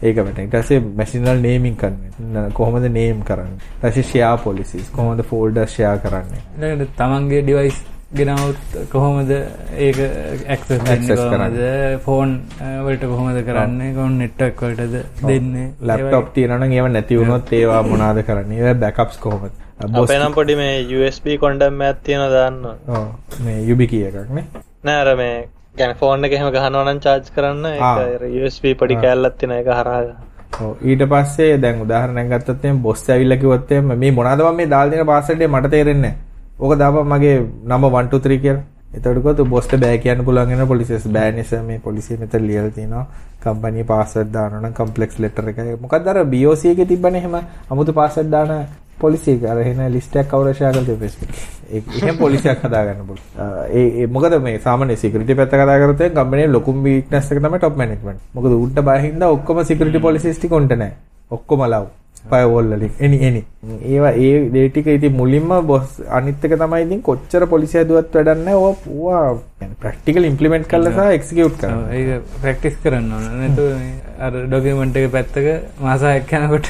ඒක 0.02 0.16
වැටෙන. 0.16 0.44
ඊට 0.44 0.54
පස්සේ 0.54 0.80
machine 0.98 1.24
වල 1.30 1.40
naming 1.46 1.76
කරන්නේ. 1.80 2.50
කොහොමද 2.58 2.86
name 2.98 3.22
කරන්නේ? 3.28 3.58
ඊට 3.58 3.82
පස්සේ 3.82 4.08
share 4.10 4.38
policies 4.44 4.86
කොහොමද 4.96 5.22
folder 5.30 5.66
share 5.74 5.98
කරන්නේ? 6.04 6.40
ඊළඟට 6.58 6.96
තමන්ගේ 7.00 7.42
ඩිවයිස් 7.42 7.78
ගෙනවුත් 8.16 8.74
කොහොමද 8.92 9.30
ඒක 9.32 9.98
ඇක්සස් 10.54 10.72
කොහොමද 11.10 11.60
ෆෝන් 12.06 12.32
වලට 12.86 13.04
කොහොමද 13.12 13.38
කරන්නේ 13.46 13.94
කොහොම 13.98 14.18
නෙට්වර්ක් 14.22 14.62
වලටද 14.64 14.96
දෙන්නේ? 15.28 15.66
ලැප්ටොප් 15.90 16.26
තියෙනවා 16.34 16.58
නම් 16.60 16.74
ඒව 16.78 16.88
නැති 16.96 17.18
වුණොත් 17.20 17.52
ඒවා 17.58 17.82
මොනවාද 17.86 18.20
කරන්නේ? 18.28 18.58
ඒවා 18.58 18.80
backups 18.82 19.16
කොහොමද? 19.24 19.54
boss 19.94 20.10
අපේ 20.10 20.18
නම් 20.18 20.34
පොඩි 20.38 20.56
මේ 20.56 20.74
USB 20.96 21.26
කොන්ඩම් 21.44 21.80
ඇත් 21.86 22.02
තියෙන 22.08 22.24
දාන්න. 22.34 22.58
ඔව්. 22.88 23.06
මේ 23.44 23.58
YubiKey 23.70 24.02
එකක් 24.08 24.34
නේ. 24.38 24.44
නෑ 24.84 24.98
අර 25.04 25.16
මේ 25.22 25.38
ගැන 25.78 25.94
ෆෝන් 26.02 26.28
එක 26.28 26.36
එහෙම 26.38 26.50
ගහනවා 26.56 26.84
නම් 26.84 27.00
charge 27.06 27.30
කරන්න. 27.36 27.64
USB 28.40 28.74
පොඩි 28.82 28.98
කෑල්ලක් 29.04 29.38
තියෙන 29.38 29.54
එක 29.60 29.70
හරහා 29.78 30.02
ඔව්. 30.60 30.74
ඊට 30.90 31.06
පස්සේ 31.14 31.56
දැන් 31.64 31.80
උදාහරණයක් 31.86 32.28
ගත්තොත් 32.34 32.68
එම් 32.72 32.82
බොස් 32.88 33.06
ඇවිල්ලා 33.08 33.40
කිව්වොත් 33.46 33.72
මේ 33.94 34.12
මොනවාද 34.18 34.44
මම 34.48 34.62
මේ 34.62 34.70
දාලා 34.74 34.94
දෙන 34.96 35.10
පාස්වර්ඩ් 35.12 35.48
එක 35.48 35.54
මට 35.54 35.72
තේරෙන්නේ 35.76 36.10
නැහැ. 36.10 36.30
ඕක 36.62 36.78
දාපන් 36.78 37.08
මගේ 37.08 37.36
නම 37.64 37.84
1 37.84 38.10
2 38.10 38.20
3 38.20 38.38
කියලා. 38.38 38.64
එතකොට 38.92 39.22
කොහොමද 39.22 39.48
බොස්ට 39.48 39.72
බෑ 39.76 39.98
කියන්න 39.98 40.24
පුළුවන් 40.24 40.50
වෙන 40.52 40.68
පොලිසියස් 40.68 41.06
බෑ 41.08 41.32
නිසා 41.32 41.62
මේ 41.62 41.78
පොලිසිය 41.78 42.16
මෙතන 42.16 42.44
ලියලා 42.46 42.70
තිනවා 42.70 43.04
කම්පැනි 43.42 43.84
පාස්වර්ඩ් 43.84 44.32
දානවා 44.34 44.60
නම් 44.60 44.74
කම්ප්ලෙක්ස් 44.74 45.18
ලෙටර් 45.18 45.48
එකයි. 45.48 45.76
මොකක්ද 45.80 46.08
අර 46.08 46.18
BOC 46.26 46.64
එකේ 46.72 46.86
තිබ්බනේ 46.86 47.22
එහෙම 47.22 47.36
아무තු 47.70 47.92
පාස්වර්ඩ් 47.92 48.30
දාන 48.30 48.52
පොලිසිය 48.98 49.34
එක 49.36 49.46
අර 49.46 49.62
එන 49.62 49.80
ලිස්ට් 49.94 50.16
එකක් 50.16 50.28
කවුරු 50.30 50.52
ෂෙයා 50.52 50.72
කරලා 50.72 50.84
තියෙන්නේ 50.84 51.00
Facebook. 51.04 51.32
ඒක 51.70 51.96
එහෙම 52.02 52.18
පොලිසියක් 52.18 52.62
හදාගන්න 52.66 53.02
පුළුවන්. 53.08 53.26
ඒ 53.78 53.86
ඒ 54.02 54.06
මොකද 54.08 54.38
මේ 54.46 54.60
සාමාන්‍ය 54.66 54.96
සිකියුරිටි 54.96 55.38
පැත්ත 55.40 55.56
කතා 55.56 55.80
කරත් 55.82 56.06
එම් 56.08 56.14
කම්පැනි 56.18 56.46
ලොකුම 56.48 56.84
වීක්නස් 56.84 57.32
එක 57.32 57.40
තමයි 57.40 57.62
top 57.64 57.80
management. 57.82 58.22
මොකද 58.34 58.54
උන්ට 58.58 58.84
බය 58.90 59.00
හින්දා 59.06 59.32
ඔක්කොම 59.38 59.64
සිකියුරිටි 59.64 60.04
පොලිසිස් 60.06 60.38
ටික 60.38 60.56
උන්ට 60.60 60.76
නැහැ. 60.76 60.94
ඔක්කොම 61.30 61.66
ලව්. 61.66 62.01
ෆයර්වෝල් 62.30 62.66
වලින් 62.72 62.92
එනි 63.06 63.18
එනි. 63.28 63.42
ඒවා 63.92 64.12
ඒ 64.26 64.34
දේ 64.54 64.68
ටික 64.68 64.86
ඉතින් 64.96 65.16
මුලින්ම 65.20 65.50
බොස් 65.70 65.96
අනිත් 66.18 66.44
එක 66.48 66.54
තමයි 66.60 66.82
ඉතින් 66.86 67.02
කොච්චර 67.08 67.46
පොලිසිය 67.54 67.82
හදුවත් 67.84 68.14
වැඩක් 68.18 68.44
නැහැ. 68.44 68.54
ඕවා 68.58 69.22
ඕවා 69.22 69.74
ප්‍රැක්ටිකල් 69.82 70.28
ඉම්ප්ලිමන්ට් 70.30 70.68
කරලා 70.72 70.92
සහ 70.98 71.16
එක්සිකියුට් 71.18 71.58
කරන්න. 71.60 71.80
ඔව්, 71.80 71.90
ඒක 71.92 72.38
ප්‍රැක්ටිස් 72.42 72.78
කරන්න 72.84 73.12
ඕන 73.16 73.26
නැතුව 73.40 73.68
මේ 73.80 73.92
අර 74.26 74.32
ඩොකියුමන්ට් 74.46 74.96
එක 75.02 75.10
පැත්තක 75.16 75.46
මාස 75.86 76.02
හයක් 76.10 76.32
යනකොට 76.40 76.68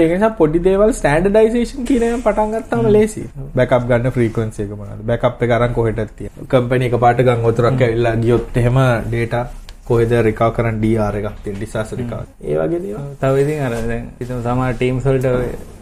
ඒක 0.00 0.12
නිසා 0.14 0.28
පොඩි 0.38 0.60
දේවල් 0.64 0.92
ස්ටෑන්ඩඩයිසේෂන් 0.98 1.84
කියන 1.88 2.04
පටන් 2.26 2.52
ගත්තාම 2.54 2.86
ලේසි. 2.96 3.22
බෑකප් 3.56 3.88
ගන්න 3.90 4.12
ෆ්‍රීකවන්සි 4.14 4.62
එක 4.64 4.70
මොනවද? 4.78 5.00
බෑකප් 5.10 5.42
එක 5.46 5.50
අරන් 5.56 5.74
කොහෙටද 5.78 6.12
තියෙන්නේ? 6.18 6.46
කම්පැනි 6.52 6.86
එක 6.88 6.94
පාට 7.04 7.20
ගම් 7.26 7.42
වතුරක් 7.48 7.82
ඇවිල්ලා 7.86 8.14
ගියොත් 8.22 8.56
එහෙම 8.62 8.78
data 9.14 9.40
කොහෙද 9.90 10.12
රිකවර් 10.28 10.52
කරන්න 10.56 10.80
DR 10.82 11.14
එකක් 11.20 11.36
තියෙන 11.44 11.58
disaster 11.60 11.98
recovery. 11.98 12.30
ඒ 12.44 12.56
වගේ 12.58 12.80
දේවල්. 12.84 13.04
තව 13.20 13.34
ඉතින් 13.44 13.60
අර 13.66 13.74
දැන් 13.84 14.08
ඉතින් 14.20 14.42
සමහර 14.44 14.72
ටීම්ස් 14.74 15.04
වලට 15.06 15.28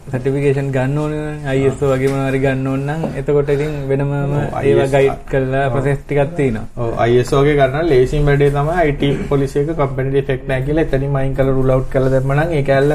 සර්ටිෆිකේෂන් 0.08 0.68
ගන්න 0.74 0.98
ඕනේ 0.98 1.54
ISO 1.60 1.88
වගේ 1.90 2.08
මොනවා 2.10 2.28
හරි 2.30 2.38
ගන්න 2.40 2.66
ඕන 2.66 2.82
නම් 2.88 3.02
එතකොට 3.20 3.50
ඉතින් 3.54 3.72
වෙනමම 3.88 4.12
ඔව්, 4.12 4.28
ඒවා 4.60 4.86
ගයිඩ් 4.94 5.18
කරලා 5.30 5.64
ප්‍රොසෙස් 5.72 5.98
ටිකක් 6.00 6.30
තියෙනවා. 6.36 6.64
ඔව් 6.76 6.90
ISO 7.14 7.42
ගේ 7.46 7.56
ගන්න 7.58 7.88
ලේසිම 7.90 8.24
වැඩේ 8.24 8.50
තමයි 8.50 8.86
IT 8.90 9.02
පොලිසි 9.28 9.58
එක 9.62 9.74
කම්පැනි 9.74 10.10
ඩිෆෙක්ට් 10.14 10.48
නැහැ 10.48 10.64
කියලා 10.66 10.86
එතනින් 10.88 11.16
අයින් 11.16 11.34
කරලා 11.36 11.56
රූල් 11.58 11.74
අවුට් 11.74 11.90
කරලා 11.92 12.12
දැම්ම 12.14 12.32
නම් 12.36 12.54
ඒක 12.58 12.70
ඇල්ල 12.70 12.94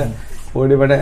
පොඩි 0.54 0.76
බඩ 0.76 0.94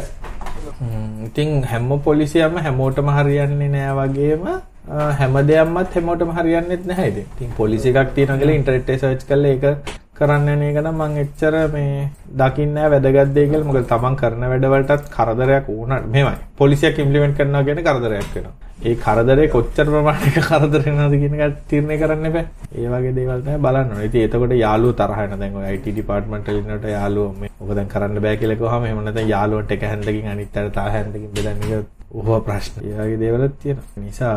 ඉතින් 1.28 1.50
හැම 1.66 1.90
පොලිසියම 2.02 2.60
හැමෝටම 2.66 3.10
හරියන්නේ 3.18 3.70
නෑ 3.70 3.96
වගේම 4.00 4.44
හැම 4.90 5.34
දෙයක්මත් 5.48 5.96
හැමෝටම 5.96 6.32
හරියන්නේත් 6.38 6.86
නැහැ 6.86 7.10
ඉතින්. 7.10 7.26
ඉතින් 7.36 7.52
පොලිසි 7.58 7.90
එකක් 7.90 8.14
තියෙනවා 8.16 8.38
කියලා 8.38 8.56
ඉන්ටර්නෙට් 8.60 8.90
එකේ 8.90 9.02
සර්ච් 9.04 9.28
කරලා 9.30 9.52
ඒක 9.56 10.00
කරන්න 10.16 10.50
යන 10.54 10.64
එක 10.70 10.80
නම් 10.82 10.98
මම 11.04 11.22
එච්චර 11.24 11.56
මේ 11.76 12.10
දකින්නේ 12.42 12.74
නැහැ 12.74 12.92
වැදගත් 12.94 13.36
දෙයක් 13.38 13.52
කියලා. 13.52 13.68
මොකද 13.70 13.88
තමන් 13.92 14.18
කරන 14.22 14.44
වැඩවලටත් 14.52 15.14
කරදරයක් 15.16 15.70
වුණා. 15.70 16.02
මෙහෙමයි. 16.16 16.36
පොලිසියක් 16.58 17.00
ඉම්ප්ලිමන්ට් 17.06 17.38
කරනවා 17.38 17.64
කියන්නේ 17.70 17.88
කරදරයක් 17.88 18.36
වෙනවා. 18.36 18.54
ඒ 18.84 18.96
කරදරේ 19.06 19.48
කොච්චර 19.56 19.88
ප්‍රමාණයක 19.94 20.38
කරදර 20.50 20.82
වෙනවද 20.88 21.16
කියන 21.22 21.40
එක 21.46 21.56
තීරණය 21.70 21.98
කරන්න 22.02 22.30
එපා. 22.32 22.46
ඒ 22.76 22.88
වගේ 22.94 23.16
දේවල් 23.18 23.42
තමයි 23.46 23.58
බලන්න 23.66 23.94
ඕනේ. 23.94 24.10
ඉතින් 24.10 24.28
එතකොට 24.28 24.58
යාළුවෝ 24.66 25.00
තරහ 25.02 25.18
වෙන 25.22 25.40
දැන් 25.42 25.58
ඔය 25.62 25.74
IT 25.78 25.88
ඩිපාර්ට්මන්ට් 25.88 26.52
වල 26.52 26.62
ඉන්නකොට 26.62 26.92
යාළුවෝ 26.98 27.34
මේ 27.42 27.52
ඔක 27.62 27.74
දැන් 27.78 27.90
කරන්න 27.94 28.22
බෑ 28.26 28.38
කියලා 28.44 28.60
කිව්වහම 28.62 28.86
එහෙම 28.90 29.02
නැත්නම් 29.08 29.34
යාළුවන්ට 29.36 29.76
එක 29.78 29.90
හැන්දකින් 29.92 30.32
අනිත් 30.34 30.62
අයට 30.62 30.74
තව 30.78 30.88
හැන්දකින් 30.98 31.34
බෙදන්න 31.38 31.66
එක 31.80 31.90
ඕහ 32.14 32.40
ප්‍රශ්න. 32.48 32.82
ඒ 32.88 32.96
වගේ 32.98 33.20
දේවලුත් 33.20 33.54
තියෙනවා. 33.62 34.04
නිසා 34.06 34.36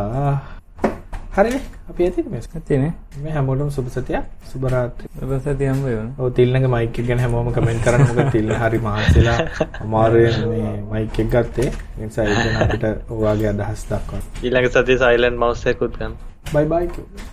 හරිනේ 1.37 1.63
අපි 1.91 2.05
ඇතිද 2.07 2.27
මේ 2.33 2.43
ඇතිනේ. 2.43 2.93
මේ 3.23 3.33
හැමෝටම 3.37 3.71
සුබ 3.77 3.89
සතියක්. 3.95 4.25
සුබ 4.51 4.67
රාත්‍රී. 4.75 5.11
සති 5.47 5.71
හම්බ 5.71 5.85
වෙනවා 5.87 6.27
ඔව් 6.27 6.31
තිල්නගේ 6.39 6.71
මයික් 6.75 6.99
එක 7.01 7.09
ගැන 7.09 7.23
හැමෝම 7.25 7.51
කමෙන්ට් 7.57 7.85
කරන්න. 7.87 8.07
මොකද 8.11 8.31
තිල්න 8.35 8.55
හරි 8.63 8.79
මහන්සිලා 8.87 9.39
අමාරුවෙන් 9.85 10.39
මේ 10.53 10.77
මයික් 10.93 11.19
එක 11.25 11.33
ගත්තේ. 11.35 11.71
ඒ 11.99 12.07
නිසා 12.07 12.29
අපිට 12.67 12.87
ඔයාගේ 13.19 13.51
අදහස් 13.55 13.85
දක්වන්න. 13.91 14.23
ඊළඟ 14.45 14.71
සති 14.77 15.01
සයිලන්ට් 15.05 15.41
මවුස් 15.43 15.67
එකකුත් 15.73 15.99
ගන්න. 15.99 16.15
බයි 16.55 16.67
බයි 16.73 16.87